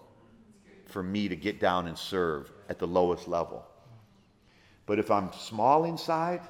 for 0.87 1.01
me 1.01 1.29
to 1.29 1.37
get 1.37 1.61
down 1.61 1.87
and 1.87 1.97
serve 1.97 2.51
at 2.69 2.81
the 2.81 2.89
lowest 2.89 3.29
level. 3.29 3.65
But 4.85 4.99
if 4.99 5.11
I'm 5.11 5.33
small 5.33 5.85
inside, 5.85 6.41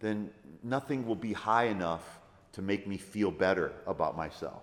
then 0.00 0.30
nothing 0.62 1.06
will 1.06 1.14
be 1.14 1.34
high 1.34 1.66
enough 1.66 2.20
to 2.52 2.62
make 2.62 2.86
me 2.86 2.96
feel 2.96 3.30
better 3.30 3.72
about 3.86 4.16
myself. 4.16 4.62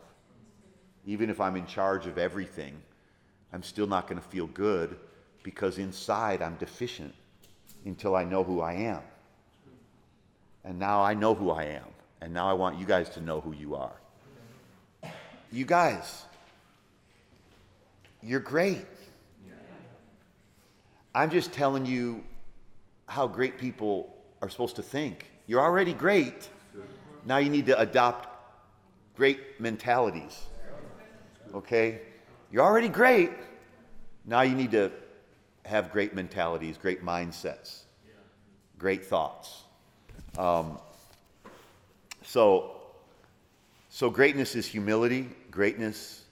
Even 1.06 1.30
if 1.30 1.40
I'm 1.40 1.56
in 1.56 1.68
charge 1.68 2.08
of 2.08 2.18
everything, 2.18 2.76
I'm 3.54 3.64
still 3.64 3.88
not 3.88 4.08
going 4.08 4.20
to 4.20 4.28
feel 4.28 4.48
good 4.48 4.98
because 5.48 5.78
inside 5.78 6.42
I'm 6.42 6.56
deficient 6.56 7.16
until 7.86 8.18
I 8.18 8.26
know 8.26 8.44
who 8.44 8.60
I 8.60 8.74
am. 8.74 9.00
And 10.66 10.78
now 10.78 11.02
I 11.02 11.14
know 11.14 11.34
who 11.34 11.52
I 11.52 11.64
am. 11.64 11.86
And 12.20 12.34
now 12.34 12.50
I 12.50 12.54
want 12.54 12.78
you 12.78 12.86
guys 12.86 13.08
to 13.12 13.22
know 13.22 13.40
who 13.40 13.54
you 13.54 13.74
are. 13.74 13.96
You 15.50 15.64
guys, 15.64 16.26
you're 18.22 18.42
great. 18.42 18.86
I'm 21.16 21.30
just 21.30 21.54
telling 21.54 21.86
you 21.86 22.26
how 23.06 23.26
great 23.26 23.58
people 23.58 24.14
are 24.42 24.50
supposed 24.50 24.76
to 24.76 24.84
think. 24.84 25.32
You're 25.48 25.62
already 25.62 25.94
great. 25.94 26.50
Now 27.26 27.38
you 27.38 27.50
need 27.50 27.68
to 27.68 27.80
adopt 27.80 28.28
great 29.16 29.62
mentalities. 29.62 30.44
Okay? 31.54 32.02
You're 32.52 32.66
already 32.66 32.90
great. 32.90 33.32
Now 34.26 34.42
you 34.42 34.54
need 34.54 34.72
to 34.72 34.92
have 35.68 35.92
great 35.92 36.16
mentalities, 36.16 36.78
great 36.78 37.04
mindsets, 37.04 37.82
great 38.80 39.06
thoughts. 39.06 39.64
Um, 40.38 40.80
so, 42.24 42.78
so 43.90 44.10
greatness 44.10 44.56
is 44.56 44.66
humility. 44.66 45.30
Greatness 45.52 46.24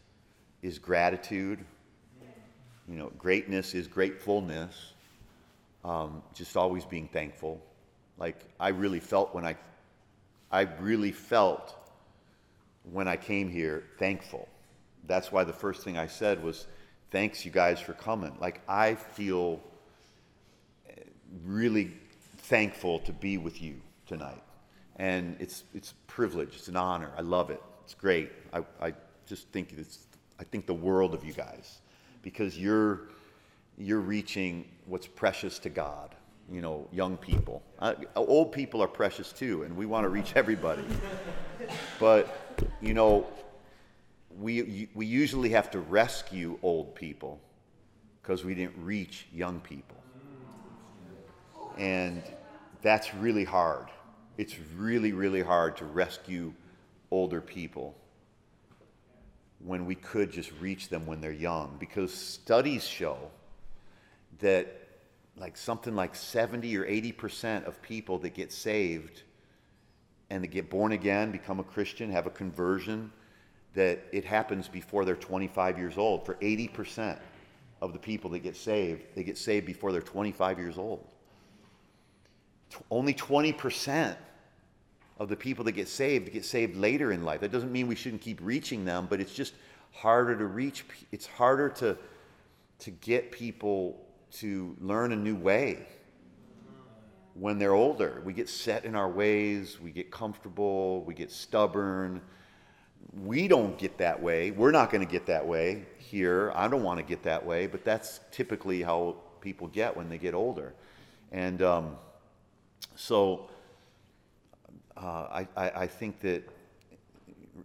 is 0.61 0.79
gratitude. 0.79 1.59
You 2.87 2.97
know, 2.97 3.11
greatness 3.17 3.73
is 3.73 3.87
gratefulness. 3.87 4.93
um, 5.85 6.23
just 6.33 6.57
always 6.57 6.83
being 6.83 7.07
thankful. 7.07 7.61
Like 8.17 8.37
I 8.59 8.69
really 8.69 8.99
felt 8.99 9.33
when 9.33 9.45
I, 9.45 9.55
I 10.51 10.61
really 10.79 11.11
felt 11.11 11.75
when 12.91 13.07
I 13.07 13.15
came 13.15 13.49
here 13.49 13.83
thankful. 13.99 14.47
That's 15.07 15.31
why 15.31 15.43
the 15.43 15.53
first 15.53 15.83
thing 15.83 15.97
I 15.97 16.07
said 16.07 16.43
was, 16.43 16.65
"Thanks 17.15 17.45
you 17.45 17.51
guys 17.51 17.79
for 17.79 17.93
coming." 17.93 18.35
Like 18.41 18.59
I 18.67 18.95
feel 18.95 19.61
really 21.45 21.91
thankful 22.37 22.99
to 22.99 23.13
be 23.13 23.37
with 23.37 23.61
you 23.61 23.75
tonight, 24.05 24.43
and 24.97 25.37
it's 25.39 25.63
it's 25.73 25.91
a 25.91 26.11
privilege. 26.11 26.55
It's 26.55 26.67
an 26.67 26.75
honor. 26.75 27.11
I 27.17 27.21
love 27.21 27.49
it. 27.51 27.61
It's 27.85 27.93
great. 27.93 28.31
I, 28.51 28.59
I 28.81 28.93
just 29.25 29.47
think 29.53 29.73
it's 29.77 29.99
I 30.39 30.43
think 30.43 30.65
the 30.65 30.73
world 30.73 31.13
of 31.13 31.23
you 31.23 31.31
guys 31.31 31.79
because 32.21 32.59
you're 32.59 33.03
you're 33.77 34.01
reaching 34.01 34.67
what's 34.85 35.07
precious 35.07 35.57
to 35.59 35.69
God. 35.69 36.15
You 36.51 36.61
know, 36.61 36.87
young 36.91 37.15
people, 37.17 37.63
uh, 37.79 37.95
old 38.15 38.51
people 38.51 38.83
are 38.83 38.87
precious 38.87 39.31
too, 39.31 39.63
and 39.63 39.75
we 39.75 39.85
want 39.85 40.03
to 40.03 40.09
reach 40.09 40.33
everybody. 40.35 40.85
but 41.99 42.27
you 42.81 42.93
know, 42.93 43.25
we 44.39 44.89
we 44.93 45.05
usually 45.05 45.49
have 45.49 45.71
to 45.71 45.79
rescue 45.79 46.57
old 46.61 46.95
people 46.95 47.39
because 48.21 48.43
we 48.43 48.55
didn't 48.55 48.75
reach 48.83 49.27
young 49.33 49.59
people, 49.59 49.97
and 51.77 52.21
that's 52.81 53.13
really 53.13 53.45
hard. 53.45 53.87
It's 54.37 54.55
really 54.75 55.13
really 55.13 55.41
hard 55.41 55.77
to 55.77 55.85
rescue 55.85 56.53
older 57.11 57.41
people 57.41 57.95
when 59.59 59.85
we 59.85 59.95
could 59.95 60.31
just 60.31 60.51
reach 60.59 60.89
them 60.89 61.05
when 61.05 61.21
they're 61.21 61.31
young 61.31 61.77
because 61.79 62.13
studies 62.13 62.83
show 62.83 63.17
that 64.39 64.85
like 65.37 65.57
something 65.57 65.95
like 65.95 66.15
70 66.15 66.77
or 66.77 66.85
80% 66.85 67.65
of 67.65 67.81
people 67.81 68.17
that 68.19 68.33
get 68.33 68.51
saved 68.51 69.23
and 70.29 70.43
that 70.43 70.47
get 70.47 70.69
born 70.69 70.91
again, 70.91 71.31
become 71.31 71.59
a 71.59 71.63
Christian, 71.63 72.11
have 72.11 72.25
a 72.25 72.29
conversion, 72.29 73.11
that 73.75 73.99
it 74.11 74.25
happens 74.25 74.67
before 74.67 75.05
they're 75.05 75.15
25 75.15 75.77
years 75.77 75.97
old. 75.97 76.25
For 76.25 76.35
80% 76.35 77.17
of 77.81 77.93
the 77.93 77.99
people 77.99 78.31
that 78.31 78.39
get 78.39 78.55
saved, 78.55 79.03
they 79.15 79.23
get 79.23 79.37
saved 79.37 79.65
before 79.65 79.91
they're 79.91 80.01
25 80.01 80.57
years 80.57 80.77
old. 80.77 81.05
Only 82.89 83.13
20% 83.13 84.15
of 85.19 85.29
the 85.29 85.35
people 85.35 85.63
that 85.65 85.73
get 85.73 85.87
saved 85.87 86.31
get 86.33 86.43
saved 86.43 86.75
later 86.75 87.11
in 87.11 87.23
life. 87.23 87.41
That 87.41 87.51
doesn't 87.51 87.71
mean 87.71 87.87
we 87.87 87.95
shouldn't 87.95 88.21
keep 88.21 88.39
reaching 88.41 88.83
them, 88.83 89.07
but 89.09 89.21
it's 89.21 89.33
just 89.33 89.53
harder 89.91 90.35
to 90.35 90.45
reach. 90.45 90.83
It's 91.11 91.25
harder 91.25 91.69
to, 91.69 91.97
to 92.79 92.91
get 92.91 93.31
people 93.31 94.01
to 94.33 94.75
learn 94.81 95.11
a 95.11 95.15
new 95.15 95.35
way 95.35 95.85
when 97.33 97.59
they're 97.59 97.73
older. 97.73 98.21
We 98.25 98.33
get 98.33 98.49
set 98.49 98.85
in 98.85 98.95
our 98.95 99.09
ways, 99.09 99.79
we 99.79 99.91
get 99.91 100.11
comfortable, 100.11 101.03
we 101.03 101.13
get 101.13 101.31
stubborn. 101.31 102.21
We 103.13 103.47
don't 103.47 103.77
get 103.77 103.97
that 103.99 104.21
way. 104.21 104.51
We're 104.51 104.71
not 104.71 104.91
going 104.91 105.05
to 105.05 105.11
get 105.11 105.25
that 105.27 105.45
way 105.45 105.85
here. 105.97 106.51
I 106.55 106.67
don't 106.67 106.83
want 106.83 106.99
to 106.99 107.05
get 107.05 107.23
that 107.23 107.45
way, 107.45 107.67
but 107.67 107.85
that's 107.85 108.19
typically 108.31 108.81
how 108.81 109.15
people 109.41 109.67
get 109.67 109.95
when 109.95 110.09
they 110.09 110.17
get 110.17 110.33
older. 110.33 110.73
And 111.31 111.61
um, 111.61 111.97
so 112.95 113.49
uh, 114.97 115.45
I, 115.57 115.71
I, 115.75 115.87
think 115.87 116.19
that 116.21 116.43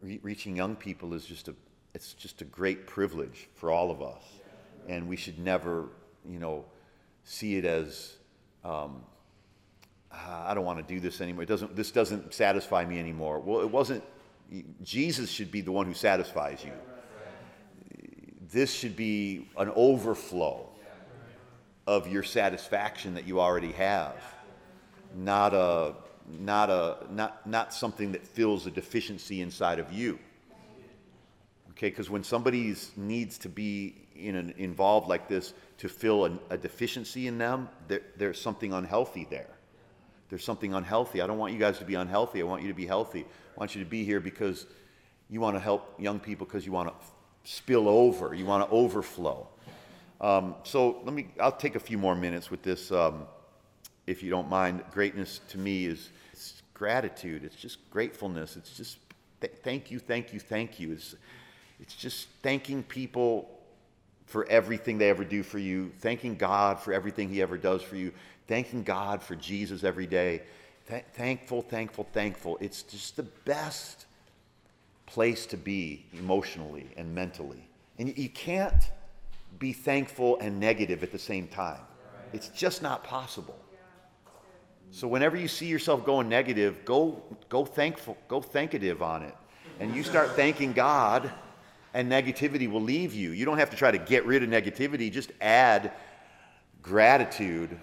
re- 0.03 0.21
reaching 0.23 0.57
young 0.57 0.77
people 0.77 1.15
is 1.15 1.25
just 1.25 1.49
a, 1.49 1.55
it's 1.95 2.13
just 2.13 2.43
a 2.43 2.45
great 2.45 2.87
privilege 2.87 3.49
for 3.55 3.71
all 3.71 3.91
of 3.91 4.03
us. 4.03 4.23
And 4.89 5.09
we 5.09 5.17
should 5.17 5.39
never, 5.39 5.89
you 6.29 6.39
know, 6.39 6.65
see 7.25 7.57
it 7.57 7.65
as, 7.65 8.17
um, 8.65 9.03
ah, 10.13 10.51
I 10.51 10.55
don't 10.55 10.65
want 10.65 10.87
to 10.87 10.95
do 10.95 11.01
this 11.01 11.21
anymore. 11.21 11.45
It 11.45 11.49
doesn't, 11.49 11.77
this 11.77 11.91
doesn't 11.91 12.35
satisfy 12.35 12.85
me 12.85 12.99
anymore. 12.99 13.39
Well, 13.39 13.61
it 13.61 13.71
wasn't, 13.71 14.03
Jesus 14.83 15.31
should 15.31 15.51
be 15.51 15.61
the 15.61 15.73
one 15.73 15.87
who 15.87 15.95
satisfies 15.95 16.65
you. 16.65 16.73
This 18.53 18.73
should 18.73 18.97
be 18.97 19.49
an 19.57 19.71
overflow 19.77 20.69
of 21.87 22.09
your 22.09 22.23
satisfaction 22.23 23.15
that 23.15 23.27
you 23.27 23.41
already 23.41 23.73
have, 23.73 24.15
not 25.17 25.55
a, 25.55 25.95
not, 26.39 26.71
a, 26.71 26.99
not, 27.11 27.47
not 27.47 27.73
something 27.73 28.13
that 28.13 28.27
fills 28.27 28.67
a 28.67 28.71
deficiency 28.71 29.41
inside 29.41 29.79
of 29.79 29.93
you. 29.93 30.19
Okay, 31.71 31.89
because 31.89 32.11
when 32.11 32.23
somebody 32.23 32.75
needs 32.97 33.39
to 33.39 33.49
be 33.49 33.95
in 34.15 34.37
an, 34.37 34.55
involved 34.59 35.09
like 35.09 35.29
this 35.29 35.55
to 35.79 35.89
fill 35.89 36.27
a, 36.27 36.39
a 36.51 36.59
deficiency 36.59 37.27
in 37.27 37.39
them, 37.39 37.69
there, 37.89 38.03
there's 38.17 38.41
something 38.41 38.73
unhealthy 38.73 39.27
there. 39.31 39.49
There's 40.29 40.45
something 40.45 40.75
unhealthy. 40.75 41.21
I 41.21 41.27
don't 41.27 41.39
want 41.39 41.53
you 41.53 41.59
guys 41.59 41.79
to 41.79 41.85
be 41.85 41.95
unhealthy. 41.95 42.41
I 42.41 42.45
want 42.45 42.63
you 42.63 42.69
to 42.69 42.75
be 42.75 42.87
healthy. 42.87 43.27
Want 43.57 43.75
you 43.75 43.83
to 43.83 43.89
be 43.89 44.05
here 44.05 44.21
because 44.21 44.67
you 45.29 45.41
want 45.41 45.57
to 45.57 45.61
help 45.61 45.95
young 45.99 46.19
people 46.19 46.47
because 46.47 46.67
you 46.67 46.73
want 46.73 46.89
to 46.89 46.95
spill 47.45 47.89
over. 47.89 48.35
You 48.35 48.47
want 48.47 48.69
to 48.69 48.75
overflow. 48.75 49.49
Um, 50.21 50.55
so 50.65 51.01
let 51.05 51.15
me. 51.15 51.29
I'll 51.41 51.53
take 51.53 51.77
a 51.77 51.81
few 51.81 51.99
more 51.99 52.15
minutes 52.15 52.51
with 52.51 52.63
this, 52.63 52.93
um, 52.93 53.25
if 54.07 54.23
you 54.23 54.31
don't 54.31 54.49
mind. 54.49 54.83
Greatness 54.93 55.41
to 55.49 55.59
me 55.59 55.87
is 55.87 56.11
gratitude. 56.81 57.45
It's 57.45 57.57
just 57.57 57.79
gratefulness. 57.91 58.57
It's 58.57 58.75
just 58.75 58.97
th- 59.43 59.53
thank 59.63 59.91
you, 59.91 59.99
thank 59.99 60.33
you, 60.33 60.41
thank 60.41 60.81
you. 60.81 60.93
It's, 60.93 61.15
it's 61.79 61.95
just 61.95 62.29
thanking 62.43 62.83
people 62.83 63.61
for 64.25 64.47
everything 64.49 64.97
they 64.97 65.11
ever 65.11 65.23
do 65.23 65.43
for 65.43 65.59
you, 65.59 65.93
thanking 65.99 66.37
God 66.37 66.81
for 66.81 66.95
everything 66.95 67.29
He 67.29 67.43
ever 67.43 67.59
does 67.59 67.83
for 67.83 67.97
you, 67.97 68.13
thanking 68.49 68.83
God 68.83 69.23
for 69.23 69.37
Jesus 69.37 69.85
every 69.85 70.07
day. 70.07 70.41
Th- 70.91 71.05
thankful, 71.15 71.63
thankful, 71.63 72.09
thankful. 72.13 72.59
It's 72.61 72.83
just 72.83 73.17
the 73.17 73.23
best 73.23 74.07
place 75.07 75.47
to 75.47 75.57
be 75.57 76.05
emotionally 76.13 76.89
and 76.97 77.15
mentally. 77.15 77.69
And 77.99 78.09
you, 78.09 78.15
you 78.17 78.29
can't 78.29 78.91
be 79.61 79.73
thankful 79.73 80.39
and 80.41 80.59
negative 80.59 81.05
at 81.05 81.13
the 81.13 81.19
same 81.19 81.47
time. 81.47 81.81
It's 82.33 82.49
just 82.49 82.83
not 82.83 83.05
possible. 83.05 83.59
So 84.91 85.07
whenever 85.07 85.37
you 85.37 85.47
see 85.47 85.67
yourself 85.67 86.05
going 86.05 86.29
negative, 86.29 86.85
go 86.85 87.23
go 87.49 87.65
thankful, 87.65 88.17
go 88.27 88.41
thankative 88.41 89.01
on 89.01 89.23
it. 89.23 89.35
And 89.79 89.95
you 89.95 90.03
start 90.03 90.31
thanking 90.33 90.73
God 90.73 91.31
and 91.95 92.11
negativity 92.11 92.69
will 92.69 92.83
leave 92.83 93.15
you. 93.15 93.31
You 93.31 93.45
don't 93.45 93.59
have 93.59 93.71
to 93.71 93.77
try 93.77 93.93
to 93.93 93.99
get 93.99 94.27
rid 94.27 94.43
of 94.43 94.49
negativity, 94.49 95.11
just 95.13 95.31
add 95.41 95.93
gratitude 96.83 97.79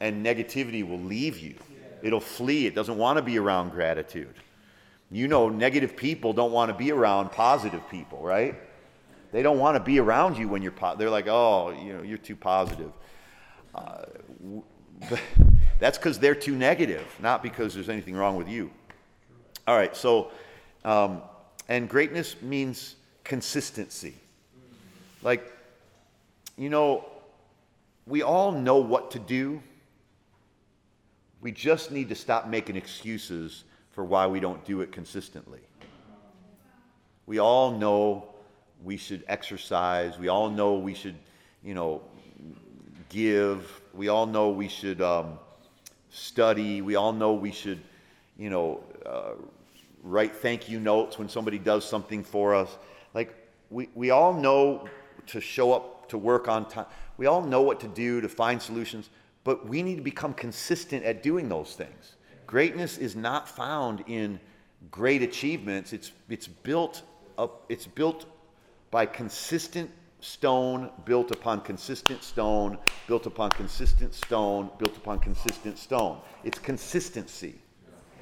and 0.00 0.24
negativity 0.24 0.86
will 0.88 1.00
leave 1.00 1.38
you. 1.38 1.56
It'll 2.02 2.20
flee. 2.20 2.66
It 2.66 2.74
doesn't 2.74 2.96
want 2.96 3.16
to 3.16 3.22
be 3.22 3.38
around 3.38 3.70
gratitude. 3.70 4.34
You 5.10 5.28
know, 5.28 5.48
negative 5.48 5.96
people 5.96 6.32
don't 6.32 6.52
want 6.52 6.70
to 6.70 6.76
be 6.76 6.90
around 6.90 7.30
positive 7.30 7.88
people, 7.90 8.20
right? 8.20 8.56
They 9.32 9.42
don't 9.42 9.58
want 9.58 9.76
to 9.76 9.80
be 9.80 10.00
around 10.00 10.36
you 10.36 10.48
when 10.48 10.62
you're 10.62 10.72
po- 10.72 10.96
they're 10.96 11.10
like, 11.10 11.28
"Oh, 11.28 11.70
you 11.70 11.92
know, 11.92 12.02
you're 12.02 12.18
too 12.18 12.36
positive." 12.36 12.92
Uh, 13.74 14.04
that's 15.78 15.98
because 15.98 16.18
they're 16.18 16.34
too 16.34 16.56
negative, 16.56 17.06
not 17.20 17.42
because 17.42 17.74
there's 17.74 17.88
anything 17.88 18.16
wrong 18.16 18.36
with 18.36 18.48
you. 18.48 18.70
All 19.66 19.76
right, 19.76 19.96
so, 19.96 20.30
um, 20.84 21.22
and 21.68 21.88
greatness 21.88 22.40
means 22.40 22.96
consistency. 23.24 24.14
Like, 25.22 25.52
you 26.56 26.70
know, 26.70 27.04
we 28.06 28.22
all 28.22 28.52
know 28.52 28.76
what 28.76 29.10
to 29.12 29.18
do. 29.18 29.60
We 31.46 31.52
just 31.52 31.92
need 31.92 32.08
to 32.08 32.16
stop 32.16 32.48
making 32.48 32.74
excuses 32.74 33.62
for 33.92 34.04
why 34.04 34.26
we 34.26 34.40
don't 34.40 34.64
do 34.64 34.80
it 34.80 34.90
consistently. 34.90 35.60
We 37.26 37.38
all 37.38 37.70
know 37.70 38.30
we 38.82 38.96
should 38.96 39.22
exercise. 39.28 40.18
We 40.18 40.26
all 40.26 40.50
know 40.50 40.74
we 40.74 40.92
should, 40.92 41.14
you 41.62 41.74
know, 41.74 42.02
give. 43.10 43.80
We 43.94 44.08
all 44.08 44.26
know 44.26 44.48
we 44.48 44.66
should 44.66 45.00
um, 45.00 45.38
study. 46.10 46.82
We 46.82 46.96
all 46.96 47.12
know 47.12 47.34
we 47.34 47.52
should, 47.52 47.80
you 48.36 48.50
know, 48.50 48.82
uh, 49.06 49.34
write 50.02 50.34
thank 50.34 50.68
you 50.68 50.80
notes 50.80 51.16
when 51.16 51.28
somebody 51.28 51.60
does 51.60 51.88
something 51.88 52.24
for 52.24 52.56
us. 52.56 52.76
Like, 53.14 53.32
we, 53.70 53.88
we 53.94 54.10
all 54.10 54.34
know 54.34 54.88
to 55.28 55.40
show 55.40 55.72
up 55.72 56.08
to 56.08 56.18
work 56.18 56.48
on 56.48 56.68
time. 56.68 56.86
We 57.18 57.26
all 57.26 57.42
know 57.42 57.62
what 57.62 57.78
to 57.82 57.86
do 57.86 58.20
to 58.20 58.28
find 58.28 58.60
solutions, 58.60 59.10
but 59.46 59.64
we 59.64 59.80
need 59.80 59.94
to 59.94 60.02
become 60.02 60.34
consistent 60.34 61.04
at 61.04 61.22
doing 61.22 61.48
those 61.48 61.74
things. 61.76 62.16
Greatness 62.48 62.98
is 62.98 63.14
not 63.14 63.48
found 63.48 64.02
in 64.08 64.40
great 64.90 65.22
achievements. 65.22 65.92
It's, 65.92 66.10
it's 66.28 66.48
built 66.48 67.02
up, 67.38 67.64
it's 67.68 67.86
built 67.86 68.26
by 68.90 69.06
consistent 69.06 69.88
stone 70.18 70.90
built 71.04 71.30
upon 71.30 71.60
consistent 71.60 72.24
stone, 72.24 72.76
built 73.06 73.26
upon 73.26 73.50
consistent 73.50 74.14
stone, 74.14 74.68
built 74.78 74.96
upon 74.96 75.20
consistent 75.20 75.78
stone. 75.78 76.18
It's 76.42 76.58
consistency. 76.58 77.54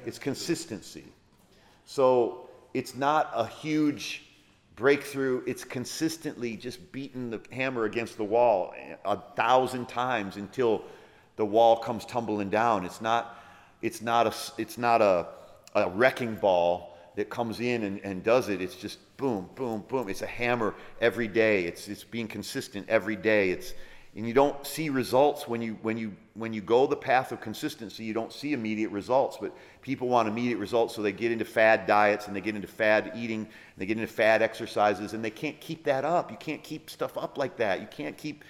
It's 0.05 0.19
consistency. 0.19 1.05
So 1.85 2.49
it's 2.75 2.93
not 2.93 3.31
a 3.33 3.47
huge 3.47 4.25
breakthrough. 4.75 5.41
It's 5.47 5.63
consistently 5.63 6.55
just 6.55 6.91
beating 6.91 7.31
the 7.31 7.41
hammer 7.51 7.85
against 7.85 8.17
the 8.17 8.23
wall 8.23 8.75
a 9.05 9.17
thousand 9.35 9.87
times 9.87 10.37
until 10.37 10.83
the 11.35 11.45
wall 11.45 11.77
comes 11.77 12.05
tumbling 12.05 12.49
down. 12.49 12.85
It's 12.85 13.01
not, 13.01 13.39
it's 13.81 14.01
not, 14.01 14.27
a, 14.27 14.33
it's 14.61 14.77
not 14.77 15.01
a, 15.01 15.27
a 15.75 15.89
wrecking 15.89 16.35
ball 16.35 16.97
that 17.15 17.29
comes 17.29 17.59
in 17.59 17.83
and, 17.83 17.99
and 18.03 18.23
does 18.23 18.49
it. 18.49 18.61
It's 18.61 18.75
just 18.75 18.99
boom, 19.17 19.49
boom, 19.55 19.83
boom. 19.87 20.09
It's 20.09 20.21
a 20.21 20.27
hammer 20.27 20.75
every 21.01 21.27
day. 21.27 21.65
It's, 21.65 21.87
it's 21.87 22.03
being 22.03 22.27
consistent 22.27 22.87
every 22.89 23.15
day. 23.15 23.51
It's, 23.51 23.73
and 24.15 24.25
you 24.25 24.33
don't 24.33 24.65
see 24.65 24.89
results 24.89 25.45
when 25.45 25.61
you, 25.61 25.77
when, 25.81 25.97
you, 25.97 26.15
when 26.35 26.53
you 26.53 26.61
go 26.61 26.87
the 26.87 26.95
path 26.95 27.33
of 27.33 27.41
consistency, 27.41 28.05
you 28.05 28.13
don't 28.13 28.31
see 28.31 28.53
immediate 28.53 28.91
results. 28.91 29.37
But 29.39 29.53
people 29.81 30.07
want 30.07 30.29
immediate 30.29 30.57
results, 30.57 30.95
so 30.95 31.01
they 31.01 31.11
get 31.11 31.33
into 31.33 31.43
fad 31.43 31.85
diets 31.85 32.27
and 32.27 32.35
they 32.35 32.39
get 32.39 32.55
into 32.55 32.67
fad 32.67 33.11
eating, 33.15 33.41
and 33.41 33.47
they 33.75 33.85
get 33.85 33.97
into 33.97 34.11
fad 34.11 34.41
exercises, 34.41 35.13
and 35.13 35.23
they 35.23 35.29
can't 35.29 35.59
keep 35.59 35.83
that 35.83 36.05
up. 36.05 36.31
You 36.31 36.37
can't 36.37 36.63
keep 36.63 36.89
stuff 36.89 37.17
up 37.17 37.37
like 37.37 37.57
that. 37.57 37.81
You 37.81 37.87
can't 37.87 38.17
keep 38.17 38.45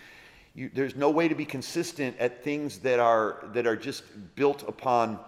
you, 0.55 0.71
there's 0.73 0.95
no 0.95 1.09
way 1.09 1.27
to 1.27 1.35
be 1.35 1.45
consistent 1.45 2.17
at 2.17 2.43
things 2.43 2.79
that 2.79 2.99
are, 2.99 3.43
that 3.53 3.67
are 3.67 3.75
just 3.75 4.03
built 4.35 4.67
upon 4.67 5.19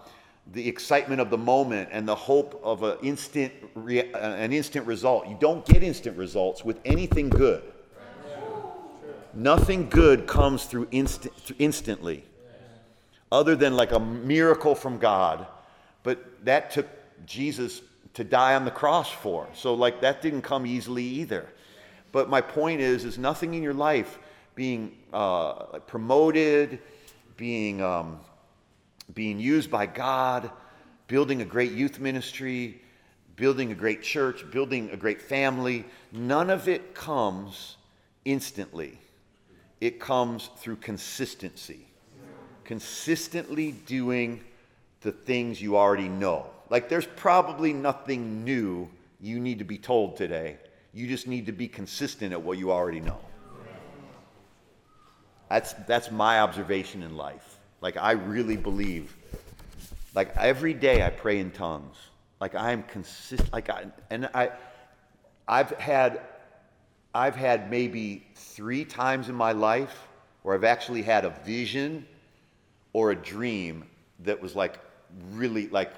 the 0.52 0.66
excitement 0.66 1.20
of 1.20 1.28
the 1.28 1.36
moment 1.36 1.90
and 1.92 2.08
the 2.08 2.14
hope 2.14 2.58
of 2.64 2.82
an 2.82 2.96
instant, 3.02 3.52
rea- 3.74 4.10
uh, 4.14 4.18
an 4.18 4.52
instant 4.52 4.86
result. 4.86 5.28
You 5.28 5.36
don't 5.38 5.66
get 5.66 5.82
instant 5.82 6.16
results 6.16 6.64
with 6.64 6.80
anything 6.86 7.28
good. 7.28 7.62
Nothing 9.34 9.90
good 9.90 10.26
comes 10.26 10.64
through 10.64 10.88
instant, 10.90 11.34
instantly, 11.58 12.24
other 13.30 13.54
than 13.54 13.76
like 13.76 13.92
a 13.92 14.00
miracle 14.00 14.74
from 14.74 14.98
God. 14.98 15.46
But 16.02 16.44
that 16.46 16.70
took 16.70 16.88
Jesus 17.26 17.82
to 18.14 18.24
die 18.24 18.54
on 18.54 18.64
the 18.64 18.70
cross 18.70 19.12
for. 19.12 19.46
So 19.52 19.74
like 19.74 20.00
that 20.00 20.22
didn't 20.22 20.42
come 20.42 20.64
easily 20.64 21.04
either. 21.04 21.46
But 22.10 22.30
my 22.30 22.40
point 22.40 22.80
is, 22.80 23.04
is 23.04 23.18
nothing 23.18 23.52
in 23.52 23.62
your 23.62 23.74
life 23.74 24.18
being 24.58 24.90
uh, 25.12 25.78
promoted, 25.86 26.80
being, 27.36 27.80
um, 27.80 28.18
being 29.14 29.38
used 29.38 29.70
by 29.70 29.86
God, 29.86 30.50
building 31.06 31.42
a 31.42 31.44
great 31.44 31.70
youth 31.70 32.00
ministry, 32.00 32.82
building 33.36 33.70
a 33.70 33.74
great 33.76 34.02
church, 34.02 34.44
building 34.50 34.90
a 34.90 34.96
great 34.96 35.22
family. 35.22 35.84
None 36.10 36.50
of 36.50 36.66
it 36.66 36.92
comes 36.92 37.76
instantly, 38.24 38.98
it 39.80 40.00
comes 40.00 40.50
through 40.56 40.76
consistency. 40.76 41.86
Consistently 42.64 43.70
doing 43.86 44.40
the 45.02 45.12
things 45.12 45.62
you 45.62 45.76
already 45.76 46.08
know. 46.08 46.46
Like, 46.68 46.88
there's 46.88 47.06
probably 47.06 47.72
nothing 47.72 48.42
new 48.44 48.90
you 49.20 49.38
need 49.38 49.60
to 49.60 49.64
be 49.64 49.78
told 49.78 50.16
today. 50.16 50.56
You 50.92 51.06
just 51.06 51.28
need 51.28 51.46
to 51.46 51.52
be 51.52 51.68
consistent 51.68 52.32
at 52.32 52.42
what 52.42 52.58
you 52.58 52.72
already 52.72 52.98
know. 52.98 53.20
That's, 55.48 55.72
that's 55.86 56.10
my 56.10 56.40
observation 56.40 57.02
in 57.02 57.16
life. 57.16 57.58
Like, 57.80 57.96
I 57.96 58.12
really 58.12 58.56
believe, 58.56 59.16
like, 60.14 60.36
every 60.36 60.74
day 60.74 61.02
I 61.02 61.10
pray 61.10 61.38
in 61.38 61.50
tongues. 61.50 61.96
Like, 62.40 62.54
I'm 62.54 62.82
consistent, 62.84 63.52
like, 63.52 63.70
I, 63.70 63.86
and 64.10 64.28
I, 64.34 64.50
I've 65.46 65.70
had, 65.72 66.20
I've 67.14 67.34
had 67.34 67.70
maybe 67.70 68.26
three 68.34 68.84
times 68.84 69.28
in 69.28 69.34
my 69.34 69.52
life 69.52 70.08
where 70.42 70.54
I've 70.54 70.64
actually 70.64 71.02
had 71.02 71.24
a 71.24 71.30
vision 71.44 72.06
or 72.92 73.10
a 73.10 73.16
dream 73.16 73.84
that 74.20 74.40
was 74.40 74.54
like 74.56 74.78
really 75.32 75.68
like 75.68 75.92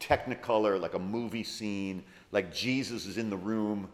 technicolor, 0.00 0.80
like 0.80 0.94
a 0.94 0.98
movie 0.98 1.42
scene, 1.42 2.02
like 2.32 2.52
Jesus 2.54 3.06
is 3.06 3.18
in 3.18 3.30
the 3.30 3.36
room 3.36 3.88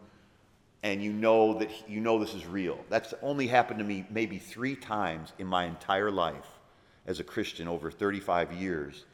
and 0.85 1.03
you 1.03 1.11
know 1.11 1.55
that 1.55 1.71
you 1.89 1.99
know 1.99 2.19
this 2.19 2.35
is 2.35 2.45
real. 2.45 2.77
That's 2.89 3.15
only 3.23 3.47
happened 3.47 3.79
to 3.79 3.83
me 3.83 4.05
maybe 4.11 4.37
three 4.37 4.75
times 4.75 5.33
in 5.39 5.47
my 5.47 5.65
entire 5.65 6.11
life 6.11 6.45
as 7.07 7.19
a 7.19 7.23
Christian 7.23 7.67
over 7.67 7.89
35 7.89 8.53
years. 8.53 9.05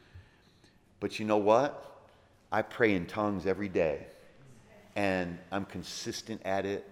But 1.00 1.18
you 1.18 1.24
know 1.24 1.38
what? 1.38 2.06
I 2.52 2.60
pray 2.60 2.94
in 2.94 3.06
tongues 3.06 3.46
every 3.46 3.70
day, 3.70 4.06
and 4.96 5.38
I'm 5.50 5.64
consistent 5.64 6.42
at 6.44 6.66
it, 6.66 6.86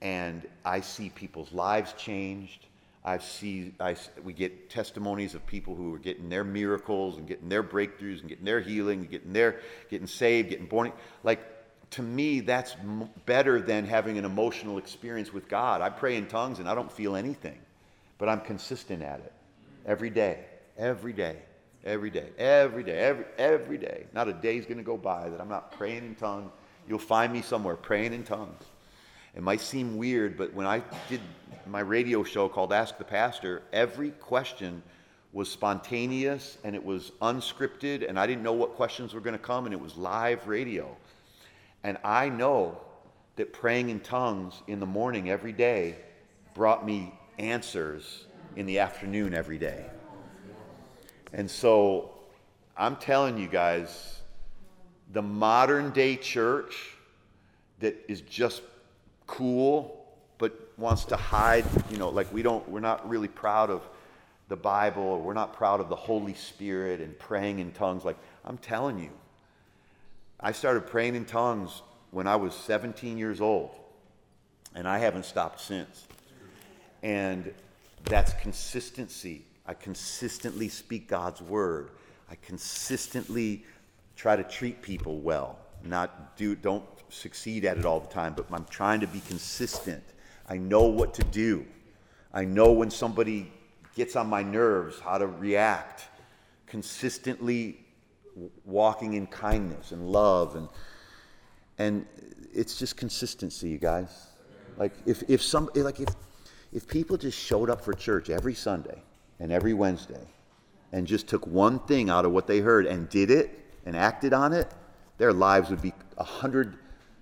and 0.00 0.48
I 0.64 0.80
see 0.80 1.10
people's 1.10 1.52
lives 1.52 1.92
changed. 1.92 2.64
I 3.04 3.18
see, 3.18 3.74
I, 3.78 3.94
we 4.24 4.32
get 4.32 4.70
testimonies 4.70 5.34
of 5.34 5.46
people 5.46 5.74
who 5.74 5.92
are 5.92 5.98
getting 5.98 6.30
their 6.30 6.44
miracles 6.44 7.18
and 7.18 7.28
getting 7.28 7.50
their 7.50 7.62
breakthroughs 7.62 8.20
and 8.20 8.30
getting 8.30 8.46
their 8.46 8.62
healing, 8.62 9.00
and 9.00 9.10
getting 9.10 9.34
their, 9.34 9.60
getting 9.90 10.06
saved, 10.06 10.48
getting 10.48 10.64
born. 10.64 10.92
Like 11.22 11.53
to 11.94 12.02
me, 12.02 12.40
that's 12.40 12.74
m- 12.80 13.08
better 13.24 13.60
than 13.60 13.86
having 13.86 14.18
an 14.18 14.24
emotional 14.24 14.78
experience 14.78 15.32
with 15.32 15.48
God. 15.48 15.80
I 15.80 15.90
pray 15.90 16.16
in 16.16 16.26
tongues 16.26 16.58
and 16.58 16.68
I 16.68 16.74
don't 16.74 16.90
feel 16.90 17.14
anything, 17.14 17.58
but 18.18 18.28
I'm 18.28 18.40
consistent 18.40 19.00
at 19.00 19.20
it 19.20 19.32
every 19.86 20.10
day, 20.10 20.40
every 20.76 21.12
day, 21.12 21.36
every 21.84 22.10
day, 22.10 22.30
every 22.36 22.82
day, 22.82 22.98
every, 22.98 23.24
every 23.38 23.78
day. 23.78 24.06
Not 24.12 24.26
a 24.26 24.32
day's 24.32 24.64
going 24.64 24.78
to 24.78 24.84
go 24.84 24.96
by 24.96 25.28
that 25.28 25.40
I'm 25.40 25.48
not 25.48 25.70
praying 25.70 26.04
in 26.04 26.16
tongues. 26.16 26.50
You'll 26.88 26.98
find 26.98 27.32
me 27.32 27.42
somewhere 27.42 27.76
praying 27.76 28.12
in 28.12 28.24
tongues. 28.24 28.64
It 29.36 29.42
might 29.42 29.60
seem 29.60 29.96
weird, 29.96 30.36
but 30.36 30.52
when 30.52 30.66
I 30.66 30.82
did 31.08 31.20
my 31.66 31.80
radio 31.80 32.24
show 32.24 32.48
called 32.48 32.72
Ask 32.72 32.98
the 32.98 33.04
Pastor, 33.04 33.62
every 33.72 34.10
question 34.10 34.82
was 35.32 35.48
spontaneous 35.48 36.58
and 36.64 36.74
it 36.74 36.84
was 36.84 37.12
unscripted, 37.22 38.08
and 38.08 38.18
I 38.18 38.26
didn't 38.26 38.42
know 38.42 38.52
what 38.52 38.74
questions 38.74 39.14
were 39.14 39.20
going 39.20 39.38
to 39.38 39.42
come, 39.42 39.64
and 39.66 39.72
it 39.72 39.80
was 39.80 39.96
live 39.96 40.48
radio. 40.48 40.96
And 41.84 41.98
I 42.02 42.30
know 42.30 42.80
that 43.36 43.52
praying 43.52 43.90
in 43.90 44.00
tongues 44.00 44.62
in 44.66 44.80
the 44.80 44.86
morning 44.86 45.30
every 45.30 45.52
day 45.52 45.96
brought 46.54 46.84
me 46.84 47.12
answers 47.38 48.24
in 48.56 48.64
the 48.64 48.78
afternoon 48.78 49.34
every 49.34 49.58
day. 49.58 49.84
And 51.32 51.50
so 51.50 52.14
I'm 52.76 52.96
telling 52.96 53.36
you 53.36 53.48
guys, 53.48 54.20
the 55.12 55.22
modern 55.22 55.90
day 55.90 56.16
church 56.16 56.74
that 57.80 57.94
is 58.08 58.22
just 58.22 58.62
cool 59.26 60.06
but 60.38 60.72
wants 60.78 61.04
to 61.06 61.16
hide, 61.16 61.64
you 61.90 61.98
know, 61.98 62.08
like 62.08 62.32
we 62.32 62.42
don't, 62.42 62.66
we're 62.68 62.80
not 62.80 63.06
really 63.08 63.28
proud 63.28 63.68
of 63.68 63.82
the 64.48 64.56
Bible 64.56 65.02
or 65.02 65.20
we're 65.20 65.34
not 65.34 65.52
proud 65.52 65.80
of 65.80 65.88
the 65.88 65.96
Holy 65.96 66.34
Spirit 66.34 67.00
and 67.00 67.18
praying 67.18 67.58
in 67.58 67.72
tongues. 67.72 68.04
Like, 68.04 68.16
I'm 68.44 68.58
telling 68.58 68.98
you, 68.98 69.10
I 70.44 70.52
started 70.52 70.82
praying 70.86 71.14
in 71.14 71.24
tongues 71.24 71.80
when 72.10 72.26
I 72.26 72.36
was 72.36 72.54
17 72.54 73.16
years 73.16 73.40
old, 73.40 73.70
and 74.74 74.86
I 74.86 74.98
haven't 74.98 75.24
stopped 75.24 75.58
since. 75.58 76.06
And 77.02 77.50
that's 78.04 78.34
consistency. 78.34 79.46
I 79.66 79.72
consistently 79.72 80.68
speak 80.68 81.08
God's 81.08 81.40
word. 81.40 81.92
I 82.30 82.34
consistently 82.34 83.64
try 84.16 84.36
to 84.36 84.44
treat 84.44 84.82
people 84.82 85.20
well. 85.20 85.58
Not 85.82 86.36
do 86.36 86.54
don't 86.54 86.84
succeed 87.08 87.64
at 87.64 87.78
it 87.78 87.86
all 87.86 88.00
the 88.00 88.12
time, 88.12 88.34
but 88.36 88.44
I'm 88.52 88.66
trying 88.66 89.00
to 89.00 89.06
be 89.06 89.20
consistent. 89.20 90.04
I 90.46 90.58
know 90.58 90.84
what 90.84 91.14
to 91.14 91.24
do. 91.24 91.64
I 92.34 92.44
know 92.44 92.70
when 92.70 92.90
somebody 92.90 93.50
gets 93.96 94.14
on 94.14 94.26
my 94.26 94.42
nerves 94.42 95.00
how 95.00 95.16
to 95.16 95.26
react. 95.26 96.04
Consistently 96.66 97.83
walking 98.64 99.14
in 99.14 99.26
kindness 99.26 99.92
and 99.92 100.08
love 100.08 100.56
and 100.56 100.68
and 101.78 102.06
it's 102.52 102.78
just 102.78 102.96
consistency 102.96 103.68
you 103.68 103.78
guys. 103.78 104.28
Like 104.76 104.92
if, 105.06 105.22
if 105.28 105.42
some 105.42 105.70
like 105.74 106.00
if 106.00 106.08
if 106.72 106.86
people 106.88 107.16
just 107.16 107.38
showed 107.38 107.70
up 107.70 107.84
for 107.84 107.94
church 107.94 108.30
every 108.30 108.54
sunday 108.54 109.02
and 109.38 109.52
every 109.52 109.74
wednesday 109.74 110.26
and 110.92 111.06
just 111.06 111.28
took 111.28 111.46
one 111.46 111.78
thing 111.80 112.10
out 112.10 112.24
of 112.24 112.32
what 112.32 112.46
they 112.46 112.58
heard 112.58 112.86
and 112.86 113.08
did 113.08 113.30
it 113.30 113.60
and 113.86 113.96
acted 113.96 114.32
on 114.32 114.52
it 114.52 114.72
their 115.18 115.32
lives 115.32 115.70
would 115.70 115.82
be 115.82 115.92
a 116.18 116.24
hundred 116.24 116.76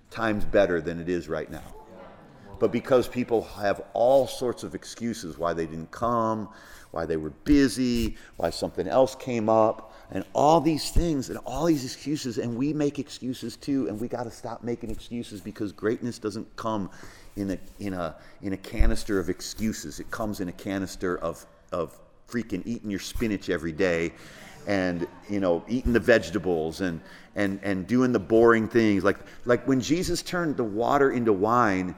times 0.09 0.45
better 0.45 0.81
than 0.81 0.99
it 0.99 1.09
is 1.09 1.27
right 1.27 1.49
now. 1.49 1.63
But 2.59 2.71
because 2.71 3.07
people 3.07 3.41
have 3.59 3.81
all 3.93 4.27
sorts 4.27 4.63
of 4.63 4.75
excuses 4.75 5.37
why 5.37 5.53
they 5.53 5.65
didn't 5.65 5.91
come 5.91 6.49
why 6.91 7.05
they 7.05 7.17
were 7.17 7.31
busy 7.31 8.15
why 8.37 8.51
something 8.51 8.87
else 8.87 9.15
came 9.15 9.49
up 9.49 9.92
and 10.13 10.23
all 10.33 10.61
these 10.61 10.91
things 10.91 11.29
and 11.29 11.39
all 11.39 11.65
these 11.65 11.83
excuses 11.83 12.37
and 12.37 12.55
we 12.55 12.71
make 12.71 12.99
excuses 12.99 13.57
too 13.57 13.87
and 13.87 13.99
we 13.99 14.07
got 14.07 14.23
to 14.23 14.31
stop 14.31 14.63
making 14.63 14.91
excuses 14.91 15.41
because 15.41 15.71
greatness 15.71 16.19
doesn't 16.19 16.55
come 16.55 16.89
in 17.35 17.51
a 17.51 17.57
in 17.79 17.93
a 17.93 18.15
in 18.43 18.53
a 18.53 18.57
canister 18.57 19.19
of 19.19 19.29
excuses. 19.29 19.99
It 19.99 20.09
comes 20.11 20.39
in 20.39 20.49
a 20.49 20.53
canister 20.53 21.17
of 21.17 21.45
of 21.71 21.99
freaking 22.29 22.61
eating 22.65 22.89
your 22.89 22.99
spinach 22.99 23.49
every 23.49 23.71
day 23.71 24.13
and 24.67 25.07
you 25.29 25.39
know 25.39 25.63
eating 25.67 25.93
the 25.93 25.99
vegetables 25.99 26.81
and 26.81 27.01
and 27.35 27.59
and 27.63 27.87
doing 27.87 28.11
the 28.11 28.19
boring 28.19 28.67
things. 28.67 29.03
Like 29.03 29.17
like 29.45 29.67
when 29.67 29.81
Jesus 29.81 30.21
turned 30.21 30.57
the 30.57 30.63
water 30.63 31.11
into 31.11 31.33
wine 31.33 31.95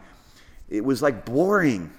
it 0.70 0.84
was 0.84 1.02
like 1.02 1.26
boring 1.26 1.92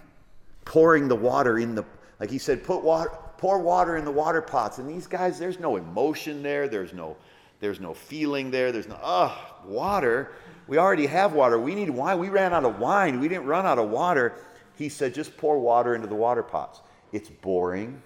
pouring 0.64 1.09
the 1.09 1.14
water 1.14 1.59
in 1.59 1.75
the 1.75 1.85
like 2.19 2.31
he 2.31 2.39
said 2.39 2.64
put 2.64 2.83
water 2.83 3.11
pour 3.39 3.59
water 3.59 3.97
in 3.97 4.05
the 4.05 4.11
water 4.11 4.43
pots. 4.43 4.78
And 4.78 4.89
these 4.89 5.07
guys, 5.07 5.39
there's 5.39 5.61
no 5.61 5.76
emotion 5.76 6.43
there. 6.43 6.68
There's 6.68 6.93
no, 6.93 7.16
there's 7.61 7.80
no 7.80 7.95
feeling 7.95 8.51
there. 8.51 8.72
There's 8.72 8.89
no, 8.89 8.99
oh, 9.03 9.55
water. 9.66 10.32
We 10.66 10.78
already 10.78 11.07
have 11.07 11.32
water. 11.32 11.59
We 11.59 11.74
need 11.74 11.91
wine. 11.91 12.18
We 12.18 12.28
ran 12.28 12.53
out 12.53 12.64
of 12.64 12.78
wine. 12.78 13.20
We 13.20 13.28
didn't 13.28 13.47
run 13.47 13.66
out 13.66 13.78
of 13.78 13.91
water. 13.91 14.34
He 14.76 14.89
said, 14.89 15.14
just 15.14 15.37
pour 15.37 15.59
water 15.59 15.95
into 15.95 16.07
the 16.07 16.14
water 16.14 16.43
pots. 16.43 16.80
It's 17.12 17.30
boring. 17.30 18.03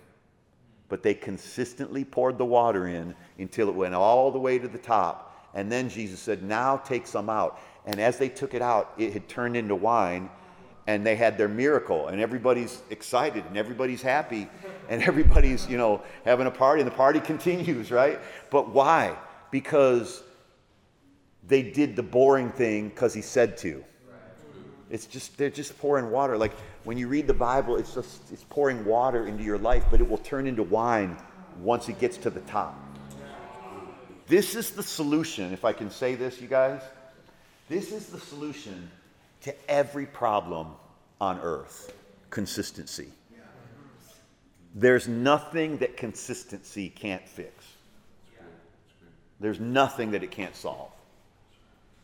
but 0.90 1.02
they 1.02 1.14
consistently 1.14 2.04
poured 2.04 2.36
the 2.36 2.44
water 2.44 2.88
in 2.88 3.14
until 3.38 3.68
it 3.68 3.74
went 3.74 3.94
all 3.94 4.30
the 4.30 4.38
way 4.38 4.58
to 4.58 4.68
the 4.68 4.76
top. 4.78 5.48
And 5.54 5.72
then 5.72 5.88
Jesus 5.88 6.20
said, 6.20 6.42
Now 6.42 6.76
take 6.76 7.06
some 7.06 7.30
out. 7.30 7.58
And 7.86 7.98
as 7.98 8.18
they 8.18 8.28
took 8.28 8.52
it 8.52 8.60
out, 8.60 8.92
it 8.98 9.14
had 9.14 9.26
turned 9.28 9.56
into 9.56 9.74
wine, 9.74 10.28
and 10.90 11.06
they 11.06 11.14
had 11.14 11.38
their 11.38 11.48
miracle. 11.48 12.08
And 12.08 12.20
everybody's 12.20 12.82
excited, 12.90 13.44
and 13.46 13.56
everybody's 13.56 14.02
happy, 14.02 14.48
and 14.88 15.02
everybody's, 15.10 15.68
you 15.68 15.76
know, 15.76 16.02
having 16.24 16.46
a 16.46 16.50
party, 16.50 16.82
and 16.82 16.90
the 16.90 16.94
party 16.94 17.20
continues, 17.32 17.90
right? 17.90 18.18
But 18.50 18.70
why? 18.70 19.16
Because 19.50 20.22
they 21.46 21.62
did 21.62 21.96
the 21.96 22.02
boring 22.02 22.50
thing 22.50 22.88
because 22.88 23.14
he 23.14 23.22
said 23.22 23.56
to. 23.58 23.84
It's 24.90 25.06
just 25.06 25.38
they're 25.38 25.50
just 25.50 25.78
pouring 25.78 26.10
water. 26.10 26.36
Like 26.36 26.52
when 26.82 26.98
you 26.98 27.06
read 27.06 27.28
the 27.28 27.34
Bible, 27.34 27.76
it's 27.76 27.94
just 27.94 28.32
it's 28.32 28.44
pouring 28.50 28.84
water 28.84 29.28
into 29.28 29.44
your 29.44 29.58
life, 29.58 29.84
but 29.88 30.00
it 30.00 30.08
will 30.08 30.18
turn 30.18 30.48
into 30.48 30.64
wine 30.64 31.16
once 31.60 31.88
it 31.88 32.00
gets 32.00 32.16
to 32.18 32.30
the 32.30 32.40
top. 32.40 32.76
This 34.26 34.56
is 34.56 34.70
the 34.72 34.82
solution, 34.82 35.52
if 35.52 35.64
I 35.64 35.72
can 35.72 35.90
say 35.90 36.16
this, 36.16 36.40
you 36.40 36.48
guys. 36.48 36.82
This 37.68 37.92
is 37.92 38.06
the 38.06 38.18
solution 38.18 38.90
to 39.42 39.70
every 39.70 40.06
problem 40.06 40.68
on 41.20 41.38
earth 41.40 41.92
consistency. 42.30 43.08
There's 44.74 45.08
nothing 45.08 45.78
that 45.78 45.96
consistency 45.96 46.90
can't 46.90 47.26
fix. 47.28 47.64
There's 49.40 49.58
nothing 49.58 50.12
that 50.12 50.22
it 50.22 50.30
can't 50.30 50.54
solve. 50.54 50.92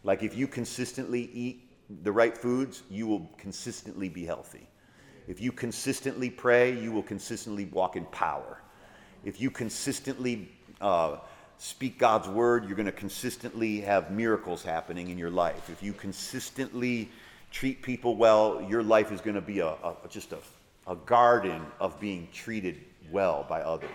Like 0.02 0.22
if 0.22 0.36
you 0.36 0.46
consistently 0.46 1.30
eat 1.32 1.60
the 2.02 2.10
right 2.10 2.36
foods, 2.36 2.82
you 2.90 3.06
will 3.06 3.30
consistently 3.38 4.08
be 4.08 4.24
healthy. 4.24 4.66
If 5.28 5.40
you 5.40 5.52
consistently 5.52 6.30
pray, 6.30 6.76
you 6.78 6.92
will 6.92 7.02
consistently 7.02 7.66
walk 7.66 7.96
in 7.96 8.04
power. 8.06 8.60
If 9.24 9.40
you 9.40 9.50
consistently 9.50 10.48
uh, 10.80 11.18
speak 11.58 11.98
God's 11.98 12.28
word, 12.28 12.64
you're 12.64 12.76
going 12.76 12.86
to 12.86 12.92
consistently 12.92 13.80
have 13.80 14.10
miracles 14.10 14.62
happening 14.62 15.10
in 15.10 15.18
your 15.18 15.30
life. 15.30 15.68
If 15.68 15.82
you 15.82 15.92
consistently 15.92 17.10
treat 17.50 17.82
people 17.82 18.16
well, 18.16 18.64
your 18.68 18.82
life 18.82 19.12
is 19.12 19.20
going 19.20 19.34
to 19.34 19.40
be 19.40 19.60
a, 19.60 19.68
a 19.68 19.96
just 20.08 20.32
a, 20.32 20.38
a 20.86 20.96
garden 20.96 21.64
of 21.80 21.98
being 22.00 22.28
treated 22.32 22.80
well 23.10 23.46
by 23.48 23.60
others. 23.62 23.90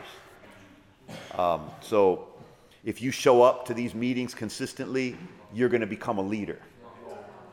Um, 1.38 1.70
so 1.82 2.28
if 2.84 3.02
you 3.02 3.12
show 3.12 3.42
up 3.42 3.66
to 3.68 3.74
these 3.74 3.94
meetings 3.94 4.34
consistently, 4.34 5.18
you're 5.54 5.70
going 5.70 5.82
to 5.82 5.88
become 5.88 6.18
a 6.18 6.24
leader. 6.24 6.60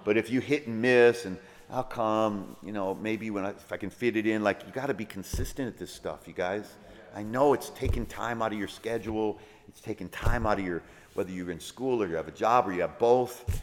But 0.04 0.16
if 0.16 0.30
you 0.30 0.40
hit 0.40 0.66
and 0.66 0.80
miss 0.80 1.24
and 1.24 1.36
I'll 1.70 1.82
come, 1.82 2.56
you 2.62 2.72
know, 2.72 2.94
maybe 2.94 3.30
when 3.30 3.44
I, 3.44 3.50
if 3.50 3.72
I 3.72 3.76
can 3.76 3.90
fit 3.90 4.16
it 4.16 4.26
in, 4.26 4.42
like 4.42 4.62
you 4.66 4.72
got 4.72 4.86
to 4.86 4.94
be 4.94 5.04
consistent 5.04 5.68
at 5.68 5.76
this 5.76 5.92
stuff, 5.92 6.26
you 6.26 6.32
guys. 6.32 6.76
I 7.14 7.22
know 7.22 7.52
it's 7.52 7.70
taking 7.70 8.06
time 8.06 8.40
out 8.40 8.52
of 8.52 8.58
your 8.58 8.68
schedule. 8.68 9.38
It's 9.68 9.80
taking 9.80 10.08
time 10.08 10.46
out 10.46 10.58
of 10.58 10.64
your, 10.64 10.82
whether 11.14 11.30
you're 11.30 11.50
in 11.50 11.60
school 11.60 12.02
or 12.02 12.06
you 12.06 12.16
have 12.16 12.28
a 12.28 12.32
job 12.32 12.68
or 12.68 12.72
you 12.72 12.80
have 12.80 12.98
both. 12.98 13.62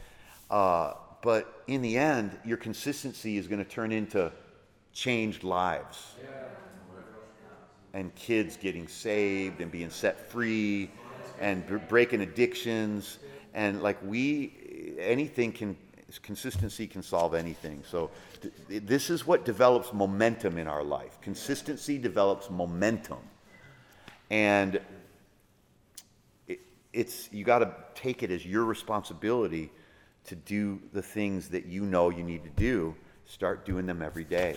Uh, 0.52 0.94
but 1.26 1.64
in 1.66 1.82
the 1.82 1.98
end, 1.98 2.38
your 2.46 2.56
consistency 2.56 3.38
is 3.38 3.48
going 3.48 3.58
to 3.58 3.70
turn 3.70 3.92
into 3.92 4.32
changed 4.94 5.44
lives. 5.44 6.14
And 7.96 8.14
kids 8.14 8.58
getting 8.58 8.88
saved 8.88 9.60
and 9.60 9.72
being 9.72 9.90
set 9.90 10.30
free 10.30 10.92
and 11.42 11.66
b- 11.66 11.78
breaking 11.90 12.22
addictions. 12.22 13.18
And 13.56 13.82
like 13.82 13.98
we, 14.04 14.54
anything 15.00 15.52
can 15.52 15.76
consistency 16.22 16.86
can 16.86 17.02
solve 17.02 17.34
anything. 17.34 17.84
So 17.90 18.12
th- 18.42 18.84
this 18.86 19.10
is 19.10 19.26
what 19.26 19.46
develops 19.46 19.94
momentum 19.94 20.60
in 20.60 20.68
our 20.68 20.84
life. 20.84 21.20
Consistency 21.22 21.98
develops 21.98 22.52
momentum, 22.52 23.18
and 24.30 24.80
it, 26.48 26.60
it's 26.94 27.30
you 27.34 27.44
got 27.44 27.60
to 27.60 27.74
take 27.96 28.22
it 28.22 28.30
as 28.30 28.46
your 28.46 28.66
responsibility 28.66 29.72
to 30.28 30.36
do 30.36 30.82
the 30.94 31.02
things 31.02 31.50
that 31.50 31.66
you 31.66 31.86
know 31.86 32.10
you 32.10 32.24
need 32.24 32.44
to 32.44 32.50
do. 32.50 32.96
Start 33.26 33.66
doing 33.66 33.86
them 33.86 34.02
every 34.02 34.24
day. 34.24 34.56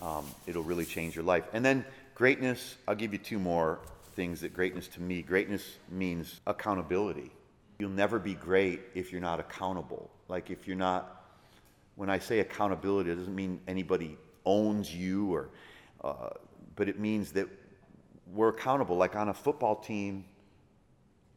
Um, 0.00 0.24
it'll 0.46 0.62
really 0.62 0.84
change 0.84 1.14
your 1.14 1.24
life. 1.24 1.44
And 1.52 1.64
then 1.64 1.84
greatness. 2.14 2.76
I'll 2.86 2.94
give 2.94 3.12
you 3.12 3.18
two 3.18 3.38
more 3.38 3.80
things 4.14 4.40
that 4.40 4.52
greatness 4.52 4.88
to 4.88 5.00
me. 5.00 5.22
Greatness 5.22 5.78
means 5.90 6.40
accountability. 6.46 7.30
You'll 7.78 7.90
never 7.90 8.18
be 8.18 8.34
great 8.34 8.80
if 8.94 9.12
you're 9.12 9.20
not 9.20 9.40
accountable. 9.40 10.10
Like 10.28 10.50
if 10.50 10.66
you're 10.66 10.76
not, 10.76 11.24
when 11.96 12.10
I 12.10 12.18
say 12.18 12.40
accountability, 12.40 13.10
it 13.10 13.16
doesn't 13.16 13.34
mean 13.34 13.60
anybody 13.66 14.16
owns 14.44 14.94
you 14.94 15.32
or, 15.32 15.48
uh, 16.02 16.30
but 16.76 16.88
it 16.88 16.98
means 16.98 17.32
that 17.32 17.48
we're 18.32 18.48
accountable. 18.48 18.96
Like 18.96 19.16
on 19.16 19.28
a 19.28 19.34
football 19.34 19.76
team, 19.76 20.24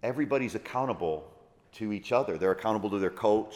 everybody's 0.04 0.56
accountable 0.56 1.32
to 1.76 1.92
each 1.92 2.12
other. 2.12 2.38
They're 2.38 2.52
accountable 2.52 2.90
to 2.90 3.00
their 3.00 3.10
coach, 3.10 3.56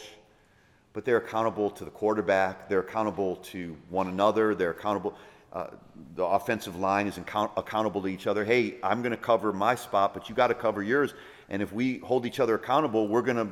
but 0.92 1.04
they're 1.04 1.18
accountable 1.18 1.70
to 1.70 1.84
the 1.84 1.90
quarterback. 1.90 2.68
They're 2.68 2.80
accountable 2.80 3.36
to 3.36 3.76
one 3.88 4.08
another. 4.08 4.54
They're 4.54 4.70
accountable. 4.70 5.14
Uh, 5.52 5.68
the 6.14 6.24
offensive 6.24 6.76
line 6.76 7.06
is 7.06 7.18
account- 7.18 7.52
accountable 7.56 8.02
to 8.02 8.08
each 8.08 8.26
other. 8.26 8.44
Hey, 8.44 8.76
I'm 8.82 9.02
going 9.02 9.12
to 9.12 9.16
cover 9.16 9.52
my 9.52 9.74
spot, 9.74 10.14
but 10.14 10.28
you 10.28 10.34
got 10.34 10.48
to 10.48 10.54
cover 10.54 10.82
yours. 10.82 11.14
And 11.48 11.62
if 11.62 11.72
we 11.72 11.98
hold 11.98 12.26
each 12.26 12.40
other 12.40 12.54
accountable, 12.54 13.08
we're 13.08 13.22
going 13.22 13.36
to 13.36 13.48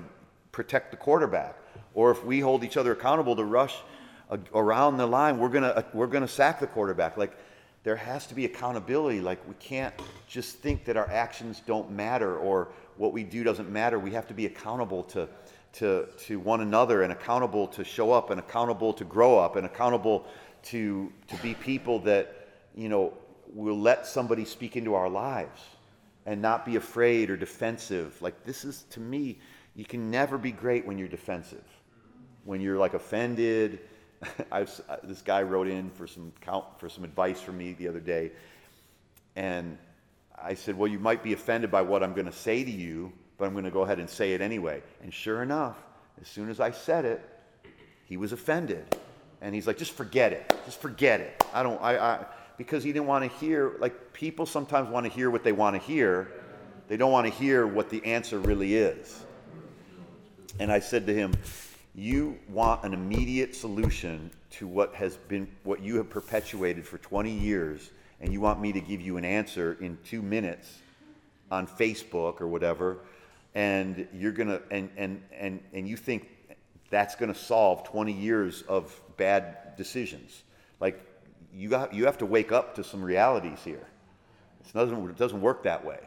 protect 0.52 0.90
the 0.90 0.96
quarterback. 0.96 1.56
Or 1.94 2.10
if 2.10 2.24
we 2.24 2.40
hold 2.40 2.62
each 2.62 2.76
other 2.76 2.92
accountable 2.92 3.34
to 3.36 3.44
rush 3.44 3.76
around 4.54 4.98
the 4.98 5.06
line, 5.06 5.38
we're 5.38 5.48
going 5.48 5.64
to 5.64 5.84
we're 5.92 6.06
going 6.06 6.22
to 6.22 6.28
sack 6.28 6.60
the 6.60 6.66
quarterback. 6.66 7.16
Like 7.16 7.36
there 7.82 7.96
has 7.96 8.26
to 8.26 8.34
be 8.34 8.44
accountability. 8.44 9.20
Like 9.20 9.46
we 9.48 9.54
can't 9.54 9.94
just 10.28 10.58
think 10.58 10.84
that 10.84 10.96
our 10.96 11.08
actions 11.08 11.62
don't 11.66 11.90
matter 11.90 12.36
or 12.36 12.68
what 12.98 13.12
we 13.12 13.24
do 13.24 13.44
doesn't 13.44 13.70
matter. 13.70 13.98
We 13.98 14.10
have 14.12 14.26
to 14.28 14.34
be 14.34 14.46
accountable 14.46 15.04
to 15.04 15.28
to 15.74 16.06
to 16.18 16.38
one 16.40 16.60
another 16.60 17.02
and 17.02 17.12
accountable 17.12 17.66
to 17.68 17.84
show 17.84 18.12
up 18.12 18.30
and 18.30 18.40
accountable 18.40 18.92
to 18.94 19.04
grow 19.04 19.38
up 19.38 19.56
and 19.56 19.66
accountable 19.66 20.26
to 20.64 21.12
to 21.28 21.36
be 21.36 21.54
people 21.54 21.98
that 22.00 22.48
you 22.74 22.88
know 22.88 23.12
will 23.54 23.78
let 23.78 24.06
somebody 24.06 24.44
speak 24.44 24.76
into 24.76 24.94
our 24.94 25.08
lives 25.08 25.62
and 26.26 26.42
not 26.42 26.66
be 26.66 26.76
afraid 26.76 27.30
or 27.30 27.36
defensive. 27.36 28.20
Like 28.20 28.44
this 28.44 28.64
is 28.64 28.84
to 28.90 29.00
me, 29.00 29.38
you 29.74 29.84
can 29.84 30.10
never 30.10 30.36
be 30.36 30.52
great 30.52 30.86
when 30.86 30.98
you're 30.98 31.08
defensive. 31.08 31.64
When 32.44 32.60
you're 32.60 32.78
like 32.78 32.94
offended. 32.94 33.80
I've, 34.52 34.80
uh, 34.88 34.96
this 35.04 35.22
guy 35.22 35.42
wrote 35.42 35.68
in 35.68 35.90
for 35.90 36.06
some 36.06 36.32
count, 36.40 36.64
for 36.78 36.88
some 36.88 37.04
advice 37.04 37.40
from 37.40 37.56
me 37.56 37.74
the 37.74 37.86
other 37.86 38.00
day, 38.00 38.32
and 39.36 39.78
I 40.42 40.54
said, 40.54 40.76
"Well, 40.76 40.88
you 40.88 40.98
might 40.98 41.22
be 41.22 41.32
offended 41.32 41.70
by 41.70 41.82
what 41.82 42.02
I'm 42.02 42.14
going 42.14 42.26
to 42.26 42.32
say 42.32 42.64
to 42.64 42.70
you, 42.70 43.12
but 43.36 43.46
I'm 43.46 43.52
going 43.52 43.64
to 43.64 43.70
go 43.70 43.82
ahead 43.82 43.98
and 43.98 44.08
say 44.08 44.34
it 44.34 44.40
anyway." 44.40 44.82
And 45.02 45.12
sure 45.12 45.42
enough, 45.42 45.76
as 46.20 46.28
soon 46.28 46.50
as 46.50 46.60
I 46.60 46.70
said 46.70 47.04
it, 47.04 47.20
he 48.04 48.16
was 48.16 48.32
offended, 48.32 48.96
and 49.40 49.54
he's 49.54 49.66
like, 49.66 49.78
"Just 49.78 49.92
forget 49.92 50.32
it. 50.32 50.52
Just 50.64 50.80
forget 50.80 51.20
it. 51.20 51.44
I 51.52 51.62
don't. 51.62 51.80
I, 51.82 51.98
I 51.98 52.26
because 52.58 52.82
he 52.82 52.92
didn't 52.92 53.06
want 53.06 53.30
to 53.30 53.38
hear, 53.38 53.76
like, 53.78 54.12
people 54.12 54.44
sometimes 54.44 54.90
want 54.90 55.06
to 55.06 55.12
hear 55.12 55.30
what 55.30 55.44
they 55.44 55.52
want 55.52 55.80
to 55.80 55.80
hear. 55.80 56.28
They 56.88 56.96
don't 56.96 57.12
want 57.12 57.26
to 57.26 57.32
hear 57.32 57.66
what 57.66 57.88
the 57.88 58.04
answer 58.04 58.38
really 58.40 58.74
is. 58.74 59.24
And 60.58 60.72
I 60.72 60.80
said 60.80 61.06
to 61.06 61.14
him, 61.14 61.32
You 61.94 62.36
want 62.48 62.82
an 62.82 62.92
immediate 62.92 63.54
solution 63.54 64.30
to 64.50 64.66
what 64.66 64.92
has 64.94 65.16
been, 65.16 65.48
what 65.62 65.80
you 65.80 65.96
have 65.96 66.10
perpetuated 66.10 66.86
for 66.86 66.98
20 66.98 67.30
years, 67.30 67.90
and 68.20 68.32
you 68.32 68.40
want 68.40 68.60
me 68.60 68.72
to 68.72 68.80
give 68.80 69.00
you 69.00 69.16
an 69.16 69.24
answer 69.24 69.76
in 69.80 69.98
two 70.04 70.22
minutes 70.22 70.78
on 71.50 71.66
Facebook 71.66 72.40
or 72.40 72.48
whatever, 72.48 72.98
and 73.54 74.06
you're 74.12 74.32
gonna, 74.32 74.60
and, 74.70 74.90
and, 74.96 75.22
and, 75.32 75.60
and 75.72 75.88
you 75.88 75.96
think 75.96 76.28
that's 76.90 77.14
gonna 77.14 77.34
solve 77.34 77.84
20 77.84 78.12
years 78.12 78.62
of 78.62 79.00
bad 79.16 79.76
decisions. 79.76 80.42
Like, 80.80 81.00
you, 81.54 81.68
got, 81.68 81.94
you 81.94 82.04
have 82.06 82.18
to 82.18 82.26
wake 82.26 82.52
up 82.52 82.74
to 82.76 82.84
some 82.84 83.02
realities 83.02 83.60
here. 83.64 83.86
It 84.66 84.72
doesn't, 84.74 85.10
it 85.10 85.16
doesn't 85.16 85.40
work 85.40 85.62
that 85.62 85.84
way. 85.84 85.98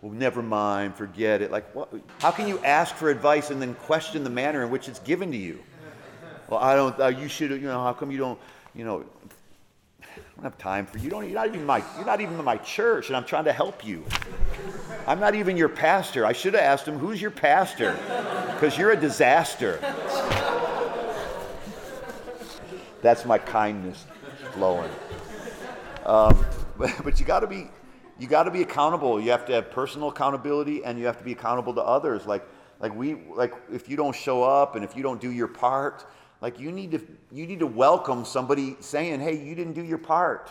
Well, 0.00 0.12
never 0.12 0.42
mind, 0.42 0.94
forget 0.94 1.42
it. 1.42 1.50
Like, 1.50 1.74
what? 1.74 1.92
How 2.20 2.30
can 2.30 2.46
you 2.46 2.60
ask 2.60 2.94
for 2.94 3.10
advice 3.10 3.50
and 3.50 3.60
then 3.60 3.74
question 3.74 4.22
the 4.22 4.30
manner 4.30 4.62
in 4.62 4.70
which 4.70 4.88
it's 4.88 5.00
given 5.00 5.32
to 5.32 5.36
you? 5.36 5.58
Well, 6.48 6.60
I 6.60 6.76
don't. 6.76 6.98
Uh, 7.00 7.08
you 7.08 7.28
should. 7.28 7.50
You 7.50 7.58
know, 7.62 7.82
how 7.82 7.92
come 7.92 8.12
you 8.12 8.18
don't? 8.18 8.38
You 8.76 8.84
know, 8.84 9.04
I 10.18 10.34
don't 10.36 10.44
have 10.44 10.58
time 10.58 10.86
for 10.86 10.98
you. 10.98 11.04
you 11.04 11.10
don't, 11.10 11.24
you're 11.24 11.34
not 11.34 11.48
even 11.48 11.64
my. 11.64 11.82
You're 11.96 12.06
not 12.06 12.20
even 12.20 12.42
my 12.44 12.56
church, 12.58 13.08
and 13.08 13.16
I'm 13.16 13.24
trying 13.24 13.44
to 13.44 13.52
help 13.52 13.84
you. 13.84 14.04
I'm 15.06 15.20
not 15.20 15.34
even 15.34 15.56
your 15.56 15.68
pastor. 15.68 16.26
I 16.26 16.32
should 16.32 16.54
have 16.54 16.62
asked 16.62 16.86
him, 16.86 16.98
"Who's 16.98 17.20
your 17.20 17.30
pastor?" 17.30 17.96
Because 18.54 18.76
you're 18.76 18.90
a 18.90 18.96
disaster. 18.96 19.78
That's 23.00 23.24
my 23.24 23.38
kindness 23.38 24.04
flowing. 24.52 24.90
Um, 26.04 26.44
but, 26.76 26.92
but 27.04 27.20
you 27.20 27.26
got 27.26 27.40
to 27.40 27.46
be 27.46 27.70
you 28.18 28.26
got 28.26 28.44
to 28.44 28.50
be 28.50 28.62
accountable. 28.62 29.20
You 29.20 29.30
have 29.30 29.46
to 29.46 29.52
have 29.52 29.70
personal 29.70 30.08
accountability, 30.08 30.84
and 30.84 30.98
you 30.98 31.06
have 31.06 31.18
to 31.18 31.24
be 31.24 31.32
accountable 31.32 31.74
to 31.74 31.82
others. 31.82 32.26
Like 32.26 32.44
like 32.80 32.94
we 32.94 33.14
like 33.34 33.54
if 33.72 33.88
you 33.88 33.96
don't 33.96 34.14
show 34.14 34.42
up 34.42 34.76
and 34.76 34.84
if 34.84 34.96
you 34.96 35.02
don't 35.02 35.20
do 35.20 35.30
your 35.30 35.48
part, 35.48 36.06
like 36.40 36.60
you 36.60 36.72
need 36.72 36.92
to 36.92 37.00
you 37.32 37.46
need 37.46 37.58
to 37.60 37.66
welcome 37.66 38.24
somebody 38.24 38.76
saying, 38.80 39.20
"Hey, 39.20 39.42
you 39.42 39.54
didn't 39.54 39.74
do 39.74 39.84
your 39.84 39.98
part." 39.98 40.50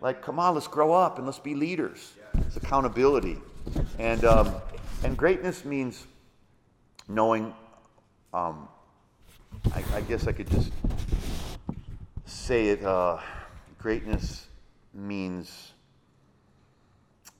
like, 0.00 0.22
come 0.22 0.38
on, 0.38 0.54
let's 0.54 0.66
grow 0.66 0.92
up 0.92 1.18
and 1.18 1.26
let's 1.26 1.38
be 1.38 1.54
leaders. 1.54 2.14
It's 2.46 2.56
accountability. 2.56 3.36
And, 3.98 4.24
um, 4.24 4.54
and 5.04 5.16
greatness 5.16 5.64
means 5.64 6.06
knowing, 7.08 7.54
um, 8.32 8.68
I, 9.74 9.84
I, 9.94 10.00
guess 10.02 10.26
I 10.26 10.32
could 10.32 10.50
just 10.50 10.72
say 12.24 12.68
it 12.68 12.84
uh, 12.84 13.18
greatness 13.78 14.46
means 14.94 15.72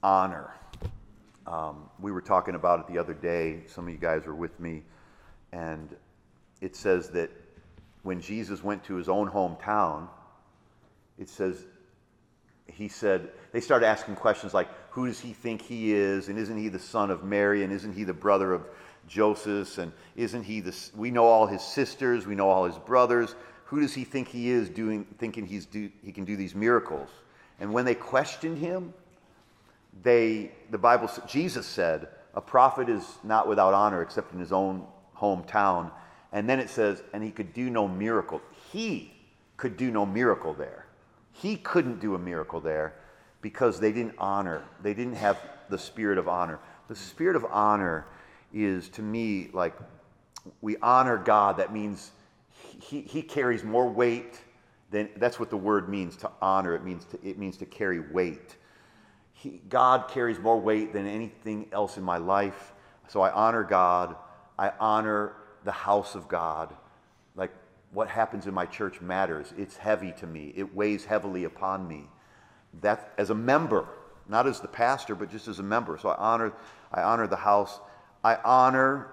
honor. 0.03 0.55
Um, 1.47 1.89
we 1.99 2.12
were 2.12 2.20
talking 2.20 2.55
about 2.55 2.81
it 2.81 2.93
the 2.93 2.99
other 2.99 3.14
day. 3.14 3.62
Some 3.66 3.87
of 3.87 3.93
you 3.93 3.99
guys 3.99 4.26
were 4.26 4.35
with 4.35 4.59
me. 4.61 4.83
And 5.53 5.97
it 6.61 6.76
says 6.76 7.09
that 7.11 7.31
when 8.03 8.20
Jesus 8.20 8.62
went 8.62 8.84
to 8.84 8.94
his 8.94 9.09
own 9.09 9.30
hometown, 9.30 10.09
it 11.18 11.28
says, 11.28 11.64
he 12.66 12.88
said, 12.88 13.30
they 13.53 13.61
started 13.61 13.86
asking 13.86 14.16
questions 14.16 14.55
like, 14.55 14.68
who 14.90 15.07
does 15.07 15.20
he 15.20 15.32
think 15.32 15.62
he 15.62 15.92
is? 15.92 16.28
And 16.28 16.38
isn't 16.38 16.57
he 16.57 16.68
the 16.68 16.78
son 16.78 17.11
of 17.11 17.24
Mary? 17.24 17.62
And 17.62 17.72
isn't 17.72 17.92
he 17.92 18.05
the 18.05 18.14
brother 18.14 18.53
of 18.53 18.66
Joseph? 19.07 19.78
And 19.78 19.92
isn't 20.16 20.44
he 20.44 20.61
the, 20.61 20.76
we 20.96 21.11
know 21.11 21.26
all 21.26 21.46
his 21.46 21.62
sisters, 21.62 22.26
we 22.26 22.34
know 22.34 22.48
all 22.48 22.64
his 22.64 22.78
brothers. 22.78 23.34
Who 23.66 23.80
does 23.80 23.94
he 23.94 24.05
think 24.05 24.28
he 24.28 24.51
is 24.51 24.68
doing, 24.68 25.07
thinking 25.18 25.46
he's 25.46 25.66
do, 25.66 25.90
he 26.03 26.11
can 26.11 26.24
do 26.24 26.36
these 26.36 26.55
miracles? 26.55 27.09
And 27.61 27.72
when 27.72 27.84
they 27.84 27.94
questioned 27.94 28.59
him, 28.59 28.94
they, 30.03 30.53
the 30.70 30.78
Bible, 30.78 31.11
Jesus 31.28 31.66
said, 31.66 32.09
a 32.34 32.40
prophet 32.40 32.88
is 32.88 33.05
not 33.22 33.46
without 33.46 33.74
honor 33.74 34.03
except 34.03 34.32
in 34.32 34.38
his 34.38 34.53
own 34.53 34.86
hometown. 35.16 35.90
And 36.33 36.49
then 36.49 36.61
it 36.61 36.70
says, 36.70 37.03
and 37.12 37.22
he 37.22 37.31
could 37.31 37.53
do 37.53 37.70
no 37.70 37.89
miracle. 37.89 38.41
He 38.72 39.12
could 39.57 39.76
do 39.76 39.91
no 39.91 40.07
miracle 40.07 40.55
there. 40.55 40.87
He 41.33 41.57
couldn't 41.57 42.01
do 42.01 42.14
a 42.14 42.18
miracle 42.18 42.61
there 42.61 42.95
because 43.43 43.81
they 43.81 43.93
didn't 43.93 44.14
honor, 44.18 44.64
they 44.83 44.95
didn't 44.95 45.14
have 45.14 45.39
the 45.70 45.78
spirit 45.78 46.18
of 46.18 46.28
honor. 46.28 46.59
The 46.89 46.97
spirit 46.97 47.37
of 47.37 47.45
honor 47.47 48.07
is 48.53 48.89
to 48.91 49.03
me 49.03 49.49
like 49.53 49.74
we 50.61 50.76
honor 50.78 51.16
God. 51.16 51.57
That 51.57 51.72
means 51.72 52.11
he, 52.83 53.03
he 53.03 53.22
carries 53.22 53.64
more 53.64 53.89
weight 53.89 54.41
than 54.91 55.09
that's 55.16 55.39
what 55.39 55.51
the 55.51 55.57
word 55.57 55.89
means 55.89 56.16
to 56.16 56.31
honor. 56.43 56.74
It 56.74 56.85
means 56.85 57.05
to, 57.07 57.18
it 57.22 57.39
means 57.39 57.57
to 57.59 57.66
carry 57.66 58.01
weight. 58.01 58.57
He, 59.33 59.61
God 59.68 60.09
carries 60.09 60.39
more 60.39 60.61
weight 60.61 60.93
than 60.93 61.07
anything 61.07 61.68
else 61.72 61.97
in 61.97 62.03
my 62.03 62.18
life. 62.18 62.72
So 63.09 63.22
I 63.22 63.31
honor 63.33 63.62
God. 63.62 64.16
I 64.59 64.72
honor 64.78 65.33
the 65.64 65.72
house 65.72 66.14
of 66.14 66.28
God. 66.28 66.74
Like 67.34 67.52
what 67.92 68.08
happens 68.08 68.46
in 68.46 68.54
my 68.54 68.66
church 68.66 69.00
matters. 69.00 69.52
It's 69.56 69.76
heavy 69.76 70.12
to 70.18 70.26
me, 70.26 70.52
it 70.56 70.74
weighs 70.74 71.04
heavily 71.04 71.44
upon 71.44 71.86
me. 71.86 72.08
That 72.82 73.12
as 73.18 73.30
a 73.30 73.34
member, 73.34 73.86
not 74.28 74.46
as 74.46 74.61
the 74.61 74.68
pastor, 74.68 75.14
but 75.14 75.30
just 75.30 75.48
as 75.48 75.58
a 75.58 75.62
member. 75.62 75.98
So 75.98 76.08
I 76.08 76.16
honor, 76.16 76.52
I 76.92 77.02
honor 77.02 77.26
the 77.26 77.36
house. 77.36 77.80
I 78.22 78.36
honor 78.36 79.11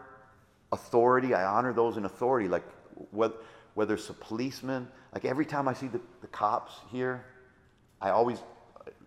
authority. 0.72 1.34
I 1.34 1.44
honor 1.44 1.74
those 1.74 1.98
in 1.98 2.06
authority, 2.06 2.48
like 2.48 2.64
whether, 3.12 3.36
whether 3.74 3.96
it's 3.96 4.10
a 4.10 4.14
policeman. 4.14 4.88
Like 5.14 5.26
every 5.26 5.46
time 5.46 5.68
I 5.68 5.74
see 5.74 5.88
the, 5.88 6.00
the 6.22 6.28
cops 6.28 6.74
here, 6.92 7.26
I 8.00 8.12
always, 8.12 8.40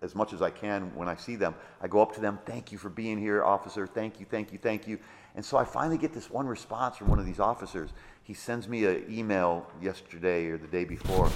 as 0.02 0.16
much 0.16 0.32
as 0.32 0.42
I 0.42 0.50
can 0.50 0.92
when 0.96 1.08
I 1.08 1.14
see 1.14 1.36
them, 1.36 1.54
I 1.80 1.86
go 1.86 2.02
up 2.02 2.14
to 2.14 2.20
them, 2.20 2.40
thank 2.44 2.72
you 2.72 2.78
for 2.78 2.88
being 2.88 3.18
here, 3.18 3.44
officer. 3.44 3.86
Thank 3.86 4.18
you, 4.18 4.26
thank 4.28 4.52
you, 4.52 4.58
thank 4.58 4.88
you. 4.88 4.98
And 5.40 5.44
so 5.46 5.56
I 5.56 5.64
finally 5.64 5.96
get 5.96 6.12
this 6.12 6.28
one 6.28 6.46
response 6.46 6.98
from 6.98 7.08
one 7.08 7.18
of 7.18 7.24
these 7.24 7.40
officers. 7.40 7.94
He 8.24 8.34
sends 8.34 8.68
me 8.68 8.84
an 8.84 9.06
email 9.08 9.66
yesterday 9.80 10.48
or 10.48 10.58
the 10.58 10.66
day 10.66 10.84
before. 10.84 11.30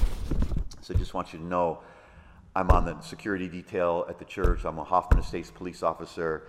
So 0.83 0.93
just 0.93 1.15
want 1.15 1.33
you 1.33 1.39
to 1.39 1.45
know 1.47 1.79
I'm 2.55 2.71
on 2.71 2.85
the 2.85 3.01
security 3.01 3.49
detail 3.49 4.05
at 4.11 4.19
the 4.19 4.27
church. 4.27 4.67
I'm 4.67 4.79
a 4.79 4.85
Hoffman 4.85 5.21
Estates 5.21 5.51
police 5.51 5.83
officer. 5.83 6.49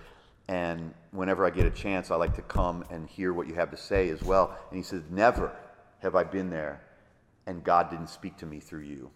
And 0.50 0.94
whenever 1.12 1.46
I 1.46 1.50
get 1.50 1.66
a 1.66 1.70
chance, 1.70 2.12
I 2.12 2.18
like 2.18 2.36
to 2.36 2.42
come 2.42 2.84
and 2.90 3.08
hear 3.08 3.32
what 3.32 3.48
you 3.48 3.56
have 3.56 3.72
to 3.72 3.78
say 3.78 4.10
as 4.10 4.22
well. 4.22 4.54
And 4.70 4.76
he 4.76 4.84
says, 4.84 5.04
Never 5.10 5.56
have 6.00 6.14
I 6.14 6.26
been 6.26 6.50
there 6.50 6.82
and 7.48 7.64
God 7.64 7.90
didn't 7.90 8.10
speak 8.10 8.36
to 8.40 8.46
me 8.46 8.60
through 8.60 8.82
you. 8.82 9.10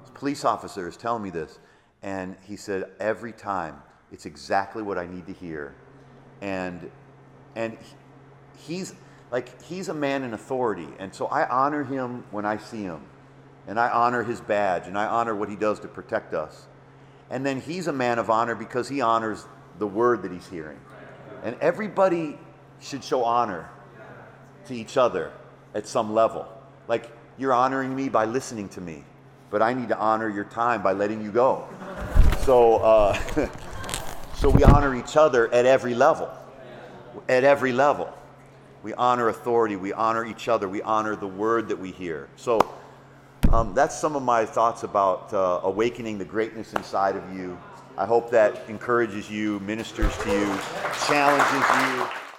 This 0.00 0.10
police 0.12 0.44
officer 0.44 0.88
is 0.88 0.96
telling 0.96 1.22
me 1.22 1.30
this. 1.30 1.60
And 2.02 2.36
he 2.42 2.56
said, 2.56 2.90
Every 2.98 3.32
time, 3.32 3.80
it's 4.10 4.26
exactly 4.26 4.82
what 4.82 4.98
I 4.98 5.06
need 5.06 5.24
to 5.26 5.32
hear. 5.32 5.76
And 6.40 6.90
and 7.56 7.76
he's 8.66 8.94
like 9.30 9.62
he's 9.62 9.88
a 9.88 9.94
man 9.94 10.22
in 10.22 10.34
authority. 10.34 10.88
And 10.98 11.14
so 11.14 11.26
i 11.26 11.48
honor 11.48 11.84
him 11.84 12.24
when 12.30 12.44
i 12.44 12.56
see 12.56 12.82
him. 12.82 13.02
And 13.66 13.78
i 13.78 13.88
honor 13.88 14.22
his 14.22 14.40
badge. 14.40 14.86
And 14.86 14.98
i 14.98 15.06
honor 15.06 15.34
what 15.34 15.48
he 15.48 15.56
does 15.56 15.80
to 15.80 15.88
protect 15.88 16.34
us. 16.34 16.66
And 17.30 17.46
then 17.46 17.60
he's 17.60 17.86
a 17.86 17.92
man 17.92 18.18
of 18.18 18.30
honor 18.30 18.54
because 18.54 18.88
he 18.88 19.00
honors 19.00 19.46
the 19.78 19.86
word 19.86 20.22
that 20.22 20.32
he's 20.32 20.48
hearing. 20.48 20.78
And 21.42 21.56
everybody 21.60 22.38
should 22.80 23.04
show 23.04 23.24
honor 23.24 23.68
to 24.66 24.74
each 24.74 24.96
other 24.96 25.32
at 25.74 25.86
some 25.86 26.12
level. 26.12 26.46
Like 26.88 27.10
you're 27.38 27.52
honoring 27.52 27.94
me 27.94 28.08
by 28.08 28.24
listening 28.24 28.68
to 28.70 28.80
me 28.80 29.04
but 29.50 29.60
i 29.60 29.74
need 29.74 29.88
to 29.88 29.98
honor 29.98 30.28
your 30.28 30.44
time 30.44 30.82
by 30.82 30.92
letting 30.92 31.22
you 31.22 31.30
go. 31.30 31.68
So 32.44 32.76
uh, 32.76 33.14
so 34.36 34.48
we 34.48 34.62
honor 34.64 34.94
each 34.94 35.16
other 35.16 35.52
at 35.52 35.66
every 35.66 35.94
level 35.94 36.30
at 37.28 37.44
every 37.44 37.72
level. 37.72 38.12
We 38.82 38.94
honor 38.94 39.28
authority, 39.28 39.76
we 39.76 39.92
honor 39.92 40.24
each 40.24 40.48
other, 40.48 40.68
we 40.68 40.80
honor 40.82 41.14
the 41.14 41.26
word 41.26 41.68
that 41.68 41.78
we 41.78 41.90
hear. 41.90 42.28
So 42.36 42.58
um, 43.52 43.74
that's 43.74 43.98
some 43.98 44.16
of 44.16 44.22
my 44.22 44.46
thoughts 44.46 44.84
about 44.84 45.34
uh, 45.34 45.60
awakening 45.64 46.18
the 46.18 46.24
greatness 46.24 46.72
inside 46.72 47.16
of 47.16 47.36
you. 47.36 47.58
I 47.98 48.06
hope 48.06 48.30
that 48.30 48.62
encourages 48.68 49.30
you, 49.30 49.60
ministers 49.60 50.16
to 50.18 50.30
you, 50.30 50.58
challenges 51.06 51.68
you. 51.98 52.29